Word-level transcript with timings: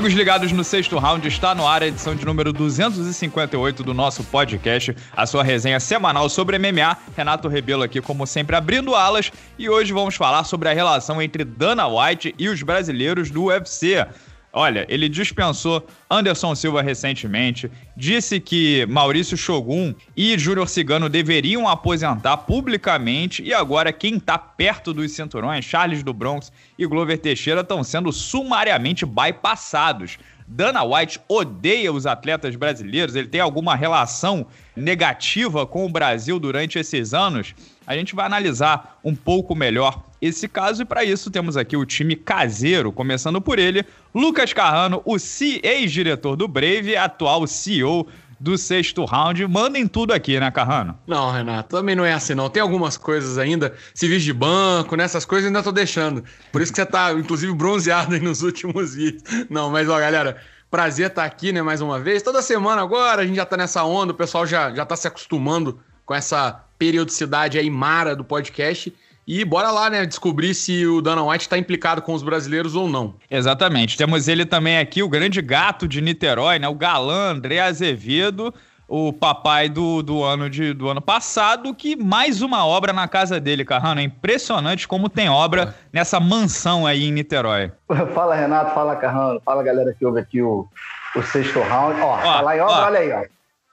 Amigos 0.00 0.16
ligados 0.16 0.50
no 0.50 0.64
sexto 0.64 0.98
round, 0.98 1.28
está 1.28 1.54
no 1.54 1.68
ar 1.68 1.82
a 1.82 1.86
edição 1.86 2.16
de 2.16 2.24
número 2.24 2.54
258 2.54 3.82
do 3.82 3.92
nosso 3.92 4.24
podcast, 4.24 4.96
a 5.14 5.26
sua 5.26 5.42
resenha 5.42 5.78
semanal 5.78 6.26
sobre 6.30 6.58
MMA. 6.58 6.96
Renato 7.14 7.48
Rebelo 7.48 7.82
aqui, 7.82 8.00
como 8.00 8.26
sempre, 8.26 8.56
abrindo 8.56 8.94
alas. 8.94 9.30
E 9.58 9.68
hoje 9.68 9.92
vamos 9.92 10.14
falar 10.14 10.44
sobre 10.44 10.70
a 10.70 10.72
relação 10.72 11.20
entre 11.20 11.44
Dana 11.44 11.86
White 11.86 12.34
e 12.38 12.48
os 12.48 12.62
brasileiros 12.62 13.30
do 13.30 13.44
UFC. 13.44 14.06
Olha, 14.52 14.84
ele 14.88 15.08
dispensou 15.08 15.86
Anderson 16.10 16.56
Silva 16.56 16.82
recentemente, 16.82 17.70
disse 17.96 18.40
que 18.40 18.84
Maurício 18.86 19.36
Shogun 19.36 19.94
e 20.16 20.36
Júnior 20.36 20.68
Cigano 20.68 21.08
deveriam 21.08 21.68
aposentar 21.68 22.36
publicamente 22.38 23.44
e 23.44 23.54
agora 23.54 23.92
quem 23.92 24.16
está 24.16 24.36
perto 24.36 24.92
dos 24.92 25.12
cinturões, 25.12 25.64
Charles 25.64 26.02
do 26.02 26.12
Bronx 26.12 26.50
e 26.76 26.84
Glover 26.84 27.16
Teixeira, 27.18 27.60
estão 27.60 27.84
sendo 27.84 28.12
sumariamente 28.12 29.06
bypassados. 29.06 30.18
Dana 30.48 30.82
White 30.82 31.20
odeia 31.28 31.92
os 31.92 32.04
atletas 32.04 32.56
brasileiros, 32.56 33.14
ele 33.14 33.28
tem 33.28 33.40
alguma 33.40 33.76
relação 33.76 34.44
negativa 34.74 35.64
com 35.64 35.86
o 35.86 35.88
Brasil 35.88 36.40
durante 36.40 36.76
esses 36.76 37.14
anos? 37.14 37.54
A 37.90 37.96
gente 37.96 38.14
vai 38.14 38.24
analisar 38.24 39.00
um 39.02 39.16
pouco 39.16 39.52
melhor 39.52 40.04
esse 40.22 40.46
caso 40.46 40.82
e 40.82 40.84
para 40.84 41.02
isso 41.02 41.28
temos 41.28 41.56
aqui 41.56 41.76
o 41.76 41.84
time 41.84 42.14
caseiro, 42.14 42.92
começando 42.92 43.40
por 43.40 43.58
ele, 43.58 43.84
Lucas 44.14 44.52
Carrano, 44.52 45.02
o 45.04 45.16
ex-diretor 45.16 46.36
do 46.36 46.46
Brave, 46.46 46.96
atual 46.96 47.48
CEO 47.48 48.06
do 48.38 48.56
sexto 48.56 49.04
round. 49.04 49.44
Mandem 49.48 49.88
tudo 49.88 50.12
aqui, 50.12 50.38
né, 50.38 50.52
Carrano? 50.52 50.96
Não, 51.04 51.32
Renato, 51.32 51.76
também 51.78 51.96
não 51.96 52.04
é 52.04 52.12
assim, 52.12 52.32
não. 52.32 52.48
Tem 52.48 52.62
algumas 52.62 52.96
coisas 52.96 53.38
ainda, 53.38 53.74
civis 53.92 54.22
de 54.22 54.32
banco, 54.32 54.94
nessas 54.94 55.24
coisas 55.24 55.48
ainda 55.48 55.60
tô 55.60 55.72
deixando. 55.72 56.22
Por 56.52 56.62
isso 56.62 56.70
que 56.70 56.76
você 56.76 56.86
tá, 56.86 57.12
inclusive, 57.12 57.52
bronzeado 57.52 58.14
aí 58.14 58.20
nos 58.20 58.40
últimos 58.44 58.94
vídeos. 58.94 59.24
Não, 59.50 59.68
mas 59.68 59.88
ó, 59.88 59.98
galera, 59.98 60.36
prazer 60.70 61.08
estar 61.08 61.22
tá 61.22 61.26
aqui, 61.26 61.50
né, 61.50 61.60
mais 61.60 61.80
uma 61.80 61.98
vez. 61.98 62.22
Toda 62.22 62.40
semana 62.40 62.82
agora, 62.82 63.22
a 63.22 63.26
gente 63.26 63.34
já 63.34 63.44
tá 63.44 63.56
nessa 63.56 63.82
onda, 63.82 64.12
o 64.12 64.16
pessoal 64.16 64.46
já, 64.46 64.72
já 64.72 64.86
tá 64.86 64.94
se 64.94 65.08
acostumando 65.08 65.80
com 66.06 66.14
essa 66.14 66.69
periodicidade 66.80 67.58
aí 67.58 67.68
mara 67.68 68.16
do 68.16 68.24
podcast. 68.24 68.92
E 69.28 69.44
bora 69.44 69.70
lá, 69.70 69.90
né, 69.90 70.06
descobrir 70.06 70.54
se 70.54 70.84
o 70.86 71.02
Dana 71.02 71.22
White 71.22 71.42
está 71.42 71.58
implicado 71.58 72.00
com 72.00 72.14
os 72.14 72.22
brasileiros 72.22 72.74
ou 72.74 72.88
não. 72.88 73.14
Exatamente. 73.30 73.96
Temos 73.96 74.26
ele 74.26 74.46
também 74.46 74.78
aqui, 74.78 75.02
o 75.02 75.08
grande 75.08 75.40
gato 75.42 75.86
de 75.86 76.00
Niterói, 76.00 76.58
né, 76.58 76.66
o 76.66 76.74
galã 76.74 77.32
André 77.32 77.60
Azevedo, 77.60 78.52
o 78.88 79.12
papai 79.12 79.68
do, 79.68 80.02
do, 80.02 80.24
ano, 80.24 80.50
de, 80.50 80.72
do 80.72 80.88
ano 80.88 81.00
passado, 81.00 81.72
que 81.74 81.94
mais 81.94 82.42
uma 82.42 82.66
obra 82.66 82.92
na 82.92 83.06
casa 83.06 83.38
dele, 83.38 83.64
Carrano. 83.64 84.00
É 84.00 84.04
impressionante 84.04 84.88
como 84.88 85.08
tem 85.08 85.28
obra 85.28 85.76
nessa 85.92 86.18
mansão 86.18 86.86
aí 86.86 87.04
em 87.04 87.12
Niterói. 87.12 87.70
Fala, 88.14 88.34
Renato. 88.34 88.74
Fala, 88.74 88.96
Carrano. 88.96 89.40
Fala, 89.44 89.62
galera 89.62 89.94
que 89.96 90.04
ouve 90.04 90.18
aqui 90.18 90.42
o, 90.42 90.66
o 91.14 91.22
sexto 91.22 91.60
round. 91.60 92.00
Ó, 92.00 92.18
ó 92.18 92.52
em 92.52 92.60
obra, 92.60 92.74
ó. 92.74 92.86
olha 92.86 92.98
aí, 92.98 93.12
ó. 93.12 93.24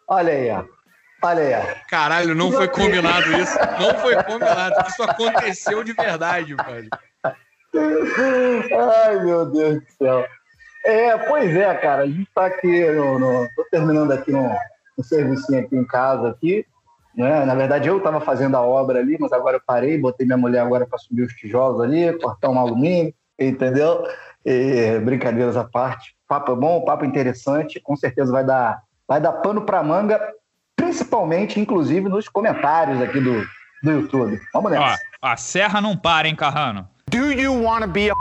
Olha 0.09 0.33
aí, 0.33 0.52
ó. 0.52 0.77
Olha 1.28 1.44
aí. 1.44 1.75
Caralho, 1.89 2.33
não 2.33 2.53
foi 2.53 2.70
combinado 2.70 3.33
isso. 3.33 3.58
Não 3.81 4.00
foi 4.00 4.16
combinado. 4.23 4.75
Isso 4.88 5.03
aconteceu 5.03 5.83
de 5.83 5.92
verdade, 5.92 6.56
velho. 6.56 6.89
Ai, 7.75 9.25
meu 9.25 9.45
Deus 9.45 9.75
do 9.75 9.92
céu. 9.98 10.25
É, 10.86 11.17
pois 11.17 11.53
é, 11.53 11.75
cara. 11.75 12.03
A 12.03 12.08
gente 12.08 12.30
tá 12.33 12.45
aqui 12.45 12.89
no. 12.92 13.20
no 13.20 13.50
tô 13.58 13.66
terminando 13.70 14.14
aqui 14.14 14.33
um, 14.33 14.50
um 14.98 15.03
serviço 15.03 15.53
aqui 15.53 15.75
em 15.75 15.86
casa 15.86 16.30
aqui. 16.30 16.66
Né? 17.14 17.44
Na 17.44 17.55
verdade, 17.55 17.89
eu 17.89 17.98
estava 17.98 18.22
fazendo 18.22 18.55
a 18.55 18.61
obra 18.61 19.00
ali, 19.00 19.17
mas 19.20 19.33
agora 19.33 19.58
eu 19.58 19.61
parei, 19.67 19.98
botei 19.98 20.25
minha 20.25 20.38
mulher 20.38 20.61
agora 20.61 20.88
para 20.88 20.98
subir 20.98 21.23
os 21.23 21.33
tijolos 21.33 21.82
ali, 21.82 22.17
cortar 22.20 22.49
um 22.49 22.59
alumínio, 22.59 23.14
entendeu? 23.38 24.08
E, 24.45 24.98
brincadeiras 24.99 25.58
à 25.58 25.65
parte. 25.65 26.15
Papo 26.26 26.55
bom, 26.55 26.86
papo 26.86 27.04
interessante, 27.04 27.82
com 27.82 27.98
certeza 27.98 28.32
vai 28.32 28.45
dar, 28.45 28.82
vai 29.05 29.20
dar 29.20 29.33
pano 29.33 29.64
para 29.64 29.83
manga 29.83 30.21
principalmente, 30.87 31.59
inclusive, 31.59 32.08
nos 32.08 32.30
comentários 32.30 33.02
aqui 33.02 33.20
do, 33.20 33.45
do 33.83 33.92
YouTube. 33.92 34.39
Vamos 34.53 34.71
nessa. 34.71 35.02
Ó, 35.21 35.27
a 35.27 35.36
serra 35.36 35.81
não 35.81 35.98
para, 35.98 36.27
hein, 36.27 36.36
Carrano? 36.36 36.87
Do 37.11 37.31
you 37.31 37.61
want 37.61 37.81
to 37.81 37.87
be 37.87 38.09
a 38.09 38.14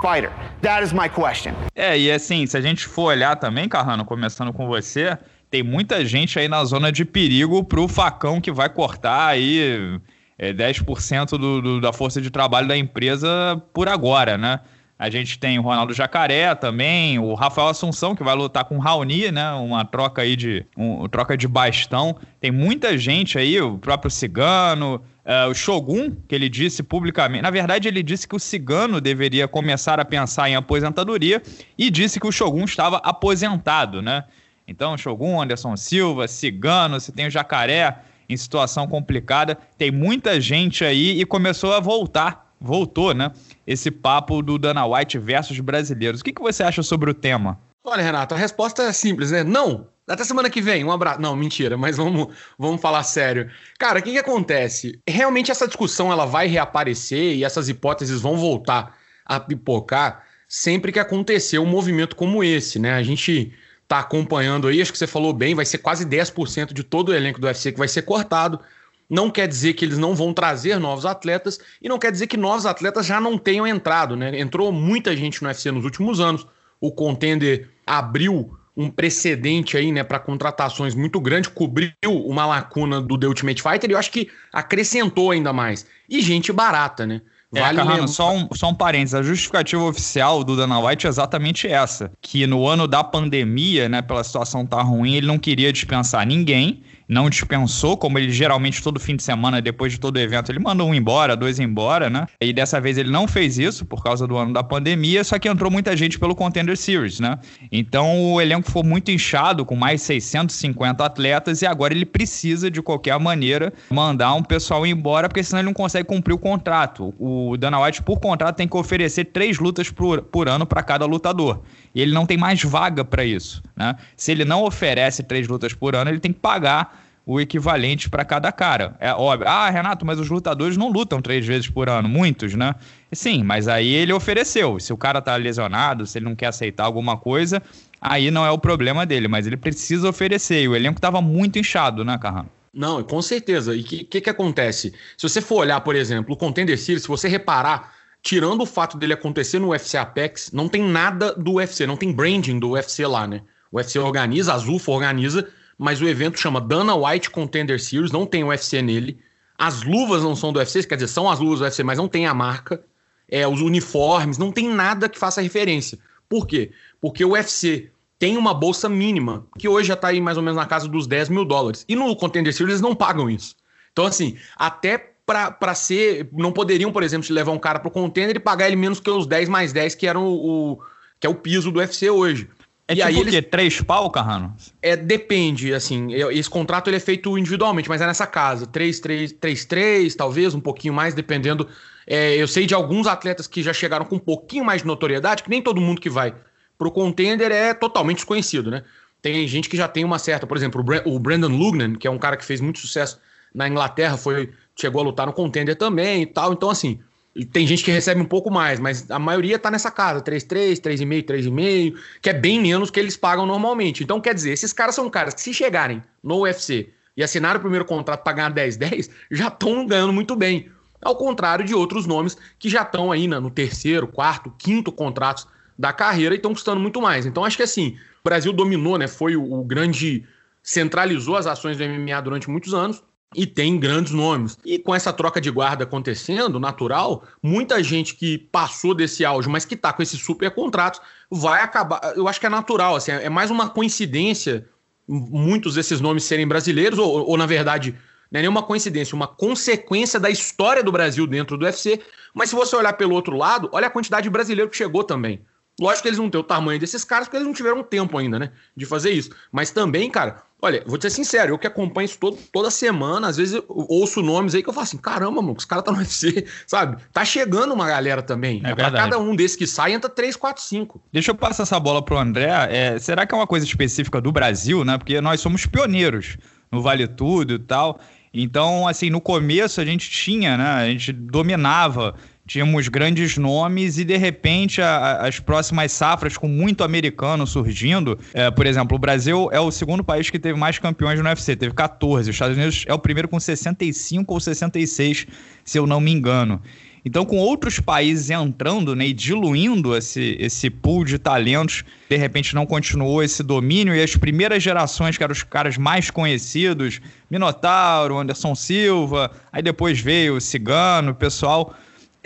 fighter? 0.00 0.30
That 0.62 0.82
is 0.82 0.92
my 0.92 1.08
question. 1.08 1.52
É, 1.74 1.98
e 1.98 2.10
assim, 2.10 2.46
se 2.46 2.56
a 2.56 2.60
gente 2.60 2.86
for 2.86 3.04
olhar 3.04 3.36
também, 3.36 3.68
Carrano, 3.68 4.04
começando 4.04 4.52
com 4.52 4.66
você, 4.66 5.18
tem 5.50 5.62
muita 5.62 6.04
gente 6.04 6.38
aí 6.38 6.48
na 6.48 6.64
zona 6.64 6.90
de 6.90 7.04
perigo 7.04 7.62
pro 7.62 7.86
facão 7.88 8.40
que 8.40 8.50
vai 8.50 8.70
cortar 8.70 9.26
aí 9.26 10.00
é, 10.38 10.52
10% 10.52 11.30
do, 11.30 11.60
do, 11.60 11.80
da 11.80 11.92
força 11.92 12.22
de 12.22 12.30
trabalho 12.30 12.66
da 12.66 12.76
empresa 12.76 13.62
por 13.74 13.88
agora, 13.88 14.38
né? 14.38 14.60
A 14.96 15.10
gente 15.10 15.40
tem 15.40 15.58
o 15.58 15.62
Ronaldo 15.62 15.92
Jacaré 15.92 16.54
também, 16.54 17.18
o 17.18 17.34
Rafael 17.34 17.68
Assunção, 17.68 18.14
que 18.14 18.22
vai 18.22 18.34
lutar 18.34 18.64
com 18.64 18.76
o 18.76 18.78
Raoni, 18.78 19.30
né? 19.32 19.50
Uma 19.52 19.84
troca 19.84 20.22
aí 20.22 20.36
de. 20.36 20.64
Um, 20.76 21.08
troca 21.08 21.36
de 21.36 21.48
bastão. 21.48 22.16
Tem 22.40 22.52
muita 22.52 22.96
gente 22.96 23.36
aí, 23.36 23.60
o 23.60 23.76
próprio 23.76 24.08
Cigano, 24.08 25.02
uh, 25.26 25.50
o 25.50 25.54
Shogun, 25.54 26.12
que 26.28 26.34
ele 26.34 26.48
disse 26.48 26.80
publicamente. 26.80 27.42
Na 27.42 27.50
verdade, 27.50 27.88
ele 27.88 28.04
disse 28.04 28.28
que 28.28 28.36
o 28.36 28.38
Cigano 28.38 29.00
deveria 29.00 29.48
começar 29.48 29.98
a 29.98 30.04
pensar 30.04 30.48
em 30.48 30.54
aposentadoria 30.54 31.42
e 31.76 31.90
disse 31.90 32.20
que 32.20 32.26
o 32.26 32.32
Shogun 32.32 32.64
estava 32.64 32.98
aposentado, 32.98 34.00
né? 34.00 34.22
Então, 34.66 34.96
Shogun, 34.96 35.42
Anderson 35.42 35.76
Silva, 35.76 36.28
Cigano, 36.28 37.00
você 37.00 37.10
tem 37.10 37.26
o 37.26 37.30
Jacaré 37.30 37.98
em 38.28 38.36
situação 38.36 38.86
complicada. 38.86 39.58
Tem 39.76 39.90
muita 39.90 40.40
gente 40.40 40.84
aí 40.84 41.20
e 41.20 41.26
começou 41.26 41.74
a 41.74 41.80
voltar 41.80 42.44
voltou, 42.64 43.12
né? 43.12 43.30
Esse 43.66 43.90
papo 43.90 44.42
do 44.42 44.58
Dana 44.58 44.86
White 44.86 45.18
versus 45.18 45.58
brasileiros. 45.60 46.20
O 46.20 46.24
que, 46.24 46.32
que 46.32 46.42
você 46.42 46.62
acha 46.62 46.82
sobre 46.82 47.10
o 47.10 47.14
tema? 47.14 47.58
Olha, 47.82 48.02
Renato, 48.02 48.34
a 48.34 48.38
resposta 48.38 48.82
é 48.82 48.92
simples, 48.92 49.30
né? 49.30 49.44
Não. 49.44 49.86
Até 50.06 50.22
semana 50.24 50.50
que 50.50 50.60
vem, 50.60 50.84
um 50.84 50.92
abraço. 50.92 51.20
Não, 51.20 51.34
mentira, 51.34 51.76
mas 51.76 51.96
vamos, 51.96 52.34
vamos 52.58 52.80
falar 52.80 53.02
sério. 53.02 53.50
Cara, 53.78 54.00
o 54.00 54.02
que, 54.02 54.12
que 54.12 54.18
acontece? 54.18 55.00
Realmente 55.08 55.50
essa 55.50 55.66
discussão 55.66 56.12
ela 56.12 56.26
vai 56.26 56.46
reaparecer 56.46 57.36
e 57.36 57.44
essas 57.44 57.68
hipóteses 57.68 58.20
vão 58.20 58.36
voltar 58.36 58.96
a 59.24 59.40
pipocar 59.40 60.24
sempre 60.46 60.92
que 60.92 60.98
acontecer 60.98 61.58
um 61.58 61.66
movimento 61.66 62.14
como 62.16 62.44
esse, 62.44 62.78
né? 62.78 62.94
A 62.94 63.02
gente 63.02 63.52
tá 63.88 63.98
acompanhando 63.98 64.68
aí, 64.68 64.80
acho 64.80 64.92
que 64.92 64.98
você 64.98 65.06
falou 65.06 65.32
bem, 65.32 65.54
vai 65.54 65.64
ser 65.64 65.78
quase 65.78 66.06
10% 66.06 66.72
de 66.72 66.82
todo 66.82 67.08
o 67.08 67.14
elenco 67.14 67.40
do 67.40 67.46
UFC 67.46 67.72
que 67.72 67.78
vai 67.78 67.88
ser 67.88 68.02
cortado. 68.02 68.60
Não 69.08 69.30
quer 69.30 69.46
dizer 69.46 69.74
que 69.74 69.84
eles 69.84 69.98
não 69.98 70.14
vão 70.14 70.32
trazer 70.32 70.78
novos 70.78 71.04
atletas 71.04 71.58
e 71.80 71.88
não 71.88 71.98
quer 71.98 72.10
dizer 72.10 72.26
que 72.26 72.36
novos 72.36 72.66
atletas 72.66 73.06
já 73.06 73.20
não 73.20 73.36
tenham 73.36 73.66
entrado, 73.66 74.16
né? 74.16 74.38
Entrou 74.38 74.72
muita 74.72 75.16
gente 75.16 75.42
no 75.42 75.48
UFC 75.48 75.70
nos 75.70 75.84
últimos 75.84 76.20
anos. 76.20 76.46
O 76.80 76.90
contender 76.90 77.68
abriu 77.86 78.56
um 78.76 78.90
precedente 78.90 79.76
aí, 79.76 79.92
né, 79.92 80.02
para 80.02 80.18
contratações 80.18 80.94
muito 80.94 81.20
grande, 81.20 81.48
cobriu 81.48 81.92
uma 82.04 82.44
lacuna 82.44 83.00
do 83.00 83.16
The 83.16 83.28
Ultimate 83.28 83.62
Fighter 83.62 83.88
e 83.88 83.92
eu 83.92 83.98
acho 83.98 84.10
que 84.10 84.28
acrescentou 84.52 85.30
ainda 85.30 85.52
mais. 85.52 85.86
E 86.08 86.20
gente 86.20 86.52
barata, 86.52 87.06
né? 87.06 87.20
É, 87.54 87.60
vale 87.60 87.80
é, 87.80 87.84
Carrano, 87.84 88.08
só 88.08 88.34
um, 88.34 88.48
só 88.52 88.68
um 88.68 88.74
parênteses. 88.74 89.14
A 89.14 89.22
justificativa 89.22 89.82
oficial 89.84 90.42
do 90.42 90.56
Dana 90.56 90.80
White 90.80 91.06
é 91.06 91.08
exatamente 91.08 91.68
essa. 91.68 92.10
Que 92.20 92.46
no 92.46 92.66
ano 92.66 92.88
da 92.88 93.04
pandemia, 93.04 93.88
né, 93.88 94.02
pela 94.02 94.24
situação 94.24 94.66
tá 94.66 94.82
ruim, 94.82 95.14
ele 95.14 95.26
não 95.26 95.38
queria 95.38 95.72
dispensar 95.72 96.26
ninguém 96.26 96.82
não 97.08 97.28
dispensou, 97.28 97.96
como 97.96 98.18
ele 98.18 98.30
geralmente 98.30 98.82
todo 98.82 98.98
fim 98.98 99.16
de 99.16 99.22
semana, 99.22 99.60
depois 99.60 99.92
de 99.92 100.00
todo 100.00 100.18
evento, 100.18 100.50
ele 100.50 100.58
manda 100.58 100.84
um 100.84 100.94
embora, 100.94 101.36
dois 101.36 101.58
embora, 101.58 102.08
né? 102.08 102.26
E 102.40 102.52
dessa 102.52 102.80
vez 102.80 102.98
ele 102.98 103.10
não 103.10 103.28
fez 103.28 103.58
isso 103.58 103.84
por 103.84 104.02
causa 104.02 104.26
do 104.26 104.36
ano 104.36 104.52
da 104.52 104.62
pandemia, 104.62 105.22
só 105.24 105.38
que 105.38 105.48
entrou 105.48 105.70
muita 105.70 105.96
gente 105.96 106.18
pelo 106.18 106.34
Contender 106.34 106.76
Series, 106.76 107.20
né? 107.20 107.38
Então 107.70 108.32
o 108.32 108.40
elenco 108.40 108.70
foi 108.70 108.82
muito 108.82 109.10
inchado, 109.10 109.64
com 109.64 109.76
mais 109.76 110.02
650 110.02 111.04
atletas, 111.04 111.62
e 111.62 111.66
agora 111.66 111.92
ele 111.92 112.06
precisa, 112.06 112.70
de 112.70 112.80
qualquer 112.80 113.18
maneira, 113.18 113.72
mandar 113.90 114.34
um 114.34 114.42
pessoal 114.42 114.86
embora, 114.86 115.28
porque 115.28 115.42
senão 115.42 115.60
ele 115.60 115.66
não 115.66 115.74
consegue 115.74 116.08
cumprir 116.08 116.34
o 116.34 116.38
contrato. 116.38 117.14
O 117.18 117.56
Dana 117.56 117.80
White, 117.80 118.02
por 118.02 118.18
contrato, 118.18 118.56
tem 118.56 118.68
que 118.68 118.76
oferecer 118.76 119.26
três 119.26 119.58
lutas 119.58 119.90
por, 119.90 120.22
por 120.22 120.48
ano 120.48 120.66
para 120.66 120.82
cada 120.82 121.04
lutador. 121.04 121.62
E 121.94 122.00
ele 122.00 122.12
não 122.12 122.26
tem 122.26 122.36
mais 122.36 122.62
vaga 122.62 123.04
para 123.04 123.24
isso, 123.24 123.62
né? 123.76 123.94
Se 124.16 124.32
ele 124.32 124.44
não 124.44 124.64
oferece 124.64 125.22
três 125.22 125.46
lutas 125.46 125.72
por 125.72 125.94
ano, 125.94 126.10
ele 126.10 126.18
tem 126.18 126.32
que 126.32 126.40
pagar 126.40 127.03
o 127.26 127.40
equivalente 127.40 128.10
para 128.10 128.24
cada 128.24 128.52
cara. 128.52 128.94
É 129.00 129.12
óbvio. 129.12 129.48
Ah, 129.48 129.70
Renato, 129.70 130.04
mas 130.04 130.18
os 130.18 130.28
lutadores 130.28 130.76
não 130.76 130.90
lutam 130.90 131.22
três 131.22 131.46
vezes 131.46 131.68
por 131.68 131.88
ano, 131.88 132.08
muitos, 132.08 132.54
né? 132.54 132.74
Sim, 133.12 133.42
mas 133.42 133.66
aí 133.66 133.92
ele 133.94 134.12
ofereceu. 134.12 134.78
Se 134.78 134.92
o 134.92 134.96
cara 134.96 135.22
tá 135.22 135.34
lesionado, 135.36 136.06
se 136.06 136.18
ele 136.18 136.26
não 136.26 136.36
quer 136.36 136.46
aceitar 136.48 136.84
alguma 136.84 137.16
coisa, 137.16 137.62
aí 138.00 138.30
não 138.30 138.44
é 138.44 138.50
o 138.50 138.58
problema 138.58 139.06
dele, 139.06 139.28
mas 139.28 139.46
ele 139.46 139.56
precisa 139.56 140.08
oferecer. 140.08 140.62
E 140.62 140.68
o 140.68 140.76
elenco 140.76 141.00
tava 141.00 141.22
muito 141.22 141.58
inchado, 141.58 142.04
né, 142.04 142.18
Carrano? 142.18 142.50
Não, 142.72 143.02
com 143.02 143.22
certeza. 143.22 143.74
E 143.74 143.80
o 143.80 143.84
que, 143.84 144.04
que, 144.04 144.20
que 144.20 144.30
acontece? 144.30 144.92
Se 145.16 145.28
você 145.28 145.40
for 145.40 145.60
olhar, 145.60 145.80
por 145.80 145.94
exemplo, 145.94 146.34
o 146.34 146.36
Contender 146.36 146.76
Series, 146.76 147.02
se 147.02 147.08
você 147.08 147.28
reparar, 147.28 147.94
tirando 148.20 148.62
o 148.62 148.66
fato 148.66 148.98
dele 148.98 149.12
acontecer 149.12 149.58
no 149.58 149.68
UFC 149.68 149.96
Apex, 149.96 150.50
não 150.52 150.68
tem 150.68 150.82
nada 150.82 151.32
do 151.32 151.54
UFC, 151.54 151.86
não 151.86 151.96
tem 151.96 152.12
branding 152.12 152.58
do 152.58 152.70
UFC 152.70 153.06
lá, 153.06 153.26
né? 153.26 153.42
O 153.70 153.76
UFC 153.76 153.98
organiza, 153.98 154.52
a 154.52 154.56
Azulfa 154.56 154.90
organiza, 154.90 155.48
mas 155.78 156.00
o 156.00 156.08
evento 156.08 156.38
chama 156.38 156.60
Dana 156.60 156.94
White 156.94 157.30
Contender 157.30 157.80
Series, 157.80 158.12
não 158.12 158.26
tem 158.26 158.44
UFC 158.44 158.80
nele. 158.82 159.18
As 159.56 159.82
luvas 159.82 160.22
não 160.22 160.34
são 160.34 160.52
do 160.52 160.58
UFC, 160.58 160.82
quer 160.84 160.96
dizer, 160.96 161.08
são 161.08 161.30
as 161.30 161.38
luvas 161.38 161.58
do 161.60 161.62
UFC, 161.62 161.82
mas 161.82 161.98
não 161.98 162.08
tem 162.08 162.26
a 162.26 162.34
marca. 162.34 162.82
É, 163.28 163.46
os 163.46 163.60
uniformes, 163.60 164.36
não 164.36 164.52
tem 164.52 164.68
nada 164.68 165.08
que 165.08 165.18
faça 165.18 165.40
referência. 165.40 165.98
Por 166.28 166.46
quê? 166.46 166.72
Porque 167.00 167.24
o 167.24 167.30
UFC 167.30 167.90
tem 168.18 168.36
uma 168.36 168.54
bolsa 168.54 168.88
mínima, 168.88 169.46
que 169.58 169.68
hoje 169.68 169.88
já 169.88 169.94
está 169.94 170.08
aí 170.08 170.20
mais 170.20 170.36
ou 170.36 170.42
menos 170.42 170.56
na 170.56 170.66
casa 170.66 170.88
dos 170.88 171.06
10 171.06 171.28
mil 171.28 171.44
dólares. 171.44 171.84
E 171.88 171.96
no 171.96 172.14
Contender 172.16 172.52
Series 172.52 172.74
eles 172.74 172.80
não 172.80 172.94
pagam 172.94 173.28
isso. 173.28 173.56
Então, 173.92 174.06
assim, 174.06 174.36
até 174.56 175.14
para 175.26 175.74
ser. 175.74 176.28
Não 176.32 176.52
poderiam, 176.52 176.92
por 176.92 177.02
exemplo, 177.02 177.32
levar 177.32 177.52
um 177.52 177.58
cara 177.58 177.78
pro 177.78 177.90
contender 177.90 178.36
e 178.36 178.40
pagar 178.40 178.66
ele 178.66 178.76
menos 178.76 179.00
que 179.00 179.10
os 179.10 179.26
10 179.26 179.48
mais 179.48 179.72
10, 179.72 179.94
que 179.94 180.06
eram 180.06 180.26
o, 180.26 180.72
o 180.72 180.78
que 181.18 181.26
é 181.26 181.30
o 181.30 181.34
piso 181.34 181.70
do 181.70 181.78
UFC 181.78 182.10
hoje. 182.10 182.48
É 182.86 182.92
e 182.92 182.96
tipo 182.96 183.08
aí 183.08 183.16
o 183.16 183.24
quê? 183.26 183.40
Três 183.40 183.80
pau, 183.80 184.10
Carrano? 184.10 184.54
É, 184.82 184.94
depende, 184.96 185.72
assim. 185.72 186.12
Esse 186.12 186.50
contrato 186.50 186.88
ele 186.88 186.96
é 186.96 187.00
feito 187.00 187.36
individualmente, 187.38 187.88
mas 187.88 188.00
é 188.00 188.06
nessa 188.06 188.26
casa. 188.26 188.66
Três, 188.66 189.00
três, 189.00 189.32
três, 189.32 189.64
três, 189.64 190.14
talvez, 190.14 190.54
um 190.54 190.60
pouquinho 190.60 190.92
mais, 190.92 191.14
dependendo. 191.14 191.66
É, 192.06 192.36
eu 192.36 192.46
sei 192.46 192.66
de 192.66 192.74
alguns 192.74 193.06
atletas 193.06 193.46
que 193.46 193.62
já 193.62 193.72
chegaram 193.72 194.04
com 194.04 194.16
um 194.16 194.20
pouquinho 194.20 194.64
mais 194.64 194.82
de 194.82 194.86
notoriedade, 194.86 195.42
que 195.42 195.48
nem 195.48 195.62
todo 195.62 195.80
mundo 195.80 196.00
que 196.00 196.10
vai 196.10 196.34
pro 196.76 196.90
contender 196.90 197.50
é 197.50 197.72
totalmente 197.72 198.16
desconhecido, 198.16 198.70
né? 198.70 198.84
Tem 199.22 199.48
gente 199.48 199.70
que 199.70 199.76
já 199.76 199.88
tem 199.88 200.04
uma 200.04 200.18
certa, 200.18 200.46
por 200.46 200.54
exemplo, 200.54 200.84
o 201.06 201.18
Brandon 201.18 201.48
Lugnan, 201.48 201.94
que 201.94 202.06
é 202.06 202.10
um 202.10 202.18
cara 202.18 202.36
que 202.36 202.44
fez 202.44 202.60
muito 202.60 202.78
sucesso 202.78 203.18
na 203.54 203.66
Inglaterra, 203.66 204.18
foi 204.18 204.52
chegou 204.76 205.00
a 205.00 205.04
lutar 205.04 205.26
no 205.26 205.32
contender 205.32 205.76
também 205.76 206.22
e 206.22 206.26
tal. 206.26 206.52
Então, 206.52 206.68
assim, 206.68 207.00
tem 207.42 207.66
gente 207.66 207.82
que 207.82 207.90
recebe 207.90 208.20
um 208.20 208.26
pouco 208.26 208.50
mais, 208.50 208.78
mas 208.78 209.10
a 209.10 209.18
maioria 209.18 209.58
tá 209.58 209.70
nessa 209.70 209.90
casa, 209.90 210.20
3,3, 210.20 210.78
3,5, 210.78 211.24
3,5, 211.24 211.98
que 212.22 212.30
é 212.30 212.32
bem 212.32 212.60
menos 212.60 212.90
que 212.90 213.00
eles 213.00 213.16
pagam 213.16 213.44
normalmente. 213.44 214.04
Então, 214.04 214.20
quer 214.20 214.34
dizer, 214.34 214.52
esses 214.52 214.72
caras 214.72 214.94
são 214.94 215.10
caras 215.10 215.34
que 215.34 215.40
se 215.40 215.52
chegarem 215.52 216.00
no 216.22 216.42
UFC 216.42 216.90
e 217.16 217.24
assinaram 217.24 217.58
o 217.58 217.60
primeiro 217.60 217.84
contrato 217.84 218.22
para 218.22 218.32
ganhar 218.34 218.50
10, 218.50 218.76
10, 218.76 219.10
já 219.32 219.48
estão 219.48 219.84
ganhando 219.84 220.12
muito 220.12 220.36
bem. 220.36 220.70
Ao 221.02 221.16
contrário 221.16 221.64
de 221.64 221.74
outros 221.74 222.06
nomes 222.06 222.36
que 222.58 222.68
já 222.68 222.82
estão 222.82 223.10
aí 223.10 223.26
no 223.26 223.50
terceiro, 223.50 224.06
quarto, 224.06 224.54
quinto 224.56 224.92
contratos 224.92 225.46
da 225.78 225.92
carreira 225.92 226.34
e 226.34 226.36
estão 226.36 226.52
custando 226.52 226.80
muito 226.80 227.02
mais. 227.02 227.26
Então, 227.26 227.44
acho 227.44 227.56
que 227.56 227.62
assim, 227.62 227.96
o 228.20 228.24
Brasil 228.28 228.52
dominou, 228.52 228.96
né? 228.96 229.08
Foi 229.08 229.36
o, 229.36 229.52
o 229.52 229.64
grande. 229.64 230.24
centralizou 230.62 231.36
as 231.36 231.46
ações 231.46 231.76
do 231.76 231.84
MMA 231.84 232.20
durante 232.22 232.48
muitos 232.48 232.72
anos 232.72 233.02
e 233.34 233.46
tem 233.46 233.78
grandes 233.78 234.12
nomes. 234.12 234.58
E 234.64 234.78
com 234.78 234.94
essa 234.94 235.12
troca 235.12 235.40
de 235.40 235.50
guarda 235.50 235.84
acontecendo, 235.84 236.60
natural, 236.60 237.24
muita 237.42 237.82
gente 237.82 238.14
que 238.14 238.38
passou 238.38 238.94
desse 238.94 239.24
auge, 239.24 239.48
mas 239.48 239.64
que 239.64 239.76
tá 239.76 239.92
com 239.92 240.02
esses 240.02 240.20
super 240.20 240.50
contratos, 240.50 241.00
vai 241.30 241.62
acabar. 241.62 242.12
Eu 242.16 242.28
acho 242.28 242.40
que 242.40 242.46
é 242.46 242.50
natural, 242.50 242.96
assim, 242.96 243.10
é 243.10 243.28
mais 243.28 243.50
uma 243.50 243.68
coincidência 243.68 244.68
muitos 245.06 245.74
desses 245.74 246.00
nomes 246.00 246.24
serem 246.24 246.46
brasileiros, 246.46 246.98
ou, 246.98 247.28
ou 247.28 247.36
na 247.36 247.46
verdade, 247.46 247.94
não 248.30 248.38
é 248.38 248.42
nenhuma 248.42 248.62
coincidência, 248.62 249.14
uma 249.14 249.28
consequência 249.28 250.18
da 250.18 250.30
história 250.30 250.82
do 250.82 250.90
Brasil 250.90 251.26
dentro 251.26 251.56
do 251.56 251.64
UFC. 251.64 252.00
Mas 252.32 252.50
se 252.50 252.56
você 252.56 252.74
olhar 252.74 252.94
pelo 252.94 253.14
outro 253.14 253.36
lado, 253.36 253.68
olha 253.72 253.86
a 253.86 253.90
quantidade 253.90 254.24
de 254.24 254.30
brasileiro 254.30 254.70
que 254.70 254.76
chegou 254.76 255.04
também. 255.04 255.40
Lógico 255.80 256.02
que 256.02 256.08
eles 256.08 256.18
não 256.18 256.30
têm 256.30 256.40
o 256.40 256.44
tamanho 256.44 256.78
desses 256.78 257.04
caras, 257.04 257.26
porque 257.26 257.36
eles 257.36 257.46
não 257.46 257.54
tiveram 257.54 257.82
tempo 257.82 258.16
ainda, 258.16 258.38
né? 258.38 258.52
De 258.76 258.86
fazer 258.86 259.10
isso. 259.10 259.30
Mas 259.50 259.70
também, 259.70 260.08
cara, 260.10 260.42
olha, 260.64 260.82
vou 260.86 260.96
te 260.96 261.02
ser 261.02 261.10
sincero, 261.10 261.52
eu 261.52 261.58
que 261.58 261.66
acompanho 261.66 262.06
isso 262.06 262.18
todo, 262.18 262.38
toda 262.50 262.70
semana, 262.70 263.28
às 263.28 263.36
vezes 263.36 263.54
eu 263.54 263.64
ouço 263.68 264.22
nomes 264.22 264.54
aí 264.54 264.62
que 264.62 264.68
eu 264.68 264.72
falo 264.72 264.84
assim: 264.84 264.96
caramba, 264.96 265.42
mano, 265.42 265.54
os 265.56 265.64
caras 265.64 265.82
estão 265.82 265.94
tá 265.94 266.00
no 266.00 266.04
UFC, 266.06 266.46
sabe? 266.66 266.96
Tá 267.12 267.24
chegando 267.24 267.74
uma 267.74 267.86
galera 267.86 268.22
também. 268.22 268.62
É 268.64 268.74
pra 268.74 268.90
cada 268.90 269.18
um 269.18 269.36
desses 269.36 269.56
que 269.56 269.66
sai, 269.66 269.92
entra 269.92 270.08
3, 270.08 270.34
4, 270.36 270.62
5. 270.62 271.02
Deixa 271.12 271.30
eu 271.30 271.34
passar 271.34 271.64
essa 271.64 271.78
bola 271.78 272.02
pro 272.02 272.18
André. 272.18 272.50
É, 272.70 272.98
será 272.98 273.26
que 273.26 273.34
é 273.34 273.38
uma 273.38 273.46
coisa 273.46 273.66
específica 273.66 274.20
do 274.20 274.32
Brasil, 274.32 274.84
né? 274.84 274.96
Porque 274.96 275.20
nós 275.20 275.40
somos 275.40 275.66
pioneiros 275.66 276.38
no 276.72 276.80
Vale 276.80 277.06
Tudo 277.06 277.54
e 277.54 277.58
tal. 277.58 278.00
Então, 278.32 278.88
assim, 278.88 279.10
no 279.10 279.20
começo 279.20 279.80
a 279.80 279.84
gente 279.84 280.10
tinha, 280.10 280.56
né? 280.56 280.64
A 280.64 280.86
gente 280.86 281.12
dominava 281.12 282.14
tínhamos 282.46 282.88
grandes 282.88 283.36
nomes 283.36 283.98
e 283.98 284.04
de 284.04 284.16
repente 284.16 284.82
a, 284.82 284.96
a, 284.96 285.26
as 285.26 285.40
próximas 285.40 285.92
safras 285.92 286.36
com 286.36 286.48
muito 286.48 286.84
americano 286.84 287.46
surgindo, 287.46 288.18
é, 288.32 288.50
por 288.50 288.66
exemplo, 288.66 288.96
o 288.96 288.98
Brasil 288.98 289.48
é 289.50 289.60
o 289.60 289.70
segundo 289.70 290.04
país 290.04 290.30
que 290.30 290.38
teve 290.38 290.58
mais 290.58 290.78
campeões 290.78 291.18
no 291.18 291.26
UFC, 291.26 291.56
teve 291.56 291.74
14, 291.74 292.30
os 292.30 292.36
Estados 292.36 292.56
Unidos 292.56 292.84
é 292.86 292.94
o 292.94 292.98
primeiro 292.98 293.28
com 293.28 293.40
65 293.40 294.32
ou 294.32 294.40
66, 294.40 295.26
se 295.64 295.78
eu 295.78 295.86
não 295.86 296.00
me 296.00 296.12
engano. 296.12 296.60
Então, 297.06 297.26
com 297.26 297.36
outros 297.36 297.78
países 297.78 298.30
entrando 298.30 298.96
né, 298.96 299.08
e 299.08 299.12
diluindo 299.12 299.94
esse, 299.94 300.38
esse 300.40 300.70
pool 300.70 301.04
de 301.04 301.18
talentos, 301.18 301.84
de 302.08 302.16
repente 302.16 302.54
não 302.54 302.64
continuou 302.64 303.22
esse 303.22 303.42
domínio. 303.42 303.94
E 303.94 304.02
as 304.02 304.16
primeiras 304.16 304.62
gerações, 304.62 305.18
que 305.18 305.22
eram 305.22 305.32
os 305.32 305.42
caras 305.42 305.76
mais 305.76 306.10
conhecidos, 306.10 307.02
Minotauro, 307.30 308.16
Anderson 308.16 308.54
Silva, 308.54 309.30
aí 309.52 309.62
depois 309.62 310.00
veio 310.00 310.36
o 310.36 310.40
Cigano, 310.40 311.10
o 311.10 311.14
pessoal 311.14 311.74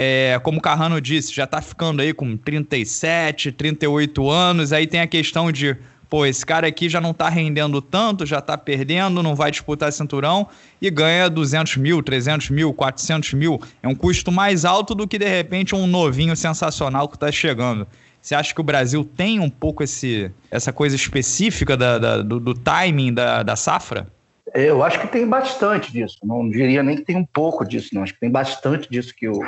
é, 0.01 0.39
como 0.45 0.59
o 0.59 0.63
Carrano 0.63 1.01
disse, 1.01 1.35
já 1.35 1.45
tá 1.45 1.61
ficando 1.61 2.01
aí 2.01 2.15
com 2.15 2.37
37, 2.37 3.51
38 3.51 4.31
anos. 4.31 4.73
Aí 4.73 4.87
tem 4.87 5.01
a 5.01 5.09
questão 5.09 5.51
de, 5.51 5.77
pô, 6.09 6.25
esse 6.25 6.47
cara 6.47 6.69
aqui 6.69 6.89
já 6.89 7.01
não 7.01 7.13
tá 7.13 7.29
rendendo 7.29 7.83
tanto, 7.83 8.25
já 8.25 8.41
tá 8.41 8.57
perdendo, 8.57 9.25
não 9.25 9.35
vai 9.35 9.51
disputar 9.51 9.93
cinturão 9.93 10.47
e 10.81 10.89
ganha 10.89 11.29
200 11.29 11.79
mil, 11.79 12.01
300 12.01 12.51
mil, 12.51 12.73
400 12.73 13.35
mil. 13.35 13.61
É 13.83 13.89
um 13.89 13.95
custo 13.95 14.31
mais 14.31 14.65
alto 14.65 14.95
do 14.95 15.09
que, 15.09 15.19
de 15.19 15.29
repente, 15.29 15.75
um 15.75 15.89
novinho 15.89 16.37
sensacional 16.37 17.09
que 17.09 17.19
tá 17.19 17.33
chegando. 17.33 17.85
Você 18.23 18.37
acha 18.37 18.55
que 18.55 18.61
o 18.61 18.65
Brasil 18.65 19.05
tem 19.05 19.41
um 19.41 19.51
pouco 19.51 19.83
esse, 19.83 20.31
essa 20.49 20.73
coisa 20.73 20.95
específica 20.95 21.77
da, 21.77 21.99
da 21.99 22.23
do, 22.23 22.39
do, 22.39 22.55
timing 22.55 23.13
da, 23.13 23.43
da 23.43 23.57
safra? 23.57 24.07
Eu 24.55 24.83
acho 24.83 25.01
que 25.01 25.09
tem 25.09 25.27
bastante 25.27 25.93
disso. 25.93 26.19
Não 26.23 26.49
diria 26.49 26.83
nem 26.83 26.97
que 26.97 27.05
tem 27.05 27.17
um 27.17 27.25
pouco 27.25 27.65
disso, 27.65 27.91
não. 27.93 28.03
Acho 28.03 28.15
que 28.15 28.21
tem 28.21 28.31
bastante 28.31 28.89
disso 28.89 29.15
que 29.15 29.29
o, 29.29 29.41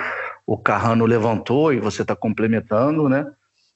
o 0.50 0.58
Carrano 0.58 1.06
levantou 1.06 1.72
e 1.72 1.78
você 1.78 2.02
está 2.02 2.16
complementando, 2.16 3.08
né? 3.08 3.24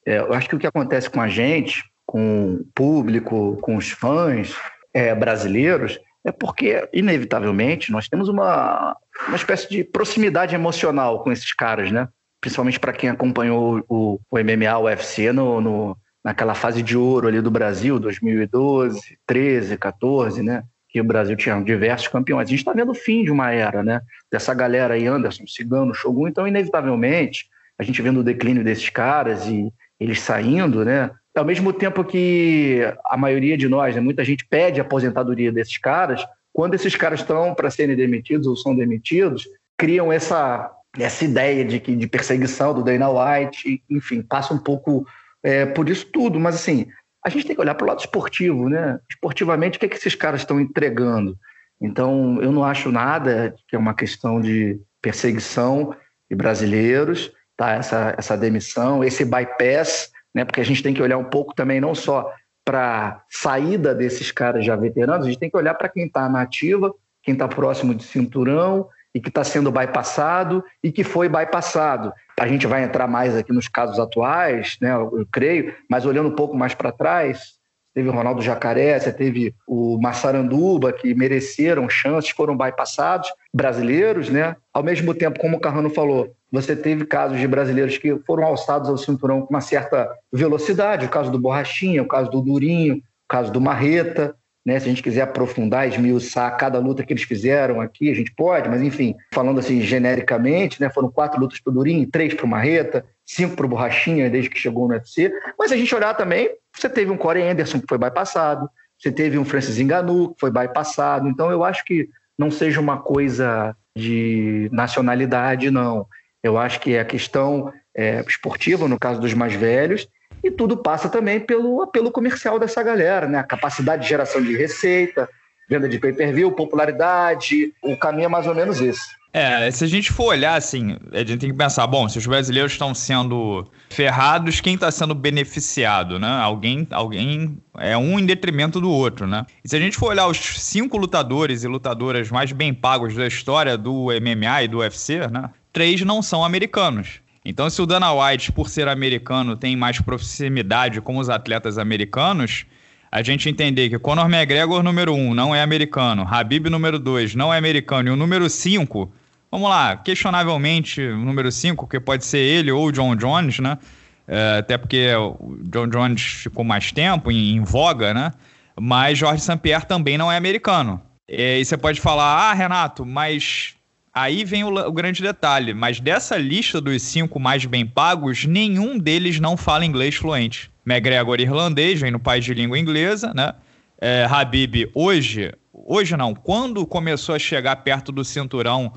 É, 0.05 0.19
eu 0.19 0.35
acho 0.35 0.49
que 0.49 0.56
o 0.56 0.59
que 0.59 0.67
acontece 0.67 1.09
com 1.09 1.21
a 1.21 1.29
gente, 1.29 1.85
com 2.05 2.55
o 2.55 2.65
público, 2.75 3.56
com 3.62 3.76
os 3.76 3.93
fãs 3.93 4.56
é, 4.93 5.15
brasileiros, 5.15 6.00
é 6.25 6.32
porque, 6.32 6.88
inevitavelmente, 6.93 7.93
nós 7.93 8.09
temos 8.09 8.29
uma, 8.29 8.97
uma 9.29 9.37
espécie 9.37 9.71
de 9.71 9.85
proximidade 9.85 10.56
emocional 10.56 11.23
com 11.23 11.31
esses 11.31 11.53
caras, 11.53 11.93
né? 11.93 12.09
Principalmente 12.41 12.81
para 12.81 12.93
quem 12.93 13.09
acompanhou 13.09 13.85
o, 13.88 14.21
o 14.29 14.37
MMA, 14.37 14.76
o 14.76 14.87
UFC, 14.87 15.31
no, 15.31 15.61
no, 15.61 15.97
naquela 16.25 16.56
fase 16.56 16.82
de 16.82 16.97
ouro 16.97 17.29
ali 17.29 17.41
do 17.41 17.53
Brasil, 17.53 18.00
2012, 18.00 19.17
13, 19.25 19.76
14, 19.76 20.43
né? 20.43 20.64
Que 20.94 21.00
o 21.00 21.04
Brasil 21.04 21.36
tinha 21.36 21.60
diversos 21.60 22.06
campeões. 22.06 22.46
A 22.46 22.50
gente 22.50 22.60
está 22.60 22.72
vendo 22.72 22.92
o 22.92 22.94
fim 22.94 23.24
de 23.24 23.32
uma 23.32 23.50
era, 23.50 23.82
né? 23.82 24.00
Dessa 24.30 24.54
galera 24.54 24.94
aí, 24.94 25.08
Anderson, 25.08 25.44
Cigano, 25.44 25.92
Shogun. 25.92 26.28
Então, 26.28 26.46
inevitavelmente, 26.46 27.46
a 27.76 27.82
gente 27.82 28.00
vendo 28.00 28.20
o 28.20 28.22
declínio 28.22 28.62
desses 28.62 28.88
caras 28.90 29.44
e 29.48 29.72
eles 29.98 30.20
saindo, 30.20 30.84
né? 30.84 31.10
Ao 31.36 31.44
mesmo 31.44 31.72
tempo 31.72 32.04
que 32.04 32.80
a 33.06 33.16
maioria 33.16 33.58
de 33.58 33.68
nós, 33.68 33.96
né, 33.96 34.00
muita 34.00 34.24
gente 34.24 34.46
pede 34.46 34.80
a 34.80 34.84
aposentadoria 34.84 35.50
desses 35.50 35.76
caras, 35.78 36.24
quando 36.52 36.74
esses 36.74 36.94
caras 36.94 37.18
estão 37.18 37.52
para 37.56 37.72
serem 37.72 37.96
demitidos 37.96 38.46
ou 38.46 38.56
são 38.56 38.72
demitidos, 38.72 39.48
criam 39.76 40.12
essa, 40.12 40.70
essa 40.96 41.24
ideia 41.24 41.64
de, 41.64 41.80
que, 41.80 41.96
de 41.96 42.06
perseguição 42.06 42.72
do 42.72 42.84
Dana 42.84 43.10
White, 43.10 43.82
enfim, 43.90 44.22
passa 44.22 44.54
um 44.54 44.58
pouco 44.58 45.04
é, 45.42 45.66
por 45.66 45.88
isso 45.88 46.06
tudo. 46.12 46.38
Mas, 46.38 46.54
assim, 46.54 46.86
a 47.25 47.31
gente 47.31 47.47
tem 47.47 47.57
que 47.57 47.62
olhar 47.62 47.75
para 47.75 47.85
o 47.85 47.88
lado 47.88 48.00
esportivo, 48.00 48.69
né? 48.69 49.00
Esportivamente, 49.11 49.76
o 49.76 49.81
que, 49.81 49.87
é 49.87 49.88
que 49.88 49.97
esses 49.97 50.14
caras 50.14 50.43
estão 50.43 50.61
entregando? 50.61 51.38
Então, 51.81 52.38
eu 52.43 52.52
não 52.52 52.62
acho 52.62 52.93
nada 52.93 53.54
que 53.66 53.75
é 53.75 53.78
uma 53.78 53.95
questão 53.95 54.40
de 54.40 54.78
perseguição 55.00 55.97
de 56.31 56.37
brasileiros, 56.37 57.33
tá? 57.57 57.73
Essa, 57.73 58.14
essa 58.19 58.37
demissão, 58.37 59.02
esse 59.02 59.25
bypass, 59.25 60.11
né? 60.35 60.45
Porque 60.45 60.61
a 60.61 60.64
gente 60.64 60.83
tem 60.83 60.93
que 60.93 61.02
olhar 61.02 61.16
um 61.16 61.25
pouco 61.25 61.54
também, 61.54 61.81
não 61.81 61.95
só 61.95 62.31
para 62.62 63.23
saída 63.31 63.95
desses 63.95 64.31
caras 64.31 64.64
já 64.64 64.76
veteranos, 64.76 65.26
a 65.26 65.28
gente 65.28 65.38
tem 65.38 65.50
que 65.50 65.57
olhar 65.57 65.75
para 65.75 65.88
quem 65.88 66.07
está 66.07 66.28
na 66.28 66.43
ativa, 66.43 66.95
quem 67.23 67.33
está 67.33 67.49
próximo 67.49 67.95
de 67.95 68.04
cinturão 68.04 68.88
e 69.14 69.21
que 69.21 69.28
está 69.28 69.44
sendo 69.44 69.71
bypassado 69.71 70.64
e 70.83 70.90
que 70.90 71.04
foi 71.04 71.28
bypassado. 71.28 72.12
A 72.38 72.49
gente 72.49 72.66
vai 72.66 72.83
entrar 72.83 73.06
mais 73.06 73.37
aqui 73.37 73.52
nos 73.52 73.68
casos 73.68 73.99
atuais, 73.99 74.76
né, 74.80 74.92
eu 74.92 75.26
creio, 75.30 75.73
mas 75.88 76.04
olhando 76.04 76.28
um 76.28 76.35
pouco 76.35 76.56
mais 76.56 76.75
para 76.75 76.90
trás, 76.90 77.54
teve 77.94 78.09
o 78.09 78.12
Ronaldo 78.12 78.42
Jacaré, 78.42 78.99
você 78.99 79.12
teve 79.12 79.54
o 79.66 79.97
Massaranduba, 80.00 80.92
que 80.92 81.14
mereceram 81.14 81.88
chances, 81.88 82.30
foram 82.30 82.56
bypassados, 82.56 83.33
brasileiros, 83.54 84.28
né? 84.28 84.56
Ao 84.73 84.83
mesmo 84.83 85.14
tempo, 85.14 85.38
como 85.38 85.56
o 85.56 85.61
Carrano 85.61 85.88
falou, 85.88 86.35
você 86.50 86.75
teve 86.75 87.06
casos 87.06 87.38
de 87.38 87.47
brasileiros 87.47 87.97
que 87.97 88.18
foram 88.26 88.44
alçados 88.44 88.88
ao 88.88 88.99
cinturão 88.99 89.42
com 89.42 89.50
uma 89.50 89.61
certa 89.61 90.11
velocidade, 90.33 91.06
o 91.06 91.09
caso 91.09 91.30
do 91.30 91.38
Borrachinha, 91.38 92.02
o 92.02 92.09
caso 92.09 92.28
do 92.30 92.42
Durinho, 92.42 92.97
o 92.97 93.28
caso 93.28 93.52
do 93.52 93.61
Marreta, 93.61 94.35
né? 94.64 94.78
Se 94.80 94.87
a 94.87 94.88
gente 94.88 95.02
quiser 95.02 95.23
aprofundar, 95.23 95.87
esmiuçar 95.87 96.56
cada 96.56 96.78
luta 96.78 97.04
que 97.04 97.12
eles 97.12 97.25
fizeram 97.25 97.80
aqui, 97.80 98.11
a 98.11 98.14
gente 98.14 98.33
pode, 98.33 98.68
mas 98.68 98.80
enfim, 98.80 99.14
falando 99.33 99.61
assim 99.61 99.80
genericamente, 99.80 100.80
né? 100.80 100.88
foram 100.88 101.11
quatro 101.11 101.38
lutas 101.38 101.61
para 101.61 101.71
o 101.71 101.75
Durinho, 101.75 102.09
três 102.11 102.33
para 102.33 102.47
o 102.47 102.49
Marreta, 102.49 103.04
cinco 103.26 103.56
para 103.56 103.66
o 103.66 103.68
Borrachinha 103.68 104.30
desde 104.30 104.49
que 104.49 104.59
chegou 104.59 104.88
no 104.88 104.94
UFC. 104.94 105.30
Mas 105.59 105.68
se 105.68 105.75
a 105.75 105.76
gente 105.76 105.94
olhar 105.94 106.14
também, 106.14 106.50
você 106.75 106.88
teve 106.88 107.11
um 107.11 107.16
Corey 107.16 107.47
Anderson 107.47 107.80
que 107.80 107.87
foi 107.88 107.99
bypassado, 107.99 108.68
você 108.99 109.12
teve 109.12 109.38
um 109.38 109.44
Francis 109.44 109.78
Ngannou 109.78 110.30
que 110.30 110.40
foi 110.40 110.50
bypassado. 110.50 111.28
Então 111.28 111.50
eu 111.50 111.62
acho 111.62 111.85
que 111.85 112.09
não 112.38 112.50
seja 112.50 112.80
uma 112.80 112.99
coisa 112.99 113.76
de 113.97 114.68
nacionalidade, 114.73 115.71
não. 115.71 116.06
Eu 116.42 116.59
acho 116.59 116.80
que 116.80 116.94
é 116.94 117.00
a 117.00 117.04
questão 117.04 117.73
é, 117.97 118.25
esportiva, 118.26 118.88
no 118.88 118.99
caso 118.99 119.21
dos 119.21 119.35
mais 119.35 119.54
velhos, 119.54 120.09
E 120.44 120.50
tudo 120.50 120.76
passa 120.76 121.08
também 121.08 121.40
pelo 121.40 121.80
apelo 121.80 122.10
comercial 122.12 122.58
dessa 122.58 122.82
galera, 122.82 123.26
né? 123.26 123.38
A 123.38 123.44
capacidade 123.44 124.02
de 124.02 124.08
geração 124.10 124.42
de 124.42 124.54
receita, 124.54 125.26
venda 125.68 125.88
de 125.88 125.98
pay-per-view, 125.98 126.52
popularidade, 126.52 127.72
o 127.82 127.96
caminho 127.96 128.26
é 128.26 128.28
mais 128.28 128.46
ou 128.46 128.54
menos 128.54 128.78
esse. 128.78 129.08
É, 129.32 129.68
se 129.70 129.82
a 129.82 129.88
gente 129.88 130.12
for 130.12 130.26
olhar 130.26 130.54
assim, 130.54 130.96
a 131.12 131.18
gente 131.18 131.38
tem 131.38 131.50
que 131.50 131.56
pensar, 131.56 131.84
bom, 131.88 132.08
se 132.08 132.18
os 132.18 132.26
brasileiros 132.26 132.70
estão 132.70 132.94
sendo 132.94 133.66
ferrados, 133.90 134.60
quem 134.60 134.74
está 134.74 134.92
sendo 134.92 135.12
beneficiado, 135.12 136.20
né? 136.20 136.28
Alguém, 136.28 136.86
alguém 136.92 137.58
é 137.78 137.96
um 137.96 138.16
em 138.20 138.24
detrimento 138.26 138.80
do 138.80 138.88
outro, 138.88 139.26
né? 139.26 139.44
E 139.64 139.68
se 139.68 139.74
a 139.74 139.80
gente 139.80 139.96
for 139.96 140.10
olhar 140.10 140.28
os 140.28 140.36
cinco 140.38 140.96
lutadores 140.96 141.64
e 141.64 141.68
lutadoras 141.68 142.30
mais 142.30 142.52
bem 142.52 142.72
pagos 142.72 143.16
da 143.16 143.26
história 143.26 143.76
do 143.76 144.08
MMA 144.20 144.62
e 144.62 144.68
do 144.68 144.78
UFC, 144.78 145.26
né? 145.26 145.50
Três 145.72 146.00
não 146.02 146.22
são 146.22 146.44
americanos. 146.44 147.24
Então, 147.44 147.68
se 147.68 147.80
o 147.82 147.86
Dana 147.86 148.12
White, 148.12 148.52
por 148.52 148.68
ser 148.68 148.88
americano, 148.88 149.56
tem 149.56 149.76
mais 149.76 150.00
proximidade 150.00 151.00
com 151.00 151.18
os 151.18 151.28
atletas 151.28 151.76
americanos, 151.76 152.64
a 153.12 153.22
gente 153.22 153.48
entender 153.48 153.90
que 153.90 153.98
Conor 153.98 154.32
McGregor, 154.32 154.82
número 154.82 155.14
um, 155.14 155.34
não 155.34 155.54
é 155.54 155.62
americano, 155.62 156.26
Habib, 156.28 156.66
número 156.68 156.98
dois, 156.98 157.34
não 157.34 157.52
é 157.52 157.58
americano, 157.58 158.08
e 158.08 158.12
o 158.12 158.16
número 158.16 158.48
cinco 158.48 159.12
Vamos 159.54 159.70
lá, 159.70 159.96
questionavelmente 159.96 161.00
o 161.00 161.16
número 161.16 161.52
5, 161.52 161.86
que 161.86 162.00
pode 162.00 162.24
ser 162.24 162.38
ele 162.38 162.72
ou 162.72 162.88
o 162.88 162.90
John 162.90 163.14
Jones, 163.14 163.60
né? 163.60 163.78
É, 164.26 164.56
até 164.58 164.76
porque 164.76 165.14
o 165.14 165.56
John 165.70 165.86
Jones 165.86 166.22
ficou 166.22 166.64
mais 166.64 166.90
tempo 166.90 167.30
em, 167.30 167.54
em 167.54 167.62
voga, 167.62 168.12
né? 168.12 168.32
Mas 168.76 169.16
Jorge 169.16 169.40
St. 169.40 169.58
Pierre 169.58 169.86
também 169.86 170.18
não 170.18 170.32
é 170.32 170.36
americano. 170.36 171.00
É, 171.28 171.60
e 171.60 171.64
você 171.64 171.76
pode 171.76 172.00
falar, 172.00 172.50
ah, 172.50 172.52
Renato, 172.52 173.06
mas 173.06 173.74
aí 174.14 174.44
vem 174.44 174.64
o, 174.64 174.68
o, 174.68 174.92
grande 174.92 175.23
detalhe. 175.23 175.75
Mas 175.75 176.00
dessa 176.00 176.37
lista 176.37 176.80
dos 176.80 177.02
cinco 177.02 177.40
mais 177.40 177.64
bem 177.66 177.85
pagos, 177.85 178.44
nenhum 178.44 178.99
deles 178.99 179.40
não 179.40 179.56
fala 179.56 179.85
inglês 179.85 180.14
fluente. 180.14 180.71
McGregor 180.87 181.40
irlandês, 181.40 182.00
vem 182.00 182.11
no 182.11 182.21
país 182.21 182.44
de 182.44 182.54
língua 182.54 182.78
inglesa, 182.78 183.33
né? 183.35 183.54
É, 184.00 184.26
Habib 184.30 184.90
hoje 184.94 185.52
hoje 185.73 186.16
não, 186.16 186.35
quando 186.35 186.87
começou 186.87 187.35
a 187.35 187.38
chegar 187.38 187.76
perto 187.76 188.12
do 188.12 188.25
cinturão, 188.25 188.92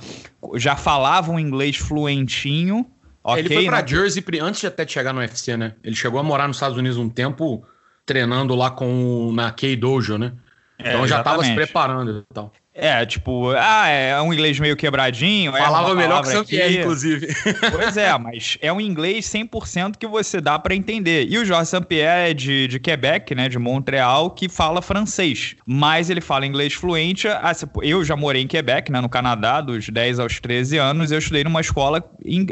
já 0.55 0.75
falavam 0.75 1.39
inglês 1.39 1.75
fluentinho. 1.75 2.85
Okay, 3.23 3.39
ele 3.39 3.53
foi 3.53 3.65
pra 3.65 3.81
né? 3.81 3.87
Jersey 3.87 4.23
antes 4.41 4.61
de 4.61 4.67
até 4.67 4.87
chegar 4.87 5.13
no 5.13 5.19
UFC, 5.19 5.57
né? 5.57 5.73
Ele 5.83 5.95
chegou 5.95 6.19
a 6.19 6.23
morar 6.23 6.47
nos 6.47 6.57
Estados 6.57 6.77
Unidos 6.77 6.97
um 6.97 7.09
tempo 7.09 7.65
treinando 8.05 8.55
lá 8.55 8.71
com 8.71 9.31
na 9.33 9.51
K 9.51 9.75
Dojo, 9.75 10.17
né? 10.17 10.33
É, 10.79 10.89
então 10.89 11.07
já 11.07 11.19
estava 11.19 11.43
se 11.43 11.53
preparando 11.53 12.25
e 12.29 12.33
tal. 12.33 12.53
É, 12.79 13.03
tipo, 13.07 13.49
ah, 13.57 13.87
é 13.87 14.21
um 14.21 14.31
inglês 14.31 14.59
meio 14.59 14.77
quebradinho. 14.77 15.55
É 15.55 15.61
Falava 15.61 15.91
é 15.91 15.95
melhor 15.95 16.21
que 16.21 16.29
o 16.29 16.31
Saint-Pierre, 16.31 16.79
inclusive. 16.79 17.27
Pois 17.71 17.97
é, 17.97 18.15
mas 18.17 18.57
é 18.61 18.71
um 18.71 18.79
inglês 18.79 19.25
100% 19.25 19.97
que 19.97 20.05
você 20.05 20.39
dá 20.39 20.59
para 20.59 20.75
entender. 20.75 21.27
E 21.27 21.39
o 21.39 21.45
Jorge 21.45 21.71
Saint-Pierre 21.71 22.31
é 22.31 22.33
de, 22.33 22.67
de 22.67 22.79
Quebec, 22.79 23.33
né, 23.33 23.49
de 23.49 23.57
Montreal, 23.57 24.29
que 24.29 24.47
fala 24.47 24.81
francês. 24.81 25.55
Mas 25.65 26.09
ele 26.09 26.21
fala 26.21 26.45
inglês 26.45 26.73
fluente. 26.73 27.27
Ah, 27.27 27.51
eu 27.81 28.05
já 28.05 28.15
morei 28.15 28.43
em 28.43 28.47
Quebec, 28.47 28.91
né, 28.91 29.01
no 29.01 29.09
Canadá, 29.09 29.59
dos 29.59 29.89
10 29.89 30.19
aos 30.19 30.39
13 30.39 30.77
anos. 30.77 31.11
Eu 31.11 31.17
estudei 31.17 31.43
numa 31.43 31.61
escola 31.61 32.03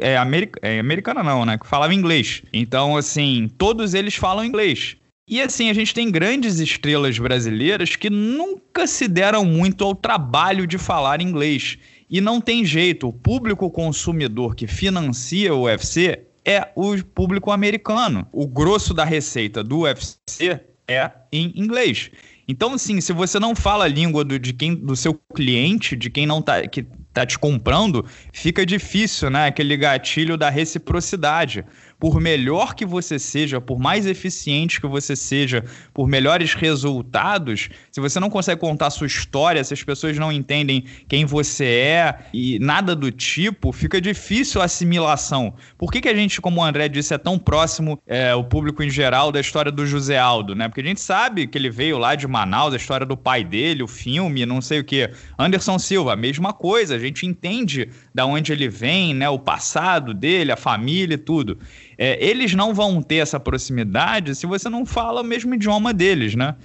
é, 0.01 0.17
americ, 0.17 0.57
é, 0.61 0.79
americana 0.79 1.21
não, 1.21 1.45
né, 1.45 1.57
que 1.57 1.67
falava 1.67 1.93
inglês. 1.93 2.41
Então, 2.51 2.97
assim, 2.97 3.47
todos 3.57 3.93
eles 3.93 4.15
falam 4.15 4.43
inglês. 4.43 4.97
E 5.27 5.41
assim, 5.41 5.71
a 5.71 5.73
gente 5.73 5.91
tem 5.91 6.11
grandes 6.11 6.59
estrelas 6.59 7.17
brasileiras 7.17 7.95
que 7.95 8.11
nunca 8.11 8.85
se 8.85 9.07
deram 9.07 9.43
muito 9.43 9.83
ao 9.83 9.95
trabalho 9.95 10.67
de 10.67 10.77
falar 10.77 11.19
inglês. 11.19 11.79
E 12.07 12.21
não 12.21 12.39
tem 12.39 12.63
jeito, 12.63 13.07
o 13.07 13.13
público 13.13 13.71
consumidor 13.71 14.53
que 14.53 14.67
financia 14.67 15.51
o 15.55 15.63
UFC 15.63 16.19
é 16.45 16.69
o 16.75 17.03
público 17.03 17.51
americano. 17.51 18.27
O 18.31 18.45
grosso 18.45 18.93
da 18.93 19.03
receita 19.03 19.63
do 19.63 19.79
UFC 19.79 20.61
é 20.87 21.09
em 21.31 21.51
inglês. 21.55 22.11
Então, 22.47 22.73
assim, 22.73 23.01
se 23.01 23.11
você 23.11 23.39
não 23.39 23.55
fala 23.55 23.85
a 23.85 23.87
língua 23.87 24.23
do, 24.23 24.37
de 24.37 24.53
quem, 24.53 24.75
do 24.75 24.95
seu 24.95 25.19
cliente, 25.33 25.95
de 25.95 26.11
quem 26.11 26.27
não 26.27 26.39
tá, 26.39 26.67
que 26.67 26.85
tá 27.11 27.25
te 27.25 27.39
comprando, 27.39 28.05
fica 28.31 28.63
difícil, 28.63 29.31
né? 29.31 29.47
Aquele 29.47 29.75
gatilho 29.75 30.37
da 30.37 30.51
reciprocidade 30.51 31.65
por 31.99 32.19
melhor 32.19 32.75
que 32.75 32.85
você 32.85 33.17
seja, 33.17 33.61
por 33.61 33.79
mais 33.79 34.05
eficiente 34.05 34.81
que 34.81 34.87
você 34.87 35.15
seja, 35.15 35.63
por 35.93 36.07
melhores 36.07 36.53
resultados, 36.53 37.69
se 37.91 38.01
você 38.01 38.19
não 38.19 38.29
consegue 38.29 38.59
contar 38.59 38.89
sua 38.89 39.07
história, 39.07 39.63
se 39.63 39.73
as 39.73 39.83
pessoas 39.83 40.17
não 40.17 40.31
entendem 40.31 40.85
quem 41.07 41.25
você 41.25 41.65
é 41.65 42.19
e 42.33 42.59
nada 42.59 42.95
do 42.95 43.11
tipo, 43.11 43.71
fica 43.71 44.01
difícil 44.01 44.61
a 44.61 44.65
assimilação. 44.65 45.53
Por 45.77 45.91
que, 45.91 46.01
que 46.01 46.09
a 46.09 46.15
gente, 46.15 46.41
como 46.41 46.61
o 46.61 46.63
André 46.63 46.87
disse, 46.87 47.13
é 47.13 47.17
tão 47.17 47.39
próximo, 47.39 47.99
é, 48.05 48.35
o 48.35 48.43
público 48.43 48.83
em 48.83 48.89
geral, 48.89 49.31
da 49.31 49.39
história 49.39 49.71
do 49.71 49.85
José 49.85 50.17
Aldo, 50.17 50.55
né? 50.55 50.67
Porque 50.67 50.81
a 50.81 50.85
gente 50.85 51.01
sabe 51.01 51.47
que 51.47 51.57
ele 51.57 51.69
veio 51.69 51.97
lá 51.97 52.15
de 52.15 52.27
Manaus, 52.27 52.73
a 52.73 52.77
história 52.77 53.05
do 53.05 53.17
pai 53.17 53.43
dele, 53.43 53.83
o 53.83 53.87
filme, 53.87 54.45
não 54.45 54.61
sei 54.61 54.79
o 54.79 54.83
que. 54.83 55.09
Anderson 55.37 55.79
Silva, 55.79 56.15
mesma 56.15 56.53
coisa, 56.53 56.95
a 56.95 56.99
gente 56.99 57.25
entende 57.25 57.89
da 58.13 58.25
onde 58.25 58.51
ele 58.51 58.67
vem, 58.67 59.13
né? 59.13 59.29
O 59.29 59.39
passado 59.39 60.13
dele, 60.13 60.51
a 60.51 60.57
família 60.57 61.15
e 61.15 61.17
tudo. 61.17 61.57
É, 61.97 62.23
eles 62.23 62.53
não 62.53 62.73
vão 62.73 63.01
ter 63.01 63.17
essa 63.17 63.39
proximidade 63.39 64.35
se 64.35 64.45
você 64.45 64.69
não 64.69 64.85
fala 64.85 65.21
o 65.21 65.23
mesmo 65.23 65.53
idioma 65.55 65.93
deles, 65.93 66.35
né? 66.35 66.55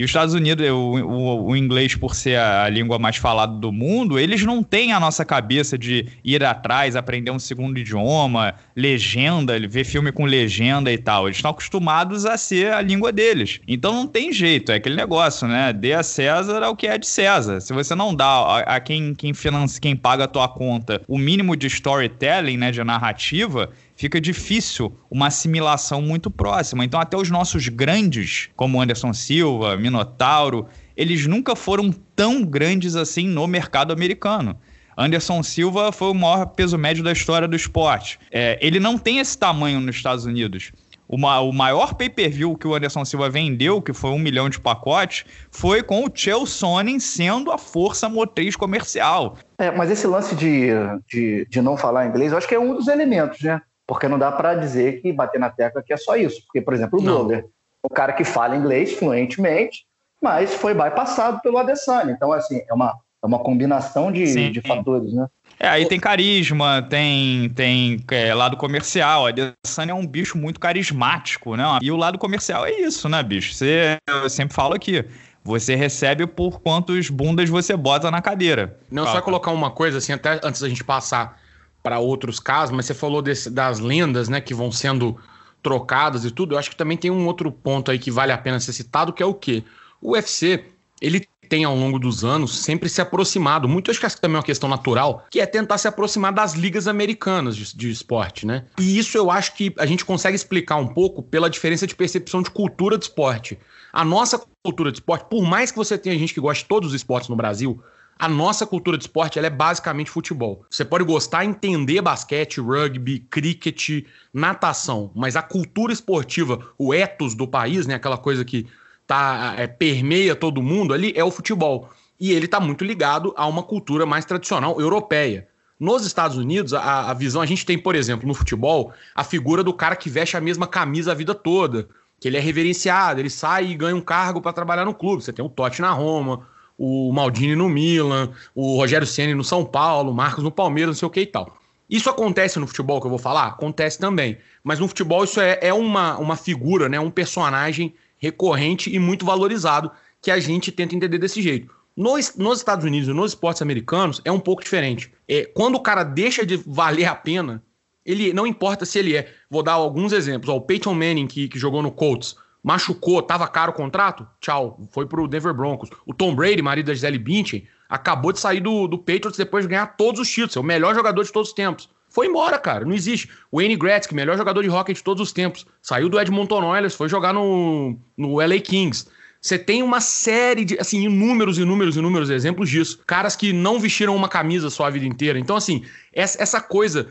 E 0.00 0.02
os 0.02 0.08
Estados 0.08 0.32
Unidos, 0.32 0.66
o, 0.66 0.74
o, 0.74 1.46
o, 1.48 1.56
inglês, 1.56 1.94
por 1.94 2.14
ser 2.14 2.38
a, 2.38 2.66
língua 2.70 2.98
mais 2.98 3.16
falada 3.16 3.52
do 3.52 3.70
mundo, 3.70 4.18
eles 4.18 4.42
não 4.42 4.62
têm 4.62 4.94
a 4.94 4.98
nossa 4.98 5.26
cabeça 5.26 5.76
de 5.76 6.06
ir 6.24 6.42
atrás, 6.42 6.96
aprender 6.96 7.30
um 7.30 7.38
segundo 7.38 7.78
idioma, 7.78 8.54
legenda, 8.74 9.58
ver 9.68 9.84
filme 9.84 10.10
com 10.10 10.24
legenda 10.24 10.90
e 10.90 10.96
tal. 10.96 11.26
Eles 11.26 11.36
estão 11.36 11.50
acostumados 11.50 12.24
a 12.24 12.38
ser 12.38 12.72
a 12.72 12.80
língua 12.80 13.12
deles. 13.12 13.60
Então 13.68 13.92
não 13.92 14.06
tem 14.06 14.32
jeito, 14.32 14.72
é 14.72 14.76
aquele 14.76 14.96
negócio, 14.96 15.46
né? 15.46 15.70
Dê 15.70 15.92
a 15.92 16.02
César 16.02 16.66
o 16.70 16.74
que 16.74 16.86
é 16.86 16.96
de 16.96 17.06
César. 17.06 17.60
Se 17.60 17.74
você 17.74 17.94
não 17.94 18.14
dá 18.14 18.24
a, 18.24 18.58
a 18.76 18.80
quem, 18.80 19.14
quem, 19.14 19.34
financia, 19.34 19.78
quem 19.78 19.94
paga 19.94 20.24
a 20.24 20.28
tua 20.28 20.48
conta 20.48 21.02
o 21.06 21.18
mínimo 21.18 21.54
de 21.54 21.66
storytelling, 21.66 22.56
né, 22.56 22.70
de 22.70 22.82
narrativa, 22.82 23.68
fica 24.00 24.18
difícil 24.18 24.96
uma 25.10 25.26
assimilação 25.26 26.00
muito 26.00 26.30
próxima. 26.30 26.82
Então, 26.82 26.98
até 26.98 27.18
os 27.18 27.28
nossos 27.28 27.68
grandes, 27.68 28.48
como 28.56 28.80
Anderson 28.80 29.12
Silva, 29.12 29.76
Minotauro, 29.76 30.66
eles 30.96 31.26
nunca 31.26 31.54
foram 31.54 31.92
tão 32.16 32.42
grandes 32.42 32.96
assim 32.96 33.28
no 33.28 33.46
mercado 33.46 33.92
americano. 33.92 34.58
Anderson 34.96 35.42
Silva 35.42 35.92
foi 35.92 36.12
o 36.12 36.14
maior 36.14 36.46
peso 36.46 36.78
médio 36.78 37.04
da 37.04 37.12
história 37.12 37.46
do 37.46 37.54
esporte. 37.54 38.18
É, 38.32 38.58
ele 38.62 38.80
não 38.80 38.96
tem 38.96 39.18
esse 39.18 39.36
tamanho 39.36 39.80
nos 39.80 39.96
Estados 39.96 40.24
Unidos. 40.24 40.72
Uma, 41.06 41.40
o 41.40 41.52
maior 41.52 41.92
pay-per-view 41.92 42.56
que 42.56 42.66
o 42.66 42.74
Anderson 42.74 43.04
Silva 43.04 43.28
vendeu, 43.28 43.82
que 43.82 43.92
foi 43.92 44.12
um 44.12 44.18
milhão 44.18 44.48
de 44.48 44.58
pacotes, 44.58 45.26
foi 45.50 45.82
com 45.82 46.06
o 46.06 46.10
Chael 46.14 46.46
Sonnen 46.46 46.98
sendo 46.98 47.52
a 47.52 47.58
força 47.58 48.08
motriz 48.08 48.56
comercial. 48.56 49.36
É, 49.58 49.70
mas 49.70 49.90
esse 49.90 50.06
lance 50.06 50.34
de, 50.34 50.68
de, 51.06 51.46
de 51.50 51.60
não 51.60 51.76
falar 51.76 52.06
inglês, 52.06 52.32
eu 52.32 52.38
acho 52.38 52.48
que 52.48 52.54
é 52.54 52.60
um 52.60 52.74
dos 52.74 52.88
elementos, 52.88 53.42
né? 53.42 53.60
Porque 53.90 54.06
não 54.06 54.20
dá 54.20 54.30
para 54.30 54.54
dizer 54.54 55.02
que 55.02 55.12
bater 55.12 55.40
na 55.40 55.50
tecla 55.50 55.82
que 55.82 55.92
é 55.92 55.96
só 55.96 56.14
isso. 56.14 56.44
Porque, 56.44 56.60
por 56.60 56.72
exemplo, 56.72 57.00
o 57.00 57.02
Glover, 57.02 57.46
o 57.82 57.88
cara 57.88 58.12
que 58.12 58.22
fala 58.22 58.54
inglês 58.54 58.92
fluentemente, 58.92 59.84
mas 60.22 60.54
foi 60.54 60.72
bypassado 60.74 61.40
pelo 61.40 61.58
Adesanya. 61.58 62.12
Então, 62.12 62.30
assim, 62.30 62.62
é 62.68 62.72
uma, 62.72 62.94
é 63.20 63.26
uma 63.26 63.40
combinação 63.40 64.12
de, 64.12 64.50
de 64.50 64.60
fatores, 64.60 65.12
né? 65.12 65.26
É, 65.58 65.66
aí 65.66 65.86
tem 65.86 65.98
carisma, 65.98 66.86
tem, 66.88 67.50
tem 67.50 68.00
é, 68.12 68.32
lado 68.32 68.56
comercial. 68.56 69.26
A 69.26 69.30
Adesanya 69.30 69.90
é 69.90 69.94
um 69.94 70.06
bicho 70.06 70.38
muito 70.38 70.60
carismático, 70.60 71.56
né? 71.56 71.64
E 71.82 71.90
o 71.90 71.96
lado 71.96 72.16
comercial 72.16 72.64
é 72.64 72.70
isso, 72.70 73.08
né, 73.08 73.20
bicho? 73.24 73.52
Você, 73.52 73.96
eu 74.08 74.30
sempre 74.30 74.54
falo 74.54 74.72
aqui, 74.72 75.04
você 75.42 75.74
recebe 75.74 76.28
por 76.28 76.60
quantos 76.60 77.10
bundas 77.10 77.50
você 77.50 77.76
bota 77.76 78.08
na 78.08 78.22
cadeira. 78.22 78.78
Não, 78.88 79.04
só 79.04 79.20
colocar 79.20 79.50
uma 79.50 79.72
coisa, 79.72 79.98
assim, 79.98 80.12
até 80.12 80.38
antes 80.44 80.60
da 80.60 80.68
gente 80.68 80.84
passar 80.84 81.39
para 81.82 81.98
outros 81.98 82.38
casos, 82.38 82.74
mas 82.74 82.86
você 82.86 82.94
falou 82.94 83.22
desse, 83.22 83.50
das 83.50 83.78
lendas, 83.80 84.28
né, 84.28 84.40
que 84.40 84.54
vão 84.54 84.70
sendo 84.70 85.16
trocadas 85.62 86.24
e 86.24 86.30
tudo. 86.30 86.54
Eu 86.54 86.58
acho 86.58 86.70
que 86.70 86.76
também 86.76 86.96
tem 86.96 87.10
um 87.10 87.26
outro 87.26 87.50
ponto 87.50 87.90
aí 87.90 87.98
que 87.98 88.10
vale 88.10 88.32
a 88.32 88.38
pena 88.38 88.60
ser 88.60 88.72
citado, 88.72 89.12
que 89.12 89.22
é 89.22 89.26
o 89.26 89.34
quê? 89.34 89.62
O 90.00 90.12
UFC, 90.12 90.64
ele 91.00 91.26
tem 91.50 91.64
ao 91.64 91.74
longo 91.74 91.98
dos 91.98 92.24
anos 92.24 92.60
sempre 92.60 92.88
se 92.88 93.00
aproximado, 93.00 93.68
muito 93.68 93.90
acho 93.90 93.98
que 93.98 94.06
essa 94.06 94.16
também 94.16 94.36
é 94.36 94.38
uma 94.38 94.44
questão 94.44 94.68
natural, 94.68 95.26
que 95.28 95.40
é 95.40 95.46
tentar 95.46 95.78
se 95.78 95.88
aproximar 95.88 96.32
das 96.32 96.54
ligas 96.54 96.86
americanas 96.86 97.56
de, 97.56 97.76
de, 97.76 97.90
esporte, 97.90 98.46
né? 98.46 98.64
E 98.78 98.96
isso 98.96 99.18
eu 99.18 99.32
acho 99.32 99.54
que 99.54 99.74
a 99.76 99.84
gente 99.84 100.04
consegue 100.04 100.36
explicar 100.36 100.76
um 100.76 100.86
pouco 100.86 101.20
pela 101.24 101.50
diferença 101.50 101.88
de 101.88 101.96
percepção 101.96 102.40
de 102.40 102.50
cultura 102.50 102.96
de 102.96 103.06
esporte. 103.06 103.58
A 103.92 104.04
nossa 104.04 104.40
cultura 104.62 104.92
de 104.92 104.98
esporte, 104.98 105.26
por 105.28 105.42
mais 105.42 105.72
que 105.72 105.76
você 105.76 105.98
tenha 105.98 106.16
gente 106.16 106.32
que 106.32 106.40
goste 106.40 106.62
de 106.62 106.68
todos 106.68 106.90
os 106.90 106.94
esportes 106.94 107.28
no 107.28 107.34
Brasil, 107.34 107.82
a 108.20 108.28
nossa 108.28 108.66
cultura 108.66 108.98
de 108.98 109.04
esporte 109.04 109.38
é 109.38 109.48
basicamente 109.48 110.10
futebol. 110.10 110.66
Você 110.68 110.84
pode 110.84 111.04
gostar, 111.04 111.42
entender 111.46 112.02
basquete, 112.02 112.60
rugby, 112.60 113.20
cricket, 113.30 114.04
natação, 114.30 115.10
mas 115.14 115.36
a 115.36 115.42
cultura 115.42 115.90
esportiva, 115.90 116.60
o 116.76 116.92
ethos 116.92 117.34
do 117.34 117.48
país, 117.48 117.86
né, 117.86 117.94
aquela 117.94 118.18
coisa 118.18 118.44
que 118.44 118.66
tá 119.06 119.54
é, 119.56 119.66
permeia 119.66 120.36
todo 120.36 120.62
mundo 120.62 120.92
ali, 120.92 121.14
é 121.16 121.24
o 121.24 121.30
futebol. 121.30 121.88
E 122.20 122.32
ele 122.32 122.44
está 122.44 122.60
muito 122.60 122.84
ligado 122.84 123.32
a 123.38 123.46
uma 123.46 123.62
cultura 123.62 124.04
mais 124.04 124.26
tradicional 124.26 124.78
europeia. 124.78 125.48
Nos 125.78 126.04
Estados 126.04 126.36
Unidos, 126.36 126.74
a, 126.74 127.10
a, 127.10 127.14
visão, 127.14 127.40
a 127.40 127.46
gente 127.46 127.64
tem, 127.64 127.78
por 127.78 127.94
exemplo, 127.94 128.28
no 128.28 128.34
futebol, 128.34 128.92
a 129.14 129.24
figura 129.24 129.64
do 129.64 129.72
cara 129.72 129.96
que 129.96 130.10
veste 130.10 130.36
a 130.36 130.42
mesma 130.42 130.66
camisa 130.66 131.12
a 131.12 131.14
vida 131.14 131.34
toda, 131.34 131.88
que 132.20 132.28
ele 132.28 132.36
é 132.36 132.40
reverenciado, 132.40 133.18
ele 133.18 133.30
sai 133.30 133.68
e 133.68 133.74
ganha 133.74 133.96
um 133.96 134.02
cargo 134.02 134.42
para 134.42 134.52
trabalhar 134.52 134.84
no 134.84 134.92
clube. 134.92 135.24
Você 135.24 135.32
tem 135.32 135.42
o 135.42 135.48
Totti 135.48 135.80
na 135.80 135.90
Roma, 135.90 136.46
o 136.82 137.12
Maldini 137.12 137.54
no 137.54 137.68
Milan, 137.68 138.30
o 138.54 138.78
Rogério 138.78 139.06
Ceni 139.06 139.34
no 139.34 139.44
São 139.44 139.66
Paulo, 139.66 140.12
o 140.12 140.14
Marcos 140.14 140.42
no 140.42 140.50
Palmeiras, 140.50 140.94
não 140.94 140.98
sei 140.98 141.06
o 141.06 141.10
que 141.10 141.20
e 141.20 141.26
tal. 141.26 141.54
Isso 141.90 142.08
acontece 142.08 142.58
no 142.58 142.66
futebol 142.66 142.98
que 143.02 143.06
eu 143.06 143.10
vou 143.10 143.18
falar? 143.18 143.48
Acontece 143.48 143.98
também. 143.98 144.38
Mas 144.64 144.78
no 144.78 144.88
futebol 144.88 145.22
isso 145.22 145.42
é, 145.42 145.58
é 145.60 145.74
uma, 145.74 146.16
uma 146.16 146.36
figura, 146.36 146.88
né, 146.88 146.98
um 146.98 147.10
personagem 147.10 147.92
recorrente 148.16 148.88
e 148.88 148.98
muito 148.98 149.26
valorizado 149.26 149.90
que 150.22 150.30
a 150.30 150.40
gente 150.40 150.72
tenta 150.72 150.94
entender 150.94 151.18
desse 151.18 151.42
jeito. 151.42 151.70
Nos, 151.94 152.34
nos 152.36 152.60
Estados 152.60 152.86
Unidos 152.86 153.10
e 153.10 153.12
nos 153.12 153.32
esportes 153.32 153.60
americanos 153.60 154.22
é 154.24 154.32
um 154.32 154.40
pouco 154.40 154.62
diferente. 154.62 155.12
É, 155.28 155.44
quando 155.44 155.74
o 155.74 155.80
cara 155.80 156.02
deixa 156.02 156.46
de 156.46 156.56
valer 156.56 157.04
a 157.04 157.14
pena, 157.14 157.62
ele 158.06 158.32
não 158.32 158.46
importa 158.46 158.86
se 158.86 158.98
ele 158.98 159.14
é. 159.14 159.30
Vou 159.50 159.62
dar 159.62 159.72
alguns 159.72 160.14
exemplos. 160.14 160.48
Ó, 160.48 160.56
o 160.56 160.62
Peyton 160.62 160.94
Manning, 160.94 161.26
que, 161.26 161.46
que 161.46 161.58
jogou 161.58 161.82
no 161.82 161.92
Colts, 161.92 162.36
machucou, 162.62 163.22
tava 163.22 163.46
caro 163.48 163.72
o 163.72 163.74
contrato? 163.74 164.26
Tchau, 164.40 164.80
foi 164.90 165.06
pro 165.06 165.28
Denver 165.28 165.54
Broncos. 165.54 165.90
O 166.06 166.14
Tom 166.14 166.34
Brady, 166.34 166.62
marido 166.62 166.86
da 166.86 166.94
Gisele 166.94 167.18
Bündchen, 167.18 167.66
acabou 167.88 168.32
de 168.32 168.40
sair 168.40 168.60
do, 168.60 168.86
do 168.86 168.98
Patriots 168.98 169.36
depois 169.36 169.64
de 169.64 169.70
ganhar 169.70 169.86
todos 169.96 170.20
os 170.20 170.28
títulos. 170.28 170.56
É 170.56 170.60
o 170.60 170.64
melhor 170.64 170.94
jogador 170.94 171.24
de 171.24 171.32
todos 171.32 171.48
os 171.48 171.54
tempos. 171.54 171.88
Foi 172.08 172.26
embora, 172.26 172.58
cara. 172.58 172.84
Não 172.84 172.92
existe. 172.92 173.30
O 173.50 173.58
Wayne 173.58 173.76
Gretzky, 173.76 174.14
melhor 174.14 174.36
jogador 174.36 174.62
de 174.62 174.68
hockey 174.68 174.92
de 174.92 175.02
todos 175.02 175.22
os 175.22 175.32
tempos. 175.32 175.64
Saiu 175.80 176.08
do 176.08 176.20
Edmonton 176.20 176.64
Oilers, 176.64 176.94
foi 176.94 177.08
jogar 177.08 177.32
no, 177.32 177.96
no 178.16 178.36
LA 178.36 178.58
Kings. 178.60 179.06
Você 179.40 179.58
tem 179.58 179.82
uma 179.82 180.00
série 180.00 180.66
de, 180.66 180.78
assim, 180.78 181.04
inúmeros, 181.04 181.56
inúmeros, 181.56 181.96
inúmeros 181.96 182.28
exemplos 182.28 182.68
disso. 182.68 183.00
Caras 183.06 183.34
que 183.34 183.52
não 183.52 183.80
vestiram 183.80 184.14
uma 184.14 184.28
camisa 184.28 184.68
só 184.68 184.84
a 184.84 184.90
vida 184.90 185.06
inteira. 185.06 185.38
Então, 185.38 185.56
assim, 185.56 185.84
essa 186.12 186.60
coisa 186.60 187.08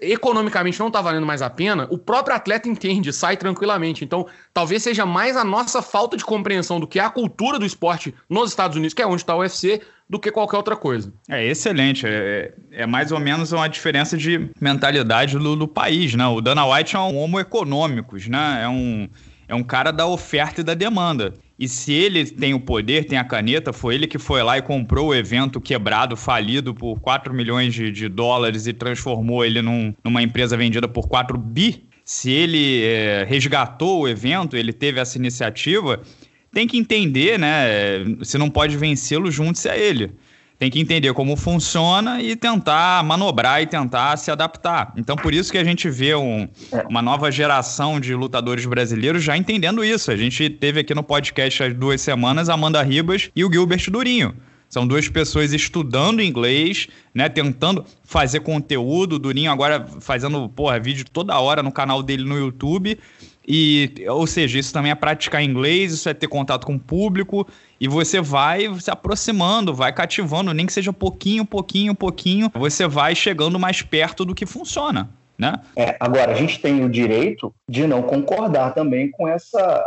economicamente 0.00 0.78
não 0.78 0.86
está 0.86 1.00
valendo 1.00 1.26
mais 1.26 1.42
a 1.42 1.50
pena, 1.50 1.88
o 1.90 1.98
próprio 1.98 2.36
atleta 2.36 2.68
entende, 2.68 3.12
sai 3.12 3.36
tranquilamente. 3.36 4.04
Então, 4.04 4.26
talvez 4.54 4.82
seja 4.82 5.04
mais 5.04 5.36
a 5.36 5.44
nossa 5.44 5.82
falta 5.82 6.16
de 6.16 6.24
compreensão 6.24 6.78
do 6.78 6.86
que 6.86 7.00
é 7.00 7.04
a 7.04 7.10
cultura 7.10 7.58
do 7.58 7.66
esporte 7.66 8.14
nos 8.28 8.50
Estados 8.50 8.76
Unidos, 8.76 8.94
que 8.94 9.02
é 9.02 9.06
onde 9.06 9.22
está 9.22 9.34
o 9.34 9.40
UFC, 9.40 9.80
do 10.08 10.20
que 10.20 10.30
qualquer 10.30 10.58
outra 10.58 10.76
coisa. 10.76 11.12
É 11.28 11.44
excelente. 11.44 12.06
É, 12.06 12.52
é 12.70 12.86
mais 12.86 13.10
ou 13.10 13.18
menos 13.18 13.50
uma 13.50 13.68
diferença 13.68 14.16
de 14.16 14.50
mentalidade 14.60 15.38
do, 15.38 15.56
do 15.56 15.66
país, 15.66 16.14
né? 16.14 16.26
O 16.26 16.40
Dana 16.40 16.66
White 16.66 16.94
é 16.94 16.98
um 16.98 17.16
homo 17.16 17.40
econômicos, 17.40 18.28
né? 18.28 18.60
É 18.62 18.68
um, 18.68 19.08
é 19.48 19.54
um 19.54 19.62
cara 19.62 19.90
da 19.90 20.06
oferta 20.06 20.60
e 20.60 20.64
da 20.64 20.74
demanda. 20.74 21.34
E 21.62 21.68
se 21.68 21.92
ele 21.92 22.26
tem 22.26 22.54
o 22.54 22.58
poder, 22.58 23.04
tem 23.04 23.16
a 23.16 23.22
caneta, 23.22 23.72
foi 23.72 23.94
ele 23.94 24.08
que 24.08 24.18
foi 24.18 24.42
lá 24.42 24.58
e 24.58 24.62
comprou 24.62 25.10
o 25.10 25.14
evento 25.14 25.60
quebrado, 25.60 26.16
falido 26.16 26.74
por 26.74 26.98
4 26.98 27.32
milhões 27.32 27.72
de, 27.72 27.92
de 27.92 28.08
dólares 28.08 28.66
e 28.66 28.72
transformou 28.72 29.44
ele 29.44 29.62
num, 29.62 29.94
numa 30.02 30.20
empresa 30.24 30.56
vendida 30.56 30.88
por 30.88 31.06
4 31.06 31.38
bi. 31.38 31.84
Se 32.04 32.32
ele 32.32 32.82
é, 32.82 33.24
resgatou 33.28 34.00
o 34.00 34.08
evento, 34.08 34.56
ele 34.56 34.72
teve 34.72 34.98
essa 34.98 35.16
iniciativa, 35.16 36.02
tem 36.52 36.66
que 36.66 36.76
entender, 36.76 37.38
né? 37.38 37.68
Se 38.24 38.36
não 38.36 38.50
pode 38.50 38.76
vencê-lo, 38.76 39.30
junte-se 39.30 39.68
a 39.68 39.78
ele 39.78 40.10
tem 40.62 40.70
que 40.70 40.78
entender 40.78 41.12
como 41.12 41.34
funciona 41.34 42.22
e 42.22 42.36
tentar 42.36 43.02
manobrar 43.02 43.60
e 43.60 43.66
tentar 43.66 44.16
se 44.16 44.30
adaptar. 44.30 44.92
Então, 44.96 45.16
por 45.16 45.34
isso 45.34 45.50
que 45.50 45.58
a 45.58 45.64
gente 45.64 45.90
vê 45.90 46.14
um, 46.14 46.48
é. 46.70 46.86
uma 46.88 47.02
nova 47.02 47.32
geração 47.32 47.98
de 47.98 48.14
lutadores 48.14 48.64
brasileiros 48.64 49.24
já 49.24 49.36
entendendo 49.36 49.84
isso. 49.84 50.12
A 50.12 50.16
gente 50.16 50.48
teve 50.48 50.78
aqui 50.78 50.94
no 50.94 51.02
podcast 51.02 51.64
há 51.64 51.68
duas 51.68 52.00
semanas 52.00 52.48
Amanda 52.48 52.80
Ribas 52.80 53.28
e 53.34 53.44
o 53.44 53.52
Gilbert 53.52 53.90
Durinho. 53.90 54.36
São 54.68 54.86
duas 54.86 55.08
pessoas 55.08 55.52
estudando 55.52 56.22
inglês, 56.22 56.86
né? 57.12 57.28
Tentando 57.28 57.84
fazer 58.04 58.38
conteúdo. 58.40 59.16
O 59.16 59.18
Durinho 59.18 59.50
agora 59.50 59.84
fazendo, 59.98 60.48
porra, 60.48 60.78
vídeo 60.78 61.04
toda 61.12 61.40
hora 61.40 61.60
no 61.60 61.72
canal 61.72 62.04
dele 62.04 62.22
no 62.22 62.38
YouTube. 62.38 62.98
E, 63.46 63.92
ou 64.08 64.26
seja, 64.26 64.58
isso 64.58 64.72
também 64.72 64.92
é 64.92 64.94
praticar 64.94 65.42
inglês, 65.42 65.92
isso 65.92 66.08
é 66.08 66.14
ter 66.14 66.28
contato 66.28 66.64
com 66.64 66.76
o 66.76 66.80
público, 66.80 67.46
e 67.80 67.88
você 67.88 68.20
vai 68.20 68.72
se 68.78 68.90
aproximando, 68.90 69.74
vai 69.74 69.92
cativando, 69.92 70.54
nem 70.54 70.66
que 70.66 70.72
seja 70.72 70.92
pouquinho, 70.92 71.44
pouquinho, 71.44 71.94
pouquinho, 71.94 72.50
você 72.54 72.86
vai 72.86 73.14
chegando 73.14 73.58
mais 73.58 73.82
perto 73.82 74.24
do 74.24 74.34
que 74.34 74.46
funciona, 74.46 75.10
né? 75.36 75.54
É, 75.74 75.96
agora, 75.98 76.32
a 76.32 76.34
gente 76.34 76.60
tem 76.60 76.84
o 76.84 76.88
direito 76.88 77.52
de 77.68 77.86
não 77.86 78.02
concordar 78.02 78.74
também 78.74 79.10
com 79.10 79.26
essa 79.26 79.84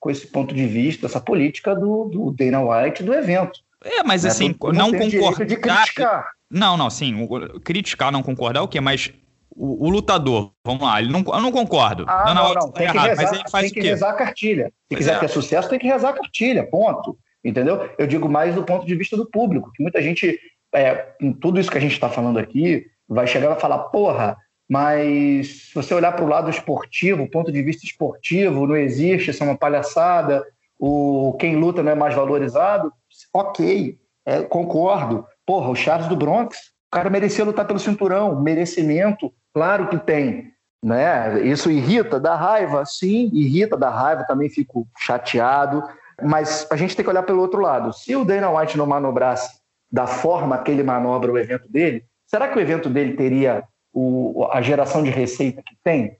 com 0.00 0.10
esse 0.10 0.28
ponto 0.28 0.54
de 0.54 0.64
vista, 0.64 1.06
essa 1.06 1.20
política 1.20 1.74
do, 1.74 2.04
do 2.04 2.30
Dana 2.30 2.60
White 2.62 3.02
do 3.02 3.12
evento. 3.12 3.60
É, 3.84 4.02
mas 4.04 4.22
né? 4.22 4.30
assim, 4.30 4.54
não 4.72 4.92
concordar. 4.92 6.28
Não, 6.50 6.76
não, 6.76 6.88
sim, 6.88 7.28
criticar, 7.64 8.10
não 8.10 8.22
concordar 8.22 8.62
o 8.62 8.68
quê? 8.68 8.80
Mas 8.80 9.12
o, 9.58 9.86
o, 9.86 9.90
lutador, 9.90 10.52
vamos 10.64 10.82
lá, 10.82 11.00
ele 11.00 11.10
não, 11.10 11.24
eu 11.26 11.40
não 11.40 11.50
concordo. 11.50 12.04
Ah, 12.06 12.32
não, 12.32 12.48
não, 12.48 12.54
não. 12.54 12.70
Tem, 12.70 12.86
errado, 12.86 13.16
que 13.16 13.22
rezar, 13.22 13.60
tem 13.60 13.70
que 13.70 13.80
rezar 13.80 14.10
a 14.10 14.14
cartilha. 14.14 14.66
Se 14.66 14.72
pois 14.88 14.98
quiser 14.98 15.16
é. 15.16 15.18
ter 15.18 15.28
sucesso, 15.28 15.68
tem 15.68 15.78
que 15.78 15.86
rezar 15.86 16.10
a 16.10 16.12
cartilha, 16.12 16.64
ponto. 16.64 17.18
Entendeu? 17.44 17.88
Eu 17.98 18.06
digo 18.06 18.28
mais 18.28 18.54
do 18.54 18.62
ponto 18.62 18.86
de 18.86 18.94
vista 18.94 19.16
do 19.16 19.28
público, 19.28 19.72
que 19.74 19.82
muita 19.82 20.00
gente, 20.00 20.38
é, 20.74 20.94
com 21.20 21.32
tudo 21.32 21.58
isso 21.58 21.70
que 21.70 21.78
a 21.78 21.80
gente 21.80 21.92
está 21.92 22.08
falando 22.08 22.38
aqui, 22.38 22.86
vai 23.08 23.26
chegar 23.26 23.46
e 23.46 23.48
vai 23.50 23.60
falar, 23.60 23.78
porra, 23.78 24.36
mas 24.68 25.48
se 25.48 25.74
você 25.74 25.94
olhar 25.94 26.12
para 26.12 26.24
o 26.24 26.28
lado 26.28 26.50
esportivo, 26.50 27.30
ponto 27.30 27.50
de 27.50 27.62
vista 27.62 27.86
esportivo, 27.86 28.66
não 28.66 28.76
existe, 28.76 29.30
isso 29.30 29.42
é 29.42 29.46
uma 29.46 29.56
palhaçada, 29.56 30.44
o 30.78 31.36
quem 31.40 31.56
luta 31.56 31.82
não 31.82 31.92
é 31.92 31.94
mais 31.94 32.14
valorizado, 32.14 32.92
ok, 33.32 33.98
é, 34.26 34.42
concordo. 34.42 35.26
Porra, 35.46 35.70
o 35.70 35.74
Charles 35.74 36.06
do 36.06 36.16
Bronx, 36.16 36.56
o 36.88 36.90
cara 36.90 37.08
merecia 37.08 37.44
lutar 37.44 37.66
pelo 37.66 37.78
cinturão, 37.78 38.40
merecimento, 38.40 39.32
Claro 39.58 39.88
que 39.88 39.98
tem. 39.98 40.52
Né? 40.80 41.40
Isso 41.40 41.68
irrita, 41.68 42.20
dá 42.20 42.36
raiva? 42.36 42.84
Sim, 42.86 43.28
irrita, 43.32 43.76
dá 43.76 43.90
raiva, 43.90 44.24
também 44.24 44.48
fico 44.48 44.86
chateado. 44.96 45.82
Mas 46.22 46.64
a 46.70 46.76
gente 46.76 46.94
tem 46.94 47.04
que 47.04 47.10
olhar 47.10 47.24
pelo 47.24 47.40
outro 47.40 47.60
lado. 47.60 47.92
Se 47.92 48.14
o 48.14 48.24
Dana 48.24 48.50
White 48.50 48.78
não 48.78 48.86
manobrasse 48.86 49.58
da 49.90 50.06
forma 50.06 50.56
que 50.58 50.70
ele 50.70 50.84
manobra 50.84 51.32
o 51.32 51.38
evento 51.38 51.68
dele, 51.68 52.04
será 52.24 52.46
que 52.46 52.56
o 52.56 52.60
evento 52.60 52.88
dele 52.88 53.16
teria 53.16 53.64
o, 53.92 54.46
a 54.52 54.62
geração 54.62 55.02
de 55.02 55.10
receita 55.10 55.60
que 55.60 55.74
tem? 55.82 56.16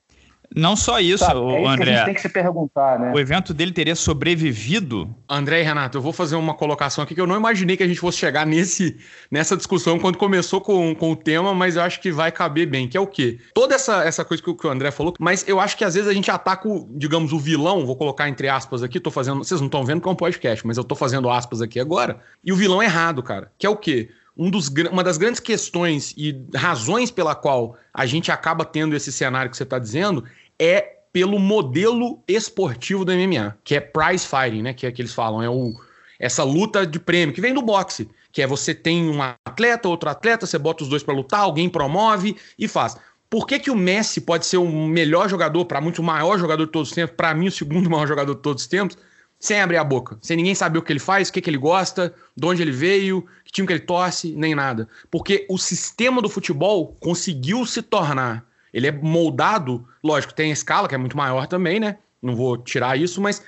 Não 0.54 0.74
só 0.74 0.98
isso, 0.98 1.24
Sabe, 1.24 1.40
o 1.40 1.50
é 1.50 1.61
isso 1.61 1.70
André. 1.70 1.84
Que 1.84 1.90
a 1.90 1.96
gente 1.96 2.04
tem 2.06 2.14
que 2.14 2.20
se 2.20 2.28
perguntar, 2.28 2.98
né? 2.98 3.12
O 3.14 3.18
evento 3.18 3.52
dele 3.52 3.72
teria 3.72 3.94
sobrevivido? 3.94 5.14
André 5.28 5.61
e 5.61 5.62
Renato, 5.62 5.98
eu 5.98 6.02
vou 6.02 6.12
fazer 6.12 6.37
uma 6.37 6.54
colocação 6.54 7.04
aqui 7.04 7.14
que 7.14 7.20
eu 7.20 7.26
não 7.26 7.37
imaginei 7.37 7.76
que 7.76 7.82
a 7.82 7.87
gente 7.87 8.00
fosse 8.00 8.18
chegar 8.18 8.46
nesse, 8.46 8.96
nessa 9.30 9.56
discussão 9.56 9.98
quando 9.98 10.16
começou 10.16 10.61
com, 10.61 10.94
com 10.94 11.12
o 11.12 11.16
tema, 11.16 11.54
mas 11.54 11.76
eu 11.76 11.82
acho 11.82 12.00
que 12.00 12.11
vai 12.11 12.32
caber 12.32 12.66
bem, 12.66 12.88
que 12.88 12.96
é 12.96 13.00
o 13.00 13.06
quê? 13.06 13.38
Toda 13.52 13.74
essa, 13.74 14.04
essa 14.04 14.24
coisa 14.24 14.42
que, 14.42 14.54
que 14.54 14.66
o 14.66 14.70
André 14.70 14.90
falou, 14.90 15.14
mas 15.20 15.46
eu 15.46 15.61
acho 15.61 15.76
que 15.76 15.84
às 15.84 15.94
vezes 15.94 16.08
a 16.08 16.14
gente 16.14 16.30
ataca, 16.30 16.68
o, 16.68 16.88
digamos, 16.92 17.32
o 17.32 17.38
vilão, 17.38 17.87
vou 17.87 17.96
colocar 17.96 18.28
entre 18.28 18.48
aspas 18.48 18.82
aqui, 18.82 18.98
tô 18.98 19.11
fazendo, 19.11 19.38
vocês 19.38 19.61
não 19.61 19.66
estão 19.66 19.84
vendo 19.84 20.00
que 20.00 20.08
é 20.08 20.11
um 20.11 20.16
podcast, 20.16 20.66
mas 20.66 20.76
eu 20.76 20.84
tô 20.84 20.94
fazendo 20.94 21.28
aspas 21.28 21.61
aqui 21.61 21.78
agora, 21.78 22.18
e 22.44 22.52
o 22.52 22.56
vilão 22.56 22.82
é 22.82 22.87
errado, 22.87 23.22
cara, 23.22 23.52
que 23.58 23.66
é 23.66 23.70
o 23.70 23.76
quê? 23.76 24.08
Um 24.38 24.51
dos, 24.51 24.68
uma 24.92 25.03
das 25.03 25.18
grandes 25.18 25.40
questões 25.40 26.14
e 26.16 26.40
razões 26.55 27.11
pela 27.11 27.35
qual 27.35 27.77
a 27.92 28.07
gente 28.07 28.31
acaba 28.31 28.64
tendo 28.64 28.94
esse 28.94 29.11
cenário 29.11 29.51
que 29.51 29.57
você 29.57 29.64
está 29.64 29.79
dizendo 29.79 30.24
é 30.59 30.98
pelo 31.12 31.38
modelo 31.38 32.22
esportivo 32.29 33.05
do 33.05 33.12
MMA, 33.12 33.57
que 33.64 33.74
é 33.74 33.81
prize 33.81 34.27
fighting, 34.27 34.62
né? 34.62 34.72
Que 34.72 34.87
é 34.87 34.92
que 34.92 35.03
eles 35.03 35.12
falam, 35.12 35.42
é 35.42 35.51
o, 35.51 35.74
essa 36.18 36.44
luta 36.44 36.87
de 36.87 37.01
prêmio, 37.01 37.35
que 37.35 37.40
vem 37.40 37.53
do 37.53 37.62
boxe, 37.62 38.09
que 38.31 38.42
é 38.42 38.46
você 38.46 38.74
tem 38.74 39.09
um 39.09 39.20
atleta, 39.22 39.88
outro 39.88 40.09
atleta, 40.09 40.46
você 40.46 40.59
bota 40.59 40.85
os 40.85 40.88
dois 40.88 41.03
para 41.03 41.14
lutar, 41.14 41.40
alguém 41.40 41.68
promove 41.68 42.37
e 42.59 42.68
faz. 42.68 42.96
Por 43.31 43.46
que, 43.46 43.59
que 43.59 43.70
o 43.70 43.77
Messi 43.77 44.20
pode 44.20 44.46
ser 44.46 44.57
o 44.57 44.87
melhor 44.87 45.29
jogador, 45.29 45.64
para 45.64 45.81
muito 45.81 46.01
o 46.01 46.05
maior 46.05 46.38
jogador 46.38 46.64
de 46.64 46.72
todos 46.72 46.90
os 46.90 46.94
tempos, 46.94 47.16
para 47.16 47.35
mim 47.35 47.48
o 47.48 47.53
segundo 47.53 47.88
maior 47.90 48.07
jogador 48.07 48.35
de 48.35 48.42
todos 48.42 48.62
os 48.62 48.68
tempos, 48.68 48.96
sem 49.40 49.61
abrir 49.61 49.77
a 49.77 49.85
boca, 49.85 50.18
sem 50.20 50.37
ninguém 50.37 50.55
saber 50.55 50.79
o 50.79 50.83
que 50.83 50.92
ele 50.92 50.98
faz, 50.98 51.29
o 51.29 51.33
que, 51.33 51.40
que 51.40 51.48
ele 51.48 51.59
gosta, 51.59 52.14
de 52.37 52.46
onde 52.46 52.61
ele 52.61 52.72
veio, 52.72 53.27
que 53.44 53.53
time 53.53 53.66
que 53.66 53.72
ele 53.72 53.81
torce, 53.81 54.33
nem 54.33 54.55
nada. 54.55 54.88
Porque 55.11 55.46
o 55.48 55.57
sistema 55.57 56.20
do 56.20 56.29
futebol 56.29 56.96
conseguiu 57.01 57.64
se 57.64 57.83
tornar 57.83 58.48
ele 58.72 58.87
é 58.87 58.92
moldado, 58.92 59.87
lógico, 60.03 60.35
tem 60.35 60.51
a 60.51 60.53
escala 60.53 60.88
que 60.88 60.94
é 60.94 60.98
muito 60.98 61.16
maior 61.16 61.46
também, 61.46 61.81
né? 61.81 61.98
Não 62.22 62.35
vou 62.35 62.59
tirar 62.59 62.98
isso, 62.98 63.20
mas 63.20 63.42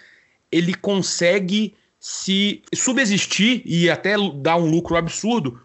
ele 0.51 0.75
consegue 0.75 1.75
se 1.99 2.63
subsistir 2.75 3.63
e 3.65 3.91
até 3.91 4.15
dar 4.37 4.57
um 4.57 4.71
lucro 4.71 4.97
absurdo, 4.97 5.61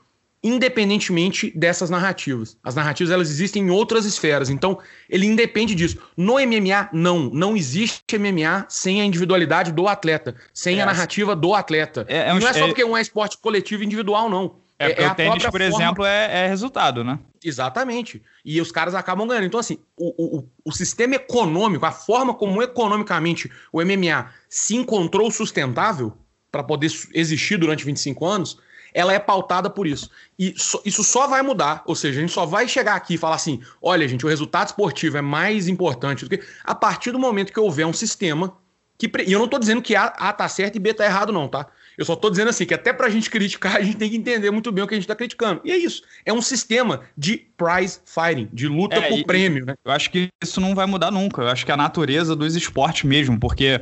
independentemente 0.45 1.51
dessas 1.55 1.89
narrativas. 1.89 2.55
As 2.63 2.75
narrativas 2.75 3.11
elas 3.11 3.31
existem 3.31 3.63
em 3.63 3.71
outras 3.71 4.05
esferas, 4.05 4.47
então 4.47 4.77
ele 5.09 5.25
independe 5.25 5.73
disso. 5.73 5.97
No 6.15 6.33
MMA 6.33 6.87
não, 6.93 7.31
não 7.31 7.57
existe 7.57 8.15
MMA 8.19 8.67
sem 8.69 9.01
a 9.01 9.05
individualidade 9.05 9.71
do 9.71 9.87
atleta, 9.87 10.35
sem 10.53 10.77
é, 10.77 10.83
a 10.83 10.85
narrativa 10.85 11.35
do 11.35 11.55
atleta. 11.55 12.05
É, 12.07 12.29
é 12.29 12.33
um, 12.33 12.37
não 12.37 12.47
é 12.47 12.53
só 12.53 12.65
é 12.65 12.67
porque 12.67 12.85
um 12.85 12.95
é 12.95 13.01
esporte 13.01 13.39
coletivo 13.39 13.83
individual 13.83 14.29
não. 14.29 14.57
É, 14.77 14.89
porque 14.89 15.01
é 15.01 15.07
o 15.07 15.15
tênis, 15.15 15.43
por 15.43 15.51
forma... 15.51 15.65
exemplo, 15.65 16.05
é, 16.05 16.45
é, 16.45 16.47
resultado, 16.47 17.03
né? 17.03 17.17
Exatamente. 17.43 18.21
E 18.43 18.61
os 18.61 18.71
caras 18.71 18.93
acabam 18.93 19.27
ganhando. 19.27 19.45
Então, 19.47 19.59
assim, 19.59 19.79
o, 19.97 20.37
o, 20.37 20.49
o 20.63 20.71
sistema 20.71 21.15
econômico, 21.15 21.87
a 21.87 21.91
forma 21.91 22.35
como 22.35 22.61
economicamente 22.61 23.49
o 23.73 23.81
MMA 23.83 24.29
se 24.47 24.75
encontrou 24.75 25.31
sustentável 25.31 26.13
para 26.51 26.61
poder 26.63 26.91
existir 27.15 27.57
durante 27.57 27.83
25 27.83 28.25
anos, 28.25 28.59
ela 28.95 29.13
é 29.13 29.19
pautada 29.19 29.69
por 29.69 29.85
isso. 29.85 30.09
E 30.39 30.55
so, 30.57 30.81
isso 30.85 31.03
só 31.03 31.27
vai 31.27 31.41
mudar, 31.41 31.83
ou 31.85 31.93
seja, 31.93 32.17
a 32.17 32.21
gente 32.21 32.33
só 32.33 32.45
vai 32.45 32.65
chegar 32.65 32.95
aqui 32.95 33.15
e 33.15 33.17
falar 33.17 33.35
assim: 33.35 33.61
olha, 33.81 34.07
gente, 34.07 34.25
o 34.25 34.29
resultado 34.29 34.67
esportivo 34.67 35.17
é 35.17 35.21
mais 35.21 35.67
importante 35.67 36.23
do 36.23 36.29
que. 36.29 36.41
A 36.63 36.73
partir 36.73 37.11
do 37.11 37.19
momento 37.19 37.51
que 37.51 37.59
houver 37.59 37.85
um 37.85 37.93
sistema 37.93 38.57
que. 38.97 39.11
E 39.27 39.33
eu 39.33 39.37
não 39.37 39.45
estou 39.45 39.59
dizendo 39.59 39.81
que 39.81 39.95
A, 39.97 40.05
a 40.05 40.31
tá 40.31 40.47
certo 40.47 40.77
e 40.77 40.79
B 40.79 40.93
tá 40.93 41.03
errado, 41.03 41.33
não, 41.33 41.47
tá? 41.49 41.67
Eu 41.97 42.05
só 42.05 42.13
estou 42.13 42.29
dizendo 42.29 42.49
assim 42.49 42.65
que 42.65 42.73
até 42.73 42.93
para 42.93 43.07
a 43.07 43.09
gente 43.09 43.29
criticar, 43.29 43.75
a 43.75 43.81
gente 43.81 43.97
tem 43.97 44.09
que 44.09 44.15
entender 44.15 44.49
muito 44.49 44.71
bem 44.71 44.83
o 44.83 44.87
que 44.87 44.93
a 44.93 44.97
gente 44.97 45.03
está 45.03 45.15
criticando. 45.15 45.59
E 45.63 45.71
é 45.71 45.77
isso. 45.77 46.01
É 46.25 46.31
um 46.31 46.41
sistema 46.41 47.01
de 47.17 47.45
prize 47.57 47.99
fighting, 48.05 48.49
de 48.51 48.67
luta 48.67 48.95
é, 48.95 49.09
por 49.09 49.19
e, 49.19 49.25
prêmio, 49.25 49.65
né? 49.65 49.75
Eu 49.83 49.91
acho 49.91 50.09
que 50.09 50.29
isso 50.41 50.61
não 50.61 50.73
vai 50.73 50.85
mudar 50.85 51.11
nunca. 51.11 51.41
Eu 51.41 51.47
acho 51.49 51.65
que 51.65 51.71
é 51.71 51.73
a 51.73 51.77
natureza 51.77 52.35
dos 52.35 52.55
esportes 52.55 53.03
mesmo, 53.03 53.39
porque, 53.39 53.79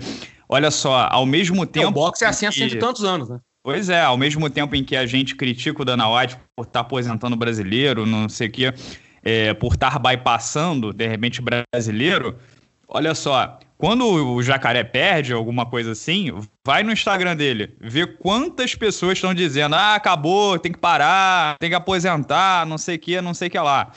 olha 0.49 0.71
só, 0.71 1.08
ao 1.12 1.26
mesmo 1.26 1.65
tempo. 1.65 1.86
É, 1.86 1.89
o 1.89 1.91
boxe 1.91 2.23
é 2.23 2.28
assim 2.28 2.47
há 2.47 2.52
cento 2.52 2.76
e 2.76 2.80
tantos 2.80 3.04
anos, 3.04 3.30
né? 3.30 3.39
Pois 3.63 3.88
é, 3.88 4.02
ao 4.02 4.17
mesmo 4.17 4.49
tempo 4.49 4.76
em 4.76 4.84
que 4.84 4.93
a 4.93 5.06
gente 5.06 5.36
critica 5.36 5.82
o 5.82 5.86
Dana 5.86 6.10
White 6.10 6.38
por 6.54 6.63
estar 6.63 6.73
tá 6.73 6.80
aposentando 6.82 7.34
brasileiro, 7.38 8.06
não 8.06 8.28
sei 8.28 8.49
o 8.49 8.52
quê, 8.52 8.73
é, 9.23 9.54
por 9.54 9.76
estar 9.76 9.97
bypassando, 9.99 10.91
de 10.91 11.08
repente, 11.08 11.41
brasileiro, 11.41 12.38
olha 12.86 13.15
só, 13.15 13.58
quando 13.78 14.06
o 14.06 14.43
Jacaré 14.43 14.84
perde 14.84 15.32
alguma 15.32 15.65
coisa 15.65 15.91
assim, 15.93 16.30
vai 16.65 16.84
no 16.84 16.91
Instagram 16.91 17.38
dele, 17.38 17.73
vê 17.80 18.06
quantas 18.06 18.76
pessoas 18.76 19.13
estão 19.13 19.34
dizendo: 19.34 19.76
ah, 19.76 19.95
acabou, 19.95 20.60
tem 20.60 20.71
que 20.71 20.78
parar, 20.78 21.56
tem 21.58 21.69
que 21.69 21.76
aposentar, 21.76 22.65
não 22.65 22.78
sei 22.78 22.97
o 22.97 22.99
que, 22.99 23.21
não 23.21 23.34
sei 23.34 23.47
o 23.47 23.52
que 23.52 23.60
lá. 23.60 23.93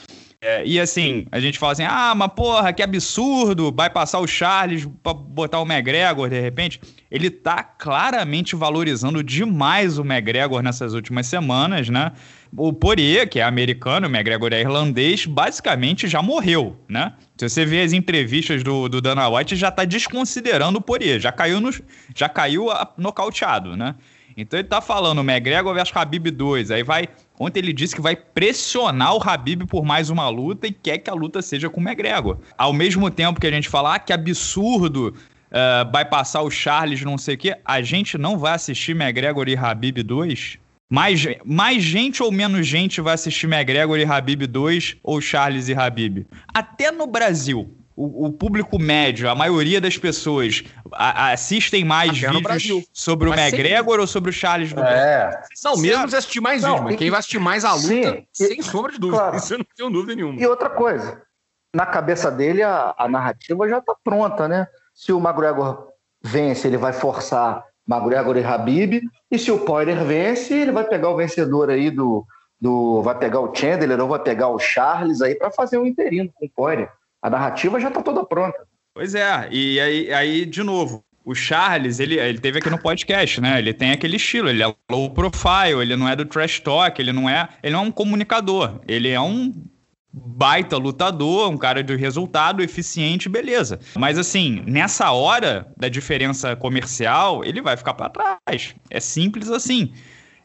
É, 0.47 0.63
e 0.65 0.79
assim, 0.79 1.25
a 1.29 1.41
gente 1.41 1.59
fala 1.59 1.73
assim: 1.73 1.83
ah, 1.83 2.13
mas 2.15 2.31
porra, 2.33 2.71
que 2.71 2.81
absurdo, 2.81 3.69
vai 3.69 3.89
passar 3.89 4.19
o 4.19 4.27
Charles 4.27 4.87
pra 5.03 5.13
botar 5.13 5.59
o 5.59 5.69
McGregor 5.69 6.29
de 6.29 6.39
repente. 6.39 6.79
Ele 7.11 7.29
tá 7.29 7.61
claramente 7.61 8.55
valorizando 8.55 9.21
demais 9.21 9.99
o 9.99 10.03
McGregor 10.03 10.61
nessas 10.61 10.93
últimas 10.93 11.27
semanas, 11.27 11.89
né? 11.89 12.13
O 12.55 12.71
Poirier, 12.71 13.27
que 13.27 13.41
é 13.41 13.43
americano, 13.43 14.07
o 14.07 14.09
McGregor 14.09 14.53
é 14.53 14.61
irlandês, 14.61 15.25
basicamente 15.25 16.07
já 16.07 16.21
morreu, 16.21 16.77
né? 16.87 17.11
Se 17.37 17.49
você 17.49 17.65
vê 17.65 17.81
as 17.81 17.91
entrevistas 17.91 18.63
do, 18.63 18.87
do 18.87 19.01
Dana 19.01 19.27
White, 19.27 19.53
já 19.57 19.69
tá 19.69 19.83
desconsiderando 19.83 20.79
o 20.79 20.81
Poirier, 20.81 21.19
já 21.19 21.31
caiu, 21.33 21.59
no, 21.59 21.71
já 22.15 22.29
caiu 22.29 22.71
a, 22.71 22.89
nocauteado, 22.97 23.75
né? 23.75 23.95
Então 24.37 24.59
ele 24.59 24.67
tá 24.67 24.79
falando 24.79 25.21
McGregor 25.21 25.73
versus 25.73 25.97
Habib 25.97 26.27
2, 26.29 26.69
aí 26.69 26.83
vai... 26.83 27.09
Ontem 27.39 27.59
ele 27.59 27.73
disse 27.73 27.95
que 27.95 28.01
vai 28.01 28.15
pressionar 28.15 29.15
o 29.15 29.21
Habib 29.21 29.65
por 29.65 29.83
mais 29.83 30.11
uma 30.11 30.29
luta 30.29 30.67
e 30.67 30.71
quer 30.71 30.99
que 30.99 31.09
a 31.09 31.13
luta 31.13 31.41
seja 31.41 31.69
com 31.69 31.81
o 31.81 31.83
McGregor. 31.83 32.37
Ao 32.55 32.71
mesmo 32.71 33.09
tempo 33.09 33.39
que 33.39 33.47
a 33.47 33.51
gente 33.51 33.67
fala, 33.67 33.95
ah, 33.95 33.99
que 33.99 34.13
absurdo, 34.13 35.15
uh, 35.47 35.91
vai 35.91 36.05
passar 36.05 36.41
o 36.41 36.51
Charles, 36.51 37.01
não 37.03 37.17
sei 37.17 37.35
o 37.35 37.37
quê, 37.37 37.55
a 37.65 37.81
gente 37.81 38.17
não 38.17 38.37
vai 38.37 38.53
assistir 38.53 38.91
McGregor 38.91 39.47
e 39.49 39.57
Habib 39.57 39.97
2? 40.03 40.59
Mais, 40.89 41.25
mais 41.43 41.83
gente 41.83 42.23
ou 42.23 42.31
menos 42.31 42.65
gente 42.65 43.01
vai 43.01 43.13
assistir 43.13 43.45
McGregor 43.45 43.97
e 43.97 44.05
Habib 44.05 44.47
2 44.47 44.97
ou 45.03 45.19
Charles 45.19 45.67
e 45.67 45.73
Habib? 45.73 46.25
Até 46.53 46.91
no 46.91 47.05
Brasil, 47.05 47.76
o, 47.97 48.27
o 48.27 48.31
público 48.31 48.77
médio, 48.77 49.27
a 49.27 49.33
maioria 49.33 49.81
das 49.81 49.97
pessoas 49.97 50.63
a, 50.93 51.31
assistem 51.31 51.83
mais 51.83 52.23
Até 52.23 52.31
vídeos 52.31 52.85
sobre 52.93 53.27
o 53.27 53.33
McGregor 53.33 53.99
ou 53.99 54.05
sobre 54.05 54.29
o 54.29 54.33
Charles 54.33 54.71
do 54.71 54.81
é. 54.81 55.41
Não, 55.63 55.75
mesmo 55.77 56.07
se 56.07 56.15
assistir 56.15 56.39
mais 56.39 56.61
vídeos, 56.63 56.81
mas 56.81 56.95
quem 56.95 57.09
vai 57.09 57.19
assistir 57.19 57.39
mais 57.39 57.65
a 57.65 57.73
luta, 57.73 57.87
Sim, 57.87 58.25
sem 58.31 58.61
sombra 58.61 58.91
de 58.91 58.99
dúvida. 58.99 59.17
Claro. 59.17 59.35
Isso 59.37 59.53
eu 59.55 59.57
não 59.57 59.65
tenho 59.75 59.89
dúvida 59.89 60.15
nenhuma. 60.15 60.39
E 60.39 60.45
outra 60.45 60.69
coisa, 60.69 61.23
na 61.73 61.87
cabeça 61.87 62.29
dele 62.29 62.61
a, 62.61 62.93
a 62.95 63.09
narrativa 63.09 63.67
já 63.67 63.79
está 63.79 63.95
pronta, 64.03 64.47
né? 64.47 64.67
Se 64.93 65.11
o 65.11 65.19
McGregor 65.19 65.87
vence, 66.21 66.67
ele 66.67 66.77
vai 66.77 66.93
forçar 66.93 67.63
McGregor 67.89 68.37
e 68.37 68.43
Habib. 68.43 69.01
E 69.31 69.39
se 69.39 69.51
o 69.51 69.59
Poirier 69.59 70.03
vence, 70.03 70.53
ele 70.53 70.71
vai 70.71 70.83
pegar 70.83 71.09
o 71.09 71.17
vencedor 71.17 71.71
aí 71.71 71.89
do, 71.89 72.23
do 72.61 73.01
vai 73.01 73.17
pegar 73.17 73.39
o 73.39 73.53
Chandler 73.55 73.99
ou 73.99 74.07
vai 74.07 74.19
pegar 74.19 74.49
o 74.49 74.59
Charles 74.59 75.19
aí 75.19 75.33
para 75.33 75.49
fazer 75.49 75.79
um 75.79 75.85
interino 75.87 76.29
com 76.35 76.45
o 76.45 76.49
Poirier. 76.49 76.91
A 77.27 77.29
narrativa 77.29 77.77
já 77.79 77.89
está 77.89 78.01
toda 78.01 78.23
pronta. 78.25 78.57
Pois 78.93 79.13
é, 79.13 79.49
e 79.51 79.79
aí, 79.79 80.13
aí 80.13 80.45
de 80.45 80.63
novo, 80.63 81.03
o 81.25 81.35
Charles, 81.35 81.99
ele, 81.99 82.17
ele 82.17 82.39
teve 82.39 82.59
aqui 82.59 82.69
no 82.69 82.79
podcast, 82.79 83.41
né? 83.41 83.59
Ele 83.59 83.73
tem 83.73 83.91
aquele 83.91 84.15
estilo, 84.15 84.49
ele 84.49 84.63
é 84.63 84.73
low 84.89 85.09
profile, 85.09 85.81
ele 85.81 85.97
não 85.97 86.07
é 86.07 86.15
do 86.15 86.23
trash 86.23 86.61
talk, 86.61 86.99
ele 87.01 87.11
não 87.11 87.29
é, 87.29 87.49
ele 87.61 87.73
não 87.73 87.81
é 87.81 87.87
um 87.87 87.91
comunicador, 87.91 88.79
ele 88.87 89.09
é 89.09 89.19
um 89.19 89.53
baita 90.13 90.77
lutador, 90.77 91.49
um 91.49 91.57
cara 91.57 91.83
de 91.83 91.95
resultado, 91.97 92.63
eficiente, 92.63 93.27
beleza. 93.27 93.77
Mas 93.97 94.17
assim, 94.17 94.63
nessa 94.65 95.11
hora 95.11 95.67
da 95.75 95.89
diferença 95.89 96.55
comercial, 96.55 97.43
ele 97.43 97.61
vai 97.61 97.75
ficar 97.75 97.93
para 97.93 98.09
trás. 98.09 98.73
É 98.89 99.01
simples 99.01 99.51
assim. 99.51 99.91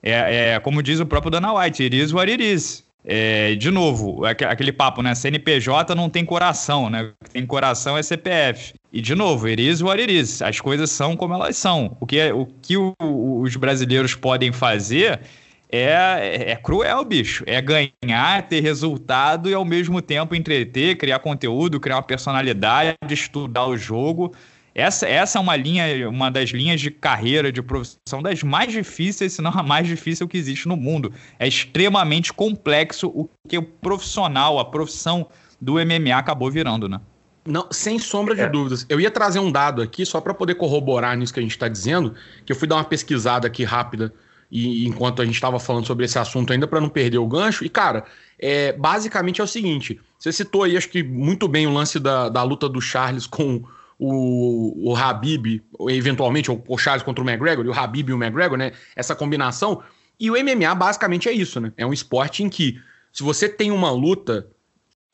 É, 0.02 0.54
é, 0.54 0.60
como 0.60 0.82
diz 0.82 0.98
o 0.98 1.06
próprio 1.06 1.30
Dana 1.30 1.54
White, 1.54 1.84
it 1.84 1.96
is 1.96 2.12
what 2.12 2.28
it 2.28 2.42
is. 2.42 2.84
É, 3.04 3.56
de 3.56 3.70
novo, 3.70 4.24
aquele 4.24 4.72
papo, 4.72 5.02
né? 5.02 5.14
CNPJ 5.14 5.94
não 5.94 6.08
tem 6.08 6.24
coração, 6.24 6.88
né? 6.88 7.02
O 7.02 7.24
que 7.24 7.30
tem 7.30 7.44
coração 7.44 7.98
é 7.98 8.02
CPF. 8.02 8.74
E, 8.92 9.00
de 9.00 9.14
novo, 9.14 9.46
it 9.46 9.60
is 9.60 9.80
what 9.80 10.00
it 10.00 10.12
is. 10.12 10.40
As 10.40 10.60
coisas 10.60 10.90
são 10.90 11.16
como 11.16 11.34
elas 11.34 11.56
são. 11.56 11.96
O 12.00 12.06
que, 12.06 12.18
é, 12.18 12.32
o 12.32 12.46
que 12.46 12.76
o, 12.76 12.94
os 13.00 13.56
brasileiros 13.56 14.14
podem 14.14 14.52
fazer 14.52 15.20
é, 15.68 16.52
é 16.52 16.56
cruel, 16.56 17.04
bicho. 17.04 17.42
É 17.46 17.60
ganhar, 17.60 18.42
ter 18.48 18.60
resultado 18.60 19.50
e 19.50 19.54
ao 19.54 19.64
mesmo 19.64 20.00
tempo 20.00 20.34
entreter, 20.34 20.96
criar 20.96 21.18
conteúdo, 21.18 21.80
criar 21.80 21.96
uma 21.96 22.02
personalidade, 22.02 22.96
estudar 23.10 23.66
o 23.66 23.76
jogo. 23.76 24.32
Essa, 24.74 25.06
essa 25.06 25.38
é 25.38 25.40
uma 25.40 25.54
linha, 25.56 26.08
uma 26.08 26.30
das 26.30 26.50
linhas 26.50 26.80
de 26.80 26.90
carreira, 26.90 27.52
de 27.52 27.62
profissão, 27.62 28.22
das 28.22 28.42
mais 28.42 28.72
difíceis, 28.72 29.34
se 29.34 29.42
não 29.42 29.50
a 29.50 29.62
mais 29.62 29.86
difícil 29.86 30.26
que 30.26 30.38
existe 30.38 30.66
no 30.66 30.76
mundo. 30.76 31.12
É 31.38 31.46
extremamente 31.46 32.32
complexo 32.32 33.08
o 33.08 33.28
que 33.48 33.58
o 33.58 33.62
profissional, 33.62 34.58
a 34.58 34.64
profissão 34.64 35.28
do 35.60 35.74
MMA 35.74 36.16
acabou 36.16 36.50
virando, 36.50 36.88
né? 36.88 37.00
Não, 37.44 37.66
sem 37.70 37.98
sombra 37.98 38.34
de 38.34 38.42
é. 38.42 38.48
dúvidas. 38.48 38.86
Eu 38.88 39.00
ia 39.00 39.10
trazer 39.10 39.40
um 39.40 39.50
dado 39.50 39.82
aqui 39.82 40.06
só 40.06 40.20
para 40.20 40.32
poder 40.32 40.54
corroborar 40.54 41.16
nisso 41.16 41.34
que 41.34 41.40
a 41.40 41.42
gente 41.42 41.52
está 41.52 41.68
dizendo, 41.68 42.14
que 42.46 42.52
eu 42.52 42.56
fui 42.56 42.68
dar 42.68 42.76
uma 42.76 42.84
pesquisada 42.84 43.46
aqui 43.46 43.64
rápida 43.64 44.12
e 44.50 44.86
enquanto 44.86 45.22
a 45.22 45.24
gente 45.24 45.34
estava 45.34 45.58
falando 45.58 45.86
sobre 45.86 46.04
esse 46.04 46.18
assunto 46.18 46.52
ainda 46.52 46.66
para 46.66 46.80
não 46.80 46.88
perder 46.88 47.18
o 47.18 47.26
gancho. 47.26 47.64
E, 47.64 47.68
cara, 47.68 48.04
é, 48.38 48.72
basicamente 48.72 49.40
é 49.40 49.44
o 49.44 49.46
seguinte: 49.46 49.98
você 50.18 50.30
citou 50.30 50.62
aí, 50.62 50.76
acho 50.76 50.88
que 50.88 51.02
muito 51.02 51.48
bem, 51.48 51.66
o 51.66 51.72
lance 51.72 51.98
da, 51.98 52.28
da 52.28 52.42
luta 52.42 52.68
do 52.68 52.80
Charles 52.80 53.26
com 53.26 53.64
o, 54.04 54.90
o 54.90 54.96
Habib, 54.96 55.62
eventualmente, 55.88 56.50
ou 56.50 56.62
o 56.66 56.76
Charles 56.76 57.04
contra 57.04 57.22
o 57.22 57.28
McGregor, 57.28 57.64
e 57.64 57.68
o 57.68 57.72
Habib 57.72 58.08
e 58.08 58.12
o 58.12 58.20
McGregor, 58.20 58.58
né? 58.58 58.72
Essa 58.96 59.14
combinação. 59.14 59.80
E 60.18 60.28
o 60.28 60.34
MMA 60.34 60.74
basicamente 60.74 61.28
é 61.28 61.32
isso, 61.32 61.60
né? 61.60 61.72
É 61.76 61.86
um 61.86 61.92
esporte 61.92 62.42
em 62.42 62.48
que, 62.48 62.80
se 63.12 63.22
você 63.22 63.48
tem 63.48 63.70
uma 63.70 63.92
luta 63.92 64.48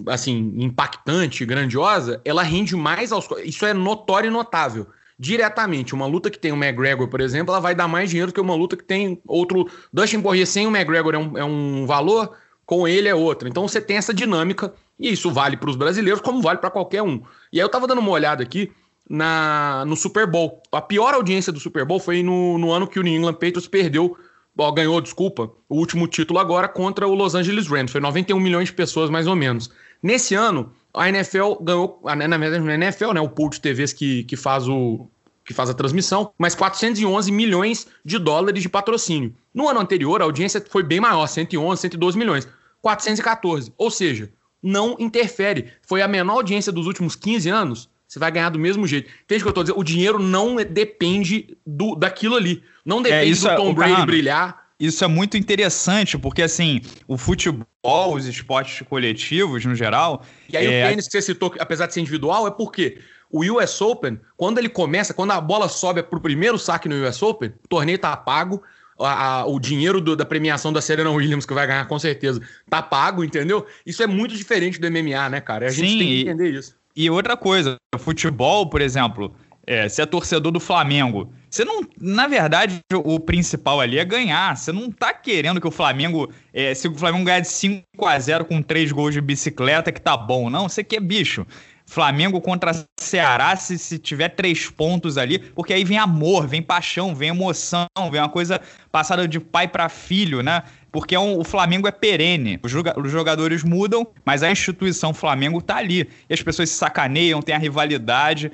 assim, 0.07 0.55
impactante, 0.57 1.44
grandiosa, 1.44 2.20
ela 2.24 2.42
rende 2.42 2.74
mais 2.74 3.12
aos. 3.12 3.29
Isso 3.44 3.66
é 3.66 3.74
notório 3.74 4.29
e 4.29 4.33
notável 4.33 4.87
diretamente. 5.18 5.94
Uma 5.94 6.07
luta 6.07 6.31
que 6.31 6.38
tem 6.38 6.53
o 6.53 6.57
McGregor, 6.57 7.09
por 7.09 7.20
exemplo, 7.20 7.53
ela 7.53 7.61
vai 7.61 7.74
dar 7.74 7.88
mais 7.88 8.09
dinheiro 8.09 8.33
que 8.33 8.40
uma 8.40 8.55
luta 8.55 8.74
que 8.74 8.85
tem 8.85 9.20
outro. 9.27 9.68
Dustin 9.92 10.22
Poirier 10.22 10.46
sem 10.46 10.66
o 10.66 10.74
McGregor 10.74 11.14
é 11.14 11.18
um, 11.18 11.38
é 11.38 11.44
um 11.44 11.85
valor, 11.85 12.35
com 12.68 12.87
ele 12.87 13.09
é 13.09 13.14
outro. 13.14 13.48
Então 13.48 13.66
você 13.66 13.81
tem 13.81 13.96
essa 13.96 14.12
dinâmica, 14.12 14.74
e 15.00 15.11
isso 15.11 15.31
vale 15.31 15.57
para 15.57 15.70
os 15.70 15.74
brasileiros 15.74 16.20
como 16.20 16.42
vale 16.42 16.59
para 16.59 16.70
qualquer 16.70 17.02
um. 17.02 17.22
E 17.50 17.59
aí 17.59 17.64
eu 17.64 17.68
tava 17.70 17.87
dando 17.87 18.00
uma 18.00 18.11
olhada 18.11 18.42
aqui 18.42 18.70
na, 19.09 19.87
no 19.87 19.96
Super 19.96 20.26
Bowl. 20.26 20.62
A 20.70 20.83
pior 20.83 21.14
audiência 21.14 21.50
do 21.50 21.59
Super 21.59 21.87
Bowl 21.87 21.98
foi 21.98 22.22
no, 22.22 22.59
no 22.59 22.70
ano 22.70 22.87
que 22.87 23.00
o 23.00 23.02
New 23.02 23.16
England 23.16 23.33
Patriots 23.33 23.66
perdeu, 23.66 24.18
ó, 24.59 24.70
ganhou, 24.70 25.00
desculpa, 25.00 25.50
o 25.66 25.76
último 25.76 26.07
título 26.07 26.38
agora 26.38 26.68
contra 26.68 27.09
o 27.09 27.14
Los 27.14 27.35
Angeles 27.35 27.66
Rams. 27.66 27.90
Foi 27.90 28.02
91 28.02 28.38
milhões 28.38 28.68
de 28.68 28.74
pessoas, 28.74 29.09
mais 29.09 29.26
ou 29.26 29.35
menos. 29.35 29.70
Nesse 30.02 30.35
ano, 30.35 30.70
a 30.92 31.09
NFL 31.09 31.54
ganhou, 31.62 32.02
na 32.04 32.37
verdade, 32.37 32.62
na 32.62 32.74
NFL, 32.74 33.14
né, 33.14 33.20
o 33.22 33.31
pool 33.31 33.48
de 33.48 33.62
TVs 33.62 33.94
que, 33.94 34.24
que 34.24 34.37
faz 34.37 34.68
o 34.68 35.09
que 35.42 35.54
faz 35.54 35.70
a 35.70 35.74
transmissão, 35.74 36.31
mas 36.37 36.54
411 36.54 37.33
milhões 37.33 37.87
de 38.04 38.18
dólares 38.18 38.62
de 38.62 38.68
patrocínio. 38.68 39.35
No 39.54 39.66
ano 39.66 39.81
anterior, 39.81 40.20
a 40.20 40.26
audiência 40.26 40.62
foi 40.68 40.83
bem 40.83 41.00
maior, 41.00 41.26
111, 41.26 41.81
112 41.81 42.18
milhões. 42.18 42.46
414. 42.88 43.72
Ou 43.77 43.90
seja, 43.90 44.31
não 44.62 44.96
interfere. 44.98 45.72
Foi 45.83 46.01
a 46.01 46.09
menor 46.09 46.35
audiência 46.35 46.72
dos 46.72 46.87
últimos 46.87 47.14
15 47.14 47.48
anos. 47.48 47.90
Você 48.07 48.18
vai 48.18 48.31
ganhar 48.31 48.48
do 48.48 48.59
mesmo 48.59 48.87
jeito. 48.87 49.11
Entende 49.24 49.42
o 49.42 49.44
que 49.44 49.48
eu 49.48 49.53
tô 49.53 49.62
dizendo? 49.62 49.79
O 49.79 49.85
dinheiro 49.85 50.18
não 50.18 50.57
depende 50.57 51.59
do, 51.66 51.94
daquilo 51.94 52.37
ali. 52.37 52.62
Não 52.85 53.03
depende 53.03 53.46
é, 53.46 53.51
do 53.51 53.57
Tom 53.57 53.70
é, 53.70 53.74
Brady 53.74 54.07
brilhar 54.07 54.68
isso 54.81 55.05
é 55.05 55.09
muito 55.09 55.37
interessante, 55.37 56.16
porque 56.16 56.40
assim, 56.40 56.81
o 57.09 57.18
futebol, 57.18 57.66
os 58.14 58.27
esportes 58.27 58.87
coletivos 58.87 59.64
no 59.64 59.74
geral. 59.74 60.24
E 60.48 60.57
aí 60.57 60.66
é... 60.66 60.85
o 60.85 60.88
tênis 60.88 61.07
que 61.07 61.12
você 61.12 61.22
citou, 61.22 61.53
apesar 61.59 61.87
de 61.87 61.94
ser 61.94 62.01
individual, 62.01 62.46
é 62.46 62.51
porque 62.53 62.98
o 63.29 63.40
US 63.40 63.81
Open, 63.81 64.20
quando 64.37 64.59
ele 64.59 64.68
começa, 64.68 65.12
quando 65.12 65.33
a 65.33 65.40
bola 65.40 65.68
sobe 65.68 66.03
pro 66.03 66.20
primeiro 66.20 66.59
saque 66.59 66.88
no 66.88 67.07
US 67.07 67.20
Open, 67.22 67.53
o 67.64 67.68
torneio 67.68 67.98
tá 67.98 68.16
pago. 68.16 68.62
A, 68.98 69.40
a, 69.40 69.46
o 69.46 69.61
dinheiro 69.61 70.00
do, 70.00 70.16
da 70.16 70.24
premiação 70.24 70.72
da 70.72 70.80
Serena 70.80 71.11
Williams, 71.11 71.46
que 71.46 71.54
vai 71.54 71.66
ganhar 71.66 71.87
com 71.87 71.98
certeza, 71.98 72.40
tá 72.68 72.82
pago, 72.82 73.22
entendeu? 73.22 73.64
Isso 73.87 74.02
é 74.02 74.06
muito 74.06 74.37
diferente 74.37 74.80
do 74.80 74.90
MMA, 74.90 75.28
né, 75.28 75.40
cara? 75.40 75.66
A 75.66 75.70
gente 75.70 75.90
Sim, 75.90 75.98
tem 75.98 76.08
que 76.08 76.20
entender 76.22 76.50
isso. 76.50 76.74
E 76.96 77.08
outra 77.08 77.37
coisa, 77.37 77.76
futebol, 77.96 78.68
por 78.68 78.80
exemplo, 78.80 79.32
é, 79.68 79.87
se 79.87 80.00
é 80.00 80.06
torcedor 80.06 80.50
do 80.50 80.58
Flamengo 80.58 81.30
Você 81.50 81.62
não. 81.62 81.82
Na 82.00 82.26
verdade, 82.26 82.80
o 82.90 83.20
principal 83.20 83.82
ali 83.82 83.98
é 83.98 84.04
ganhar. 84.04 84.56
Você 84.56 84.72
não 84.72 84.90
tá 84.90 85.12
querendo 85.12 85.61
que 85.61 85.68
o 85.68 85.70
Flamengo. 85.70 86.32
É, 86.54 86.74
se 86.74 86.88
o 86.88 86.94
Flamengo 86.94 87.26
ganhar 87.26 87.40
de 87.40 87.48
5 87.48 87.84
a 88.06 88.18
0 88.18 88.46
com 88.46 88.62
três 88.62 88.90
gols 88.90 89.12
de 89.12 89.20
bicicleta, 89.20 89.92
que 89.92 90.00
tá 90.00 90.16
bom. 90.16 90.48
Não, 90.48 90.70
você 90.70 90.82
quer 90.82 91.00
bicho. 91.00 91.46
Flamengo 91.88 92.38
contra 92.38 92.87
Ceará, 93.01 93.57
se, 93.57 93.79
se 93.79 93.98
tiver 93.98 94.29
três 94.29 94.68
pontos 94.68 95.16
ali, 95.16 95.38
porque 95.38 95.72
aí 95.72 95.85
vem 95.85 95.96
amor, 95.96 96.46
vem 96.46 96.61
paixão, 96.61 97.14
vem 97.14 97.31
emoção, 97.31 97.87
vem 98.12 98.20
uma 98.20 98.29
coisa 98.29 98.61
passada 98.92 99.27
de 99.27 99.40
pai 99.40 99.66
para 99.66 99.88
filho, 99.88 100.42
né? 100.42 100.64
Porque 100.92 101.14
é 101.14 101.18
um, 101.18 101.38
o 101.38 101.44
Flamengo 101.44 101.88
é 101.88 101.90
perene. 101.90 102.61
Os, 102.62 102.72
os, 102.74 103.11
jogadores 103.11 103.64
mudam, 103.64 104.07
mas 104.22 104.42
a 104.42 104.53
instituição 104.53 105.14
Flamengo 105.14 105.62
tá 105.62 105.77
ali. 105.77 106.07
E 106.29 106.35
as 106.35 106.42
pessoas 106.42 106.68
se 106.68 106.77
sacaneiam, 106.77 107.40
tem 107.40 107.55
a 107.55 107.59
rivalidade. 107.59 108.53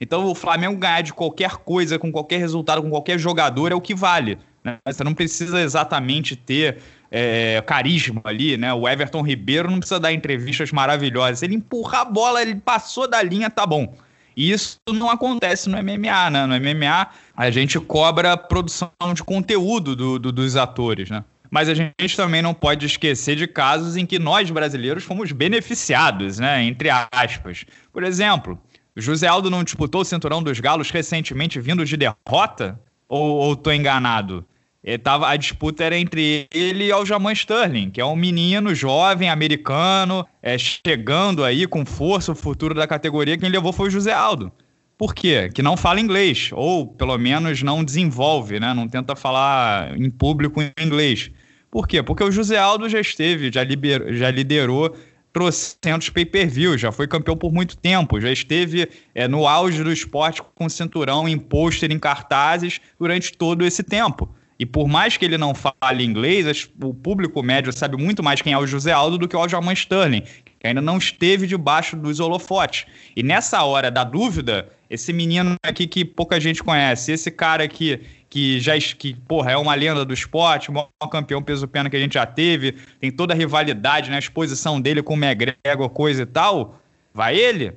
Então 0.00 0.26
o 0.26 0.34
Flamengo 0.34 0.76
ganhar 0.76 1.02
de 1.02 1.12
qualquer 1.12 1.58
coisa, 1.58 2.00
com 2.00 2.10
qualquer 2.10 2.38
resultado, 2.38 2.82
com 2.82 2.90
qualquer 2.90 3.16
jogador, 3.16 3.70
é 3.70 3.76
o 3.76 3.80
que 3.80 3.94
vale. 3.94 4.38
Né? 4.64 4.76
Você 4.84 5.04
não 5.04 5.14
precisa 5.14 5.60
exatamente 5.60 6.34
ter 6.34 6.78
é, 7.14 7.62
carisma 7.66 8.22
ali, 8.24 8.56
né? 8.56 8.72
O 8.72 8.88
Everton 8.88 9.20
Ribeiro 9.20 9.70
não 9.70 9.78
precisa 9.78 10.00
dar 10.00 10.14
entrevistas 10.14 10.72
maravilhosas. 10.72 11.42
Ele 11.42 11.54
empurra 11.54 12.00
a 12.00 12.04
bola, 12.06 12.40
ele 12.40 12.54
passou 12.54 13.06
da 13.06 13.22
linha, 13.22 13.50
tá 13.50 13.66
bom. 13.66 13.94
E 14.34 14.50
isso 14.50 14.78
não 14.88 15.10
acontece 15.10 15.68
no 15.68 15.76
MMA, 15.76 16.30
né? 16.30 16.46
No 16.46 16.54
MMA, 16.58 17.08
a 17.36 17.50
gente 17.50 17.78
cobra 17.78 18.34
produção 18.34 18.90
de 19.14 19.22
conteúdo 19.22 19.94
do, 19.94 20.18
do, 20.18 20.32
dos 20.32 20.56
atores, 20.56 21.10
né? 21.10 21.22
Mas 21.50 21.68
a 21.68 21.74
gente 21.74 22.16
também 22.16 22.40
não 22.40 22.54
pode 22.54 22.86
esquecer 22.86 23.36
de 23.36 23.46
casos 23.46 23.94
em 23.94 24.06
que 24.06 24.18
nós 24.18 24.50
brasileiros 24.50 25.04
fomos 25.04 25.32
beneficiados, 25.32 26.38
né? 26.38 26.64
Entre 26.64 26.88
aspas. 27.12 27.66
Por 27.92 28.02
exemplo, 28.04 28.58
José 28.96 29.26
Aldo 29.26 29.50
não 29.50 29.62
disputou 29.62 30.00
o 30.00 30.04
cinturão 30.04 30.42
dos 30.42 30.58
galos 30.60 30.90
recentemente 30.90 31.60
vindo 31.60 31.84
de 31.84 31.94
derrota? 31.98 32.80
Ou, 33.06 33.32
ou 33.32 33.54
tô 33.54 33.70
enganado? 33.70 34.42
Ele 34.84 34.98
tava, 34.98 35.28
a 35.28 35.36
disputa 35.36 35.84
era 35.84 35.96
entre 35.96 36.46
ele 36.52 36.86
e 36.86 36.92
o 36.92 37.04
Jaman 37.04 37.32
Sterling, 37.32 37.90
que 37.90 38.00
é 38.00 38.04
um 38.04 38.16
menino 38.16 38.74
jovem, 38.74 39.30
americano, 39.30 40.26
é, 40.42 40.58
chegando 40.58 41.44
aí 41.44 41.66
com 41.68 41.86
força 41.86 42.32
o 42.32 42.34
futuro 42.34 42.74
da 42.74 42.86
categoria. 42.86 43.38
Quem 43.38 43.48
levou 43.48 43.72
foi 43.72 43.88
o 43.88 43.90
José 43.90 44.12
Aldo. 44.12 44.50
Por 44.98 45.14
quê? 45.14 45.50
Que 45.54 45.62
não 45.62 45.76
fala 45.76 46.00
inglês, 46.00 46.50
ou 46.52 46.86
pelo 46.86 47.16
menos 47.16 47.62
não 47.62 47.84
desenvolve, 47.84 48.58
né? 48.58 48.74
Não 48.74 48.88
tenta 48.88 49.14
falar 49.14 49.96
em 49.96 50.10
público 50.10 50.60
em 50.60 50.72
inglês. 50.80 51.30
Por 51.70 51.86
quê? 51.86 52.02
Porque 52.02 52.22
o 52.24 52.30
José 52.30 52.58
Aldo 52.58 52.88
já 52.88 53.00
esteve, 53.00 53.50
já, 53.52 53.62
liber, 53.62 54.14
já 54.14 54.30
liderou 54.30 54.94
trocentos 55.32 56.10
pay-per-view, 56.10 56.76
já 56.76 56.92
foi 56.92 57.08
campeão 57.08 57.36
por 57.36 57.52
muito 57.52 57.76
tempo, 57.76 58.20
já 58.20 58.30
esteve 58.30 58.88
é, 59.14 59.26
no 59.26 59.46
auge 59.46 59.82
do 59.82 59.90
esporte 59.92 60.42
com 60.54 60.68
cinturão 60.68 61.26
em 61.28 61.38
pôster, 61.38 61.90
em 61.90 61.98
cartazes 61.98 62.80
durante 62.98 63.32
todo 63.32 63.64
esse 63.64 63.82
tempo. 63.82 64.28
E 64.62 64.66
por 64.66 64.86
mais 64.86 65.16
que 65.16 65.24
ele 65.24 65.36
não 65.36 65.56
fale 65.56 66.04
inglês, 66.04 66.70
o 66.80 66.94
público 66.94 67.42
médio 67.42 67.72
sabe 67.72 67.96
muito 67.96 68.22
mais 68.22 68.40
quem 68.40 68.52
é 68.52 68.58
o 68.58 68.64
José 68.64 68.92
Aldo 68.92 69.18
do 69.18 69.26
que 69.26 69.34
o 69.34 69.40
Aljamain 69.40 69.74
Sterling, 69.74 70.20
que 70.20 70.68
ainda 70.68 70.80
não 70.80 70.98
esteve 70.98 71.48
debaixo 71.48 71.96
dos 71.96 72.20
holofotes. 72.20 72.86
E 73.16 73.24
nessa 73.24 73.64
hora 73.64 73.90
da 73.90 74.04
dúvida, 74.04 74.68
esse 74.88 75.12
menino 75.12 75.56
aqui 75.64 75.88
que 75.88 76.04
pouca 76.04 76.38
gente 76.38 76.62
conhece, 76.62 77.10
esse 77.10 77.28
cara 77.28 77.64
aqui 77.64 78.02
que 78.30 78.60
já 78.60 78.78
que, 78.78 79.14
porra, 79.26 79.50
é 79.50 79.56
uma 79.56 79.74
lenda 79.74 80.04
do 80.04 80.14
esporte, 80.14 80.70
o 80.70 80.74
maior 80.74 81.10
campeão 81.10 81.42
peso-pena 81.42 81.90
que 81.90 81.96
a 81.96 82.00
gente 82.00 82.14
já 82.14 82.24
teve, 82.24 82.76
tem 83.00 83.10
toda 83.10 83.34
a 83.34 83.36
rivalidade, 83.36 84.10
né, 84.10 84.14
a 84.14 84.20
exposição 84.20 84.80
dele 84.80 85.02
com 85.02 85.14
o 85.14 85.24
McGregor, 85.24 85.90
coisa 85.90 86.22
e 86.22 86.26
tal, 86.26 86.80
vai 87.12 87.36
ele? 87.36 87.72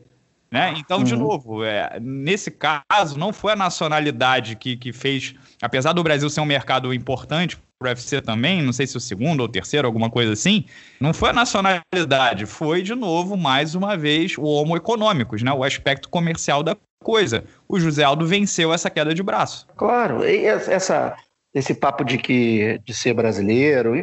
Né? 0.52 0.74
Então, 0.78 1.04
de 1.04 1.14
uhum. 1.14 1.20
novo, 1.20 1.64
é, 1.64 2.00
nesse 2.00 2.52
caso, 2.52 3.18
não 3.18 3.34
foi 3.34 3.54
a 3.54 3.56
nacionalidade 3.56 4.56
que, 4.56 4.78
que 4.78 4.94
fez, 4.94 5.36
apesar 5.62 5.94
do 5.94 6.04
Brasil 6.04 6.30
ser 6.30 6.42
um 6.42 6.46
mercado 6.46 6.94
importante 6.94 7.58
para 7.78 7.88
o 7.88 7.90
UFC 7.90 8.22
também, 8.22 8.62
não 8.62 8.72
sei 8.72 8.88
se 8.88 8.96
o 8.96 9.02
segundo 9.02 9.42
ou 9.42 9.50
terceiro, 9.50 9.86
alguma 9.86 10.10
coisa 10.10 10.32
assim, 10.32 10.66
não 11.00 11.14
foi 11.14 11.32
a 11.32 11.34
nacionalidade, 11.34 12.46
foi, 12.46 12.82
de 12.82 12.96
novo, 12.96 13.36
mais 13.36 13.76
uma 13.76 13.98
vez, 13.98 14.38
o 14.38 14.44
homo 14.44 14.78
econômicos, 14.78 15.44
né? 15.44 15.52
o 15.52 15.64
aspecto 15.64 16.08
comercial 16.08 16.64
da 16.64 16.78
coisa. 17.04 17.44
O 17.68 17.80
José 17.80 18.04
Aldo 18.04 18.26
venceu 18.26 18.74
essa 18.74 18.90
queda 18.90 19.14
de 19.14 19.22
braço. 19.22 19.68
Claro, 19.76 20.24
essa, 20.24 21.16
esse 21.54 21.74
papo 21.74 22.04
de 22.04 22.18
que 22.18 22.80
de 22.84 22.94
ser 22.94 23.14
brasileiro, 23.14 23.94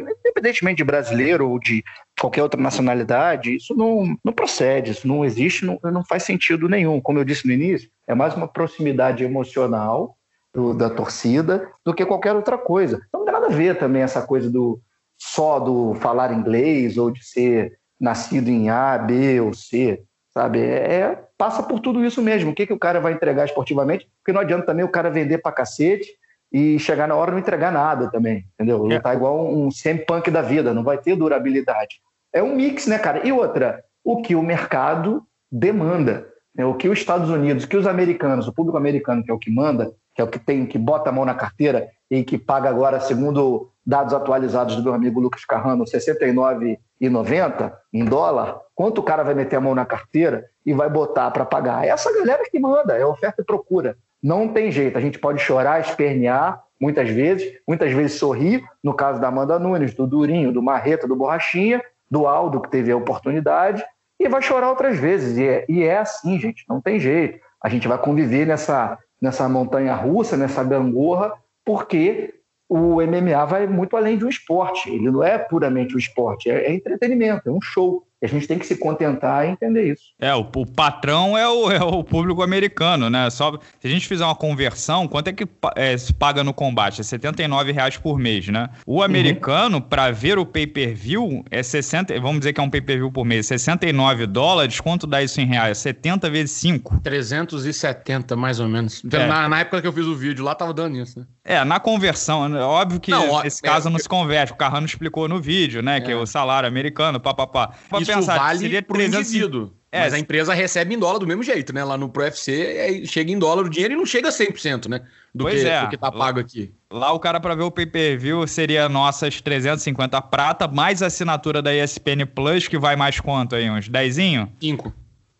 independentemente 0.43 0.77
de 0.77 0.83
brasileiro 0.83 1.49
ou 1.49 1.57
de 1.57 1.83
qualquer 2.19 2.43
outra 2.43 2.59
nacionalidade, 2.59 3.55
isso 3.55 3.73
não, 3.75 4.15
não 4.23 4.33
procede, 4.33 4.91
isso 4.91 5.07
não 5.07 5.23
existe, 5.23 5.65
não, 5.65 5.79
não 5.83 6.03
faz 6.05 6.23
sentido 6.23 6.67
nenhum. 6.67 6.99
Como 6.99 7.17
eu 7.17 7.23
disse 7.23 7.47
no 7.47 7.53
início, 7.53 7.89
é 8.05 8.13
mais 8.13 8.35
uma 8.35 8.47
proximidade 8.47 9.23
emocional 9.23 10.17
do, 10.53 10.73
da 10.73 10.89
torcida 10.89 11.69
do 11.85 11.93
que 11.93 12.05
qualquer 12.05 12.35
outra 12.35 12.57
coisa. 12.57 13.01
Então 13.07 13.21
não 13.21 13.25
tem 13.25 13.33
nada 13.33 13.47
a 13.47 13.55
ver 13.55 13.77
também 13.77 14.01
essa 14.01 14.21
coisa 14.21 14.49
do 14.49 14.79
só 15.17 15.59
do 15.59 15.95
falar 15.95 16.33
inglês 16.33 16.97
ou 16.97 17.09
de 17.09 17.25
ser 17.25 17.77
nascido 17.99 18.49
em 18.49 18.69
A, 18.69 18.97
B 18.97 19.39
ou 19.39 19.53
C 19.53 20.03
sabe? 20.33 20.59
É, 20.59 20.93
é, 20.93 21.23
passa 21.37 21.61
por 21.61 21.79
tudo 21.79 22.03
isso 22.03 22.21
mesmo. 22.21 22.51
O 22.51 22.55
que, 22.55 22.65
que 22.65 22.73
o 22.73 22.79
cara 22.79 22.99
vai 22.99 23.13
entregar 23.13 23.45
esportivamente? 23.45 24.09
Porque 24.17 24.33
não 24.33 24.41
adianta 24.41 24.65
também 24.65 24.83
o 24.83 24.89
cara 24.89 25.11
vender 25.11 25.37
pra 25.37 25.51
cacete 25.51 26.07
e 26.53 26.77
chegar 26.77 27.07
na 27.07 27.15
hora 27.15 27.31
não 27.31 27.39
entregar 27.39 27.71
nada 27.71 28.11
também, 28.11 28.45
entendeu? 28.53 28.89
É. 28.91 28.99
Tá 28.99 29.15
igual 29.15 29.51
um 29.51 29.71
semi-punk 29.71 30.29
da 30.29 30.43
vida, 30.43 30.71
não 30.73 30.83
vai 30.83 30.99
ter 30.99 31.15
durabilidade. 31.15 31.99
É 32.31 32.43
um 32.43 32.55
mix, 32.55 32.85
né, 32.85 32.99
cara? 32.99 33.27
E 33.27 33.31
outra, 33.31 33.83
o 34.03 34.21
que 34.21 34.35
o 34.35 34.43
mercado 34.43 35.23
demanda, 35.51 36.27
né? 36.55 36.63
o 36.63 36.75
que 36.75 36.87
os 36.87 36.99
Estados 36.99 37.29
Unidos, 37.29 37.63
o 37.63 37.67
que 37.67 37.75
os 37.75 37.87
americanos, 37.87 38.47
o 38.47 38.53
público 38.53 38.77
americano, 38.77 39.23
que 39.23 39.31
é 39.31 39.33
o 39.33 39.39
que 39.39 39.51
manda, 39.51 39.91
que 40.13 40.21
é 40.21 40.23
o 40.23 40.27
que 40.27 40.37
tem, 40.37 40.65
que 40.67 40.77
bota 40.77 41.09
a 41.09 41.13
mão 41.13 41.25
na 41.25 41.33
carteira 41.33 41.89
e 42.09 42.23
que 42.23 42.37
paga 42.37 42.69
agora, 42.69 42.99
segundo 42.99 43.71
dados 43.85 44.13
atualizados 44.13 44.75
do 44.75 44.83
meu 44.83 44.93
amigo 44.93 45.19
Lucas 45.19 45.43
Carrano, 45.45 45.83
R$ 45.83 45.89
69,90 45.89 47.73
em 47.91 48.05
dólar, 48.05 48.59
quanto 48.75 48.99
o 48.99 49.03
cara 49.03 49.23
vai 49.23 49.33
meter 49.33 49.55
a 49.55 49.61
mão 49.61 49.73
na 49.73 49.85
carteira 49.85 50.45
e 50.63 50.71
vai 50.71 50.89
botar 50.89 51.31
para 51.31 51.45
pagar? 51.45 51.85
É 51.85 51.89
essa 51.89 52.13
galera 52.13 52.43
que 52.49 52.59
manda, 52.59 52.95
é 52.95 53.05
oferta 53.05 53.41
e 53.41 53.45
procura. 53.45 53.97
Não 54.23 54.47
tem 54.47 54.71
jeito, 54.71 54.97
a 54.97 55.01
gente 55.01 55.19
pode 55.19 55.41
chorar, 55.41 55.81
espernear, 55.81 56.63
muitas 56.79 57.09
vezes, 57.09 57.59
muitas 57.67 57.91
vezes 57.91 58.17
sorrir, 58.17 58.63
no 58.81 58.93
caso 58.93 59.19
da 59.19 59.27
Amanda 59.27 59.59
Nunes, 59.59 59.93
do 59.93 60.07
Durinho, 60.07 60.51
do 60.51 60.63
Marreta, 60.63 61.05
do 61.05 61.15
Borrachinha, 61.15 61.83
do 62.09 62.25
Aldo, 62.25 62.61
que 62.61 62.69
teve 62.69 62.91
a 62.91 62.95
oportunidade, 62.95 63.83
e 64.19 64.29
vai 64.29 64.41
chorar 64.41 64.69
outras 64.69 64.97
vezes. 64.97 65.37
E 65.37 65.45
é, 65.45 65.65
e 65.67 65.83
é 65.83 65.97
assim, 65.97 66.39
gente, 66.39 66.63
não 66.69 66.79
tem 66.79 66.99
jeito. 66.99 67.39
A 67.61 67.67
gente 67.67 67.87
vai 67.87 67.97
conviver 67.97 68.45
nessa, 68.45 68.97
nessa 69.21 69.49
montanha 69.49 69.93
russa, 69.93 70.37
nessa 70.37 70.63
gangorra, 70.63 71.33
porque 71.65 72.33
o 72.69 73.01
MMA 73.01 73.45
vai 73.45 73.67
muito 73.67 73.97
além 73.97 74.17
de 74.17 74.25
um 74.25 74.29
esporte. 74.29 74.89
Ele 74.89 75.11
não 75.11 75.23
é 75.23 75.37
puramente 75.37 75.95
um 75.95 75.99
esporte, 75.99 76.49
é, 76.49 76.67
é 76.67 76.73
entretenimento, 76.73 77.49
é 77.49 77.51
um 77.51 77.61
show. 77.61 78.05
A 78.23 78.27
gente 78.27 78.47
tem 78.47 78.57
que 78.57 78.65
se 78.65 78.77
contentar 78.77 79.45
e 79.45 79.49
entender 79.49 79.91
isso. 79.91 80.03
É, 80.19 80.33
o, 80.33 80.39
o 80.55 80.65
patrão 80.65 81.37
é 81.37 81.47
o, 81.47 81.69
é 81.71 81.83
o 81.83 82.03
público 82.03 82.41
americano, 82.41 83.09
né? 83.09 83.29
Só, 83.29 83.59
se 83.79 83.87
a 83.87 83.89
gente 83.89 84.07
fizer 84.07 84.23
uma 84.23 84.35
conversão, 84.35 85.07
quanto 85.07 85.27
é 85.27 85.33
que 85.33 85.45
é, 85.75 85.97
se 85.97 86.13
paga 86.13 86.43
no 86.43 86.53
combate? 86.53 87.01
É 87.01 87.03
79 87.03 87.71
reais 87.71 87.97
por 87.97 88.17
mês, 88.17 88.47
né? 88.47 88.69
O 88.85 88.97
uhum. 88.97 89.03
americano, 89.03 89.77
uhum. 89.77 89.81
para 89.81 90.09
ver 90.11 90.39
o 90.39 90.45
pay-per-view, 90.45 91.43
é 91.51 91.61
60, 91.61 92.19
vamos 92.21 92.39
dizer 92.39 92.53
que 92.53 92.61
é 92.61 92.63
um 92.63 92.69
pay-per-view 92.69 93.11
por 93.11 93.25
mês, 93.25 93.47
69 93.47 94.25
dólares, 94.27 94.79
quanto 94.79 95.05
dá 95.05 95.21
isso 95.21 95.41
em 95.41 95.45
reais? 95.45 95.77
70 95.79 96.29
vezes 96.29 96.51
5. 96.51 97.01
370, 97.01 98.35
mais 98.35 98.59
ou 98.59 98.69
menos. 98.69 99.03
Então, 99.03 99.21
é. 99.21 99.27
Na, 99.27 99.49
na, 99.49 99.59
época 99.59 99.81
que 99.81 99.87
eu 99.87 99.93
fiz 99.93 100.05
o 100.05 100.15
vídeo 100.15 100.45
lá, 100.45 100.55
tava 100.55 100.73
dando 100.73 100.97
isso, 100.97 101.19
né? 101.19 101.25
É, 101.43 101.63
na 101.65 101.79
conversão, 101.79 102.47
né? 102.47 102.61
óbvio 102.61 102.99
que 103.01 103.11
não, 103.11 103.43
nesse 103.43 103.59
é, 103.65 103.69
caso 103.69 103.89
não 103.89 103.99
se 103.99 104.07
converte. 104.07 104.53
O 104.53 104.55
Carrano 104.55 104.85
explicou 104.85 105.27
no 105.27 105.41
vídeo, 105.41 105.81
né? 105.81 105.99
Que 105.99 106.11
é 106.11 106.15
o 106.15 106.25
salário 106.25 106.67
americano, 106.67 107.19
papapá. 107.19 107.71
Isso 107.99 108.12
pensar, 108.15 108.37
vale 108.37 108.59
seria 108.59 108.81
pro 108.81 108.95
300... 108.95 109.29
indivíduo. 109.29 109.73
É, 109.93 109.99
mas 109.99 110.13
a 110.13 110.17
empresa 110.17 110.55
recebe 110.55 110.95
em 110.95 110.97
dólar 110.97 111.19
do 111.19 111.27
mesmo 111.27 111.43
jeito, 111.43 111.71
né? 111.71 111.83
Lá 111.83 111.95
no 111.95 112.09
Pro 112.09 112.23
UFC, 112.23 113.05
chega 113.05 113.31
em 113.31 113.37
dólar 113.37 113.65
o 113.65 113.69
dinheiro 113.69 113.93
e 113.93 113.97
não 113.97 114.07
chega 114.07 114.29
a 114.29 114.31
100%, 114.31 114.89
né? 114.89 115.01
Do 115.35 115.43
pois 115.43 115.61
que, 115.61 115.67
é. 115.67 115.81
do 115.83 115.89
que 115.89 115.97
tá 115.97 116.11
pago 116.11 116.39
aqui. 116.39 116.73
Lá 116.91 117.11
o 117.13 117.19
cara 117.19 117.39
para 117.39 117.53
ver 117.53 117.61
o 117.61 117.69
pay-per-view 117.69 118.47
seria 118.47 118.89
nossas 118.89 119.39
350 119.39 120.19
prata, 120.23 120.67
mais 120.67 121.03
a 121.03 121.07
assinatura 121.07 121.61
da 121.61 121.75
ESPN 121.75 122.25
Plus, 122.33 122.67
que 122.67 122.79
vai 122.79 122.95
mais 122.95 123.19
quanto 123.19 123.55
aí? 123.55 123.69
Uns 123.69 123.87
10? 123.87 124.15
5. 124.59 124.93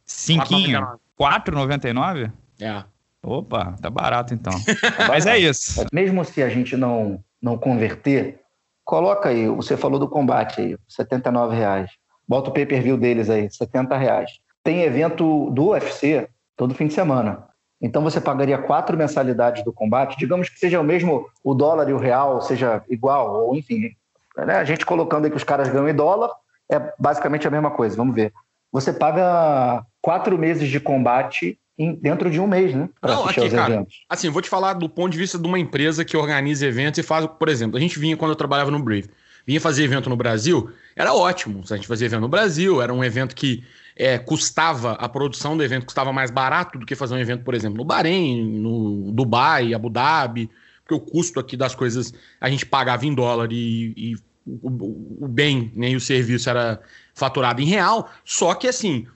Cinquinho? 0.05 0.99
4,99? 1.19 2.31
É. 2.61 2.83
Opa, 3.23 3.75
tá 3.81 3.89
barato 3.89 4.35
então. 4.35 4.53
Mas 5.09 5.25
é 5.25 5.37
isso. 5.37 5.83
Mesmo 5.91 6.23
se 6.23 6.43
a 6.43 6.49
gente 6.49 6.77
não, 6.77 7.23
não 7.41 7.57
converter, 7.57 8.39
coloca 8.85 9.29
aí, 9.29 9.47
você 9.47 9.75
falou 9.75 9.99
do 9.99 10.07
combate 10.07 10.61
aí, 10.61 10.77
79 10.87 11.55
reais. 11.55 11.89
Bota 12.27 12.49
o 12.49 12.53
pay-per-view 12.53 12.97
deles 12.97 13.29
aí, 13.29 13.51
70 13.51 13.97
reais. 13.97 14.31
Tem 14.63 14.83
evento 14.83 15.49
do 15.51 15.69
UFC 15.69 16.27
todo 16.55 16.73
fim 16.73 16.87
de 16.87 16.93
semana. 16.93 17.47
Então 17.81 18.01
você 18.01 18.21
pagaria 18.21 18.57
quatro 18.57 18.97
mensalidades 18.97 19.63
do 19.63 19.73
combate, 19.73 20.17
digamos 20.17 20.47
que 20.47 20.57
seja 20.57 20.79
o 20.79 20.83
mesmo, 20.83 21.27
o 21.43 21.53
dólar 21.53 21.89
e 21.89 21.93
o 21.93 21.97
real 21.97 22.41
seja 22.41 22.81
igual, 22.89 23.43
ou 23.43 23.55
enfim, 23.55 23.91
né? 24.37 24.55
a 24.55 24.63
gente 24.63 24.85
colocando 24.85 25.25
aí 25.25 25.31
que 25.31 25.35
os 25.35 25.43
caras 25.43 25.67
ganham 25.67 25.89
em 25.89 25.93
dólar, 25.93 26.31
é 26.71 26.93
basicamente 26.97 27.45
a 27.45 27.51
mesma 27.51 27.71
coisa, 27.71 27.97
vamos 27.97 28.15
ver. 28.15 28.31
Você 28.71 28.93
paga 28.93 29.85
quatro 30.01 30.37
meses 30.37 30.69
de 30.69 30.79
combate 30.79 31.59
em, 31.77 31.93
dentro 31.93 32.31
de 32.31 32.39
um 32.39 32.47
mês, 32.47 32.73
né? 32.73 32.89
Não, 33.01 33.25
aqui, 33.25 33.49
cara, 33.49 33.73
eventos. 33.73 34.05
assim, 34.09 34.29
vou 34.29 34.41
te 34.41 34.49
falar 34.49 34.73
do 34.73 34.87
ponto 34.87 35.11
de 35.11 35.17
vista 35.17 35.37
de 35.37 35.47
uma 35.47 35.59
empresa 35.59 36.05
que 36.05 36.15
organiza 36.15 36.65
eventos 36.65 36.99
e 36.99 37.03
faz, 37.03 37.25
por 37.25 37.49
exemplo, 37.49 37.77
a 37.77 37.79
gente 37.81 37.99
vinha 37.99 38.15
quando 38.15 38.31
eu 38.31 38.35
trabalhava 38.35 38.71
no 38.71 38.81
Brave, 38.81 39.09
vinha 39.45 39.59
fazer 39.59 39.83
evento 39.83 40.09
no 40.09 40.15
Brasil, 40.15 40.71
era 40.95 41.13
ótimo. 41.13 41.63
A 41.69 41.75
gente 41.75 41.87
fazia 41.87 42.05
evento 42.05 42.21
no 42.21 42.27
Brasil, 42.27 42.81
era 42.81 42.93
um 42.93 43.03
evento 43.03 43.35
que 43.35 43.63
é, 43.95 44.17
custava, 44.17 44.93
a 44.93 45.07
produção 45.07 45.55
do 45.55 45.63
evento 45.63 45.85
custava 45.85 46.11
mais 46.11 46.31
barato 46.31 46.79
do 46.79 46.85
que 46.85 46.95
fazer 46.95 47.13
um 47.13 47.19
evento, 47.19 47.43
por 47.43 47.53
exemplo, 47.53 47.77
no 47.77 47.85
Bahrein, 47.85 48.59
no 48.59 49.11
Dubai, 49.11 49.73
Abu 49.73 49.89
Dhabi, 49.89 50.49
porque 50.81 50.93
o 50.93 50.99
custo 50.99 51.39
aqui 51.39 51.55
das 51.55 51.75
coisas 51.75 52.13
a 52.39 52.49
gente 52.49 52.65
pagava 52.65 53.05
em 53.05 53.13
dólar 53.13 53.51
e, 53.51 53.93
e 53.95 54.15
o, 54.45 55.25
o, 55.25 55.27
bem 55.27 55.71
né, 55.75 55.91
e 55.91 55.95
o 55.95 56.01
serviço 56.01 56.49
era 56.49 56.79
faturado 57.13 57.61
em 57.61 57.65
real. 57.65 58.09
Só 58.25 58.53
que 58.53 58.67
assim, 58.67 59.07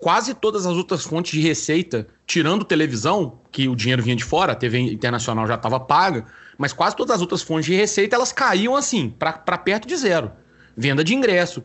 quase 0.00 0.34
todas 0.34 0.66
as 0.66 0.76
outras 0.76 1.04
fontes 1.04 1.32
de 1.32 1.40
receita, 1.40 2.06
tirando 2.26 2.64
televisão, 2.64 3.38
que 3.50 3.68
o 3.68 3.76
dinheiro 3.76 4.02
vinha 4.02 4.16
de 4.16 4.24
fora, 4.24 4.52
a 4.52 4.56
TV 4.56 4.78
internacional 4.78 5.46
já 5.46 5.54
estava 5.54 5.80
paga, 5.80 6.26
mas 6.58 6.72
quase 6.72 6.96
todas 6.96 7.16
as 7.16 7.20
outras 7.20 7.42
fontes 7.42 7.66
de 7.66 7.74
receita 7.74 8.16
elas 8.16 8.32
caíam 8.32 8.76
assim, 8.76 9.08
para 9.10 9.58
perto 9.58 9.86
de 9.86 9.96
zero. 9.96 10.30
Venda 10.76 11.04
de 11.04 11.14
ingresso. 11.14 11.62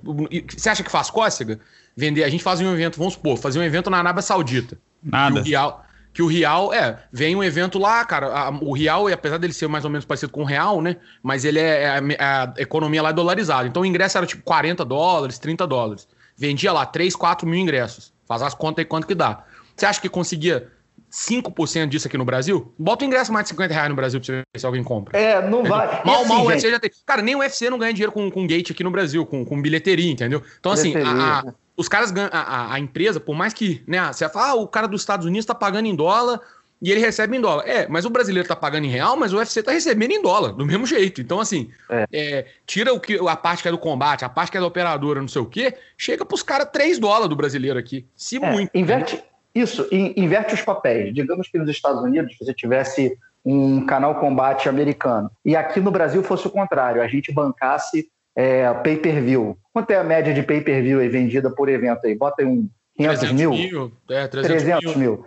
Você 0.56 0.70
acha 0.70 0.84
que 0.84 0.92
faz 0.92 1.10
cócega? 1.10 1.60
Vender, 1.96 2.24
a 2.24 2.30
gente 2.30 2.44
fazia 2.44 2.68
um 2.68 2.74
evento, 2.74 2.98
vamos 2.98 3.14
supor, 3.14 3.38
fazer 3.38 3.60
um 3.60 3.64
evento 3.64 3.90
na 3.90 3.98
Arábia 3.98 4.22
Saudita. 4.22 4.78
Nada. 5.04 5.42
Que 5.42 5.50
o 5.50 5.52
real, 5.52 5.86
que 6.14 6.22
o 6.22 6.28
real 6.28 6.74
é, 6.74 7.04
vem 7.12 7.36
um 7.36 7.44
evento 7.44 7.80
lá, 7.80 8.04
cara, 8.06 8.28
a, 8.28 8.50
o 8.50 8.74
real, 8.74 9.08
apesar 9.08 9.38
dele 9.38 9.54
ser 9.54 9.68
mais 9.68 9.84
ou 9.84 9.90
menos 9.90 10.06
parecido 10.06 10.32
com 10.32 10.42
o 10.42 10.46
real, 10.46 10.82
né? 10.82 10.98
Mas 11.22 11.44
ele 11.46 11.60
é, 11.60 11.90
a, 11.90 11.98
é 11.98 12.24
a 12.24 12.54
economia 12.58 13.02
lá 13.02 13.10
é 13.10 13.14
dolarizada. 13.14 13.68
Então 13.68 13.82
o 13.82 13.86
ingresso 13.86 14.18
era 14.18 14.28
tipo 14.28 14.44
40 14.44 14.86
dólares, 14.86 15.40
30 15.40 15.66
dólares. 15.68 16.08
Vendia 16.38 16.72
lá 16.72 16.86
3, 16.86 17.16
4 17.16 17.48
mil 17.48 17.60
ingressos. 17.60 18.14
Faz 18.28 18.42
as 18.42 18.54
contas 18.54 18.84
aí 18.84 18.86
quanto 18.86 19.08
que 19.08 19.16
dá. 19.16 19.44
Você 19.76 19.86
acha 19.86 20.00
que 20.00 20.10
conseguia 20.10 20.72
5% 21.12 21.88
disso 21.88 22.08
aqui 22.08 22.18
no 22.18 22.26
Brasil? 22.26 22.74
Bota 22.78 23.04
o 23.04 23.08
ingresso 23.08 23.34
mais 23.34 23.46
de 23.46 23.50
50 23.50 23.74
reais 23.74 23.90
no 23.90 23.96
Brasil 23.96 24.20
pra 24.20 24.26
você 24.26 24.32
ver 24.34 24.60
se 24.60 24.66
alguém 24.66 24.84
compra. 24.84 25.18
É, 25.18 25.48
não 25.48 25.64
vai. 25.64 26.04
Mal, 26.06 26.22
assim, 26.22 26.30
mal, 26.30 26.44
o 26.44 26.48
UFC 26.48 26.70
já 26.70 26.80
tem. 26.80 26.92
Cara, 27.06 27.22
nem 27.22 27.36
o 27.36 27.40
UFC 27.40 27.70
não 27.70 27.78
ganha 27.78 27.94
dinheiro 27.94 28.12
com, 28.12 28.30
com 28.30 28.48
gate 28.48 28.72
aqui 28.72 28.84
no 28.84 28.92
Brasil, 28.92 29.26
com, 29.26 29.44
com 29.44 29.62
bilheteria, 29.62 30.12
entendeu? 30.12 30.42
Então, 30.60 30.72
assim, 30.72 30.96
a, 30.96 31.10
a, 31.10 31.44
né? 31.44 31.54
os 31.76 31.88
caras 31.88 32.12
ganham. 32.12 32.30
A, 32.32 32.74
a, 32.74 32.80
empresa, 32.80 33.20
por 33.20 33.36
mais 33.36 33.54
que, 33.54 33.84
né, 33.88 34.12
você 34.12 34.28
fala, 34.30 34.50
ah, 34.50 34.56
o 34.56 34.68
cara 34.68 34.88
dos 34.88 35.02
Estados 35.02 35.26
Unidos 35.26 35.46
tá 35.46 35.56
pagando 35.56 35.88
em 35.88 35.96
dólar 35.96 36.40
e 36.82 36.92
ele 36.92 37.02
recebe 37.02 37.36
em 37.36 37.42
dólar. 37.42 37.68
É, 37.68 37.88
mas 37.88 38.06
o 38.06 38.10
brasileiro 38.10 38.48
tá 38.48 38.56
pagando 38.56 38.86
em 38.86 38.90
real, 38.90 39.18
mas 39.18 39.34
o 39.34 39.38
UFC 39.38 39.62
tá 39.62 39.72
recebendo 39.72 40.12
em 40.12 40.22
dólar, 40.22 40.54
do 40.54 40.66
mesmo 40.66 40.86
jeito. 40.86 41.20
Então, 41.20 41.40
assim, 41.40 41.70
é. 41.90 42.06
É, 42.12 42.46
tira 42.66 42.94
o 42.94 43.00
que, 43.00 43.20
a 43.28 43.36
parte 43.36 43.62
que 43.62 43.68
é 43.68 43.72
do 43.72 43.78
combate, 43.78 44.24
a 44.24 44.30
parte 44.30 44.52
que 44.52 44.58
é 44.58 44.62
da 44.62 44.68
operadora, 44.68 45.20
não 45.20 45.28
sei 45.28 45.42
o 45.42 45.46
quê, 45.46 45.76
chega 45.98 46.26
pros 46.26 46.42
caras 46.42 46.70
3 46.72 46.98
dólares 46.98 47.30
do 47.30 47.36
brasileiro 47.36 47.78
aqui. 47.78 48.06
Se 48.16 48.38
é, 48.38 48.52
muito. 48.52 48.72
Inverte, 48.74 49.22
isso, 49.54 49.88
inverte 49.92 50.54
os 50.54 50.62
papéis. 50.62 51.14
Digamos 51.14 51.48
que 51.48 51.58
nos 51.58 51.70
Estados 51.70 52.02
Unidos 52.02 52.36
você 52.40 52.54
tivesse 52.54 53.18
um 53.44 53.86
canal 53.86 54.16
combate 54.16 54.68
americano 54.68 55.32
e 55.46 55.56
aqui 55.56 55.80
no 55.80 55.92
Brasil 55.92 56.22
fosse 56.22 56.46
o 56.46 56.52
contrário, 56.52 57.02
a 57.02 57.08
gente 57.08 57.32
bancasse 57.32 58.08
é, 58.36 58.72
pay-per-view. 58.74 59.58
Quanto 59.74 59.92
é 59.92 59.98
a 59.98 60.04
média 60.04 60.34
de 60.34 60.44
pay-per-view 60.44 61.00
vendida 61.10 61.50
por 61.50 61.70
evento 61.70 62.06
aí? 62.06 62.16
Bota 62.16 62.42
aí 62.42 62.48
um 62.48 62.70
500 62.96 63.32
mil? 63.32 63.52
mil? 63.52 63.92
É, 64.10 64.28
300, 64.28 64.64
300 64.64 64.96
mil. 64.96 65.12
mil. 65.12 65.26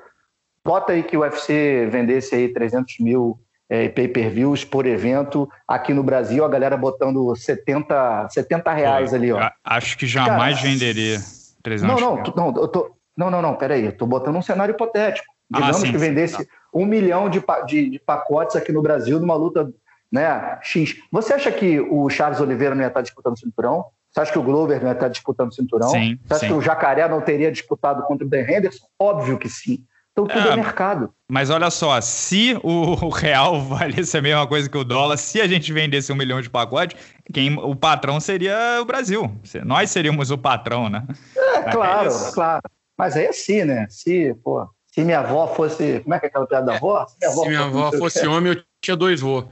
Bota 0.65 0.93
aí 0.93 1.03
que 1.03 1.17
o 1.17 1.21
UFC 1.21 1.89
vendesse 1.91 2.35
aí 2.35 2.49
300 2.49 3.01
mil 3.01 3.39
é, 3.69 3.89
pay-per-views 3.89 4.65
por 4.65 4.87
evento. 4.87 5.49
Aqui 5.67 5.93
no 5.93 6.03
Brasil, 6.03 6.45
a 6.45 6.49
galera 6.49 6.77
botando 6.77 7.35
70, 7.35 8.29
70 8.31 8.73
reais 8.73 9.15
ali, 9.15 9.33
ó. 9.33 9.51
Acho 9.65 9.97
que 9.99 10.07
jamais 10.07 10.57
Cara, 10.57 10.69
venderia 10.69 11.19
300 11.63 11.83
não, 11.83 12.01
não, 12.01 12.23
mil. 12.23 12.35
Não, 12.37 12.63
eu 12.63 12.69
tô, 12.69 12.95
não, 13.17 13.31
não, 13.31 13.43
não, 13.43 13.55
peraí. 13.55 13.85
Eu 13.85 13.97
tô 13.97 14.07
botando 14.07 14.37
um 14.37 14.43
cenário 14.43 14.73
hipotético. 14.73 15.27
Ah, 15.53 15.59
Digamos 15.59 15.77
ah, 15.77 15.81
sim, 15.81 15.93
que 15.93 15.99
vendesse 15.99 16.37
sim, 16.37 16.45
tá. 16.45 16.51
um 16.73 16.87
milhão 16.87 17.29
de, 17.29 17.43
de, 17.67 17.91
de, 17.91 17.99
pacotes 17.99 18.57
aqui 18.57 18.73
no 18.73 18.83
Brasil 18.83 19.21
numa 19.21 19.35
luta 19.35 19.71
né, 20.11 20.59
X. 20.63 20.97
Você 21.11 21.35
acha 21.35 21.53
que 21.53 21.81
o 21.81 22.09
Charles 22.09 22.41
Oliveira 22.41 22.75
não 22.75 22.83
ia 22.83 22.89
estar 22.89 23.03
disputando 23.03 23.35
o 23.35 23.39
cinturão? 23.39 23.85
Você 24.11 24.21
acha 24.21 24.33
que 24.33 24.39
o 24.39 24.43
Glover 24.43 24.81
não 24.81 24.89
ia 24.89 24.95
estar 24.95 25.09
disputando 25.09 25.51
o 25.51 25.55
cinturão? 25.55 25.89
Sim, 25.89 26.19
Você 26.27 26.35
acha 26.35 26.47
que 26.47 26.53
o 26.53 26.61
Jacaré 26.61 27.09
não 27.09 27.21
teria 27.21 27.51
disputado 27.51 28.03
contra 28.03 28.27
o 28.27 28.31
Dan 28.31 28.43
Henderson? 28.43 28.87
Óbvio 28.99 29.39
que 29.39 29.49
sim. 29.49 29.85
Então 30.13 30.27
tudo 30.27 30.49
é, 30.49 30.53
é 30.53 30.57
mercado. 30.57 31.11
Mas 31.27 31.49
olha 31.49 31.71
só, 31.71 31.99
se 32.03 32.55
o, 32.63 33.07
o, 33.07 33.09
real 33.09 33.61
valesse 33.65 34.17
a 34.17 34.21
mesma 34.21 34.47
coisa 34.47 34.69
que 34.69 34.77
o 34.77 34.85
dólar, 34.85 35.17
se 35.17 35.41
a 35.41 35.47
gente 35.47 35.73
vendesse 35.73 36.13
um 36.13 36.17
milhão 36.17 36.43
de 36.43 36.51
pacotes, 36.51 36.97
quem, 37.33 37.59
o 37.59 37.75
patrão 37.75 38.21
seria 38.21 38.79
o 38.83 38.85
Brasil. 38.85 39.35
Nós 39.65 39.91
seríamos 39.91 40.31
o 40.31 40.37
patrão, 40.37 40.91
né? 40.91 41.07
É, 41.35 41.71
claro, 41.71 42.11
é 42.11 42.33
claro. 42.33 42.63
Mas 43.03 43.17
aí 43.17 43.25
é 43.25 43.31
assim, 43.31 43.65
né? 43.65 43.89
Se, 43.91 44.33
pô, 44.45 44.65
se 44.87 45.03
minha 45.03 45.19
avó 45.19 45.53
fosse. 45.53 45.99
Como 46.05 46.15
é 46.15 46.21
que 46.21 46.27
é 46.27 46.29
aquela 46.29 46.47
piada 46.47 46.67
da 46.67 46.77
avó? 46.77 47.05
Se 47.05 47.17
minha 47.19 47.33
avó, 47.33 47.43
se 47.43 47.49
minha 47.49 47.61
avó 47.65 47.85
fosse, 47.87 47.99
fosse 47.99 48.27
homem, 48.29 48.53
eu 48.53 48.63
tinha 48.81 48.97
dois 48.97 49.21
vô. 49.21 49.43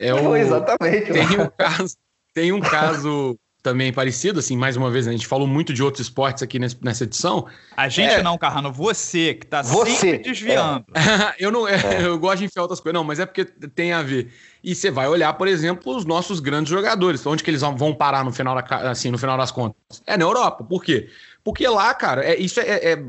É 0.00 0.12
o... 0.12 0.34
Exatamente. 0.34 1.12
Tem 1.12 1.40
um 1.40 1.48
caso, 1.56 1.96
tem 2.34 2.52
um 2.52 2.58
caso 2.58 3.38
também 3.62 3.92
parecido, 3.92 4.40
assim, 4.40 4.56
mais 4.56 4.76
uma 4.76 4.90
vez, 4.90 5.06
a 5.06 5.12
gente 5.12 5.26
falou 5.26 5.46
muito 5.46 5.72
de 5.72 5.84
outros 5.84 6.06
esportes 6.06 6.42
aqui 6.42 6.58
nessa 6.58 7.04
edição. 7.04 7.46
A 7.76 7.88
gente 7.88 8.14
é... 8.14 8.22
não, 8.24 8.36
Carrano, 8.36 8.72
você 8.72 9.34
que 9.34 9.46
tá 9.46 9.62
você. 9.62 9.92
sempre 9.92 10.18
desviando. 10.18 10.84
É. 10.92 11.34
eu 11.44 11.52
não, 11.52 11.66
é. 11.68 12.06
eu 12.06 12.18
gosto 12.18 12.38
de 12.38 12.44
enfiar 12.46 12.62
outras 12.62 12.80
coisas, 12.80 12.94
não, 12.94 13.04
mas 13.04 13.20
é 13.20 13.26
porque 13.26 13.44
tem 13.44 13.92
a 13.92 14.02
ver. 14.02 14.32
E 14.64 14.74
você 14.74 14.90
vai 14.90 15.06
olhar, 15.06 15.32
por 15.34 15.46
exemplo, 15.46 15.96
os 15.96 16.04
nossos 16.04 16.40
grandes 16.40 16.70
jogadores, 16.70 17.24
onde 17.24 17.44
que 17.44 17.50
eles 17.50 17.60
vão 17.60 17.94
parar 17.94 18.24
no 18.24 18.32
final, 18.32 18.54
da, 18.54 18.90
assim, 18.90 19.12
no 19.12 19.18
final 19.18 19.36
das 19.36 19.52
contas? 19.52 20.02
É 20.06 20.16
na 20.16 20.24
Europa. 20.24 20.64
Por 20.64 20.82
quê? 20.82 21.08
Porque 21.46 21.68
lá, 21.68 21.94
cara, 21.94 22.24
é, 22.24 22.36
isso 22.40 22.58
é, 22.58 22.64
é, 22.64 23.04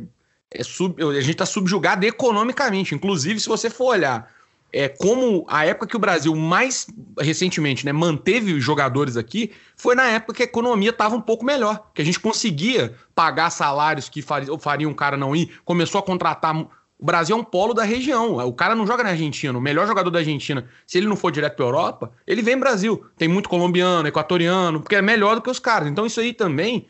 é 0.52 0.64
sub, 0.64 1.02
a 1.02 1.22
gente 1.22 1.38
tá 1.38 1.46
subjugado 1.48 2.06
economicamente. 2.06 2.94
Inclusive, 2.94 3.40
se 3.40 3.50
você 3.50 3.68
for 3.68 3.86
olhar 3.86 4.32
é, 4.72 4.88
como 4.88 5.44
a 5.50 5.66
época 5.66 5.88
que 5.88 5.96
o 5.96 6.00
Brasil 6.00 6.36
mais 6.36 6.86
recentemente 7.20 7.84
né, 7.84 7.92
manteve 7.92 8.54
os 8.54 8.64
jogadores 8.64 9.18
aqui 9.18 9.54
foi 9.76 9.96
na 9.96 10.06
época 10.06 10.36
que 10.36 10.44
a 10.44 10.46
economia 10.46 10.92
estava 10.92 11.16
um 11.16 11.22
pouco 11.22 11.44
melhor, 11.44 11.90
que 11.96 12.02
a 12.04 12.06
gente 12.06 12.20
conseguia 12.20 12.94
pagar 13.16 13.50
salários 13.50 14.08
que 14.08 14.22
fariam, 14.22 14.60
fariam 14.60 14.92
um 14.92 14.94
cara 14.94 15.18
não 15.18 15.36
ir, 15.36 15.60
começou 15.66 15.98
a 15.98 16.04
contratar. 16.04 16.56
O 16.56 16.70
Brasil 17.06 17.36
é 17.36 17.40
um 17.40 17.44
polo 17.44 17.74
da 17.74 17.84
região. 17.84 18.38
O 18.38 18.54
cara 18.54 18.76
não 18.76 18.86
joga 18.86 19.04
na 19.04 19.10
Argentina. 19.10 19.58
O 19.58 19.62
melhor 19.62 19.88
jogador 19.88 20.12
da 20.12 20.20
Argentina, 20.20 20.64
se 20.86 21.00
ele 21.00 21.08
não 21.08 21.16
for 21.16 21.32
direto 21.32 21.56
para 21.56 21.66
Europa, 21.66 22.12
ele 22.28 22.44
vem 22.44 22.56
Brasil. 22.56 23.04
Tem 23.18 23.28
muito 23.28 23.50
colombiano, 23.50 24.08
equatoriano, 24.08 24.80
porque 24.80 24.96
é 24.96 25.02
melhor 25.02 25.34
do 25.34 25.42
que 25.42 25.50
os 25.50 25.58
caras. 25.58 25.88
Então 25.88 26.06
isso 26.06 26.20
aí 26.20 26.34
também 26.34 26.88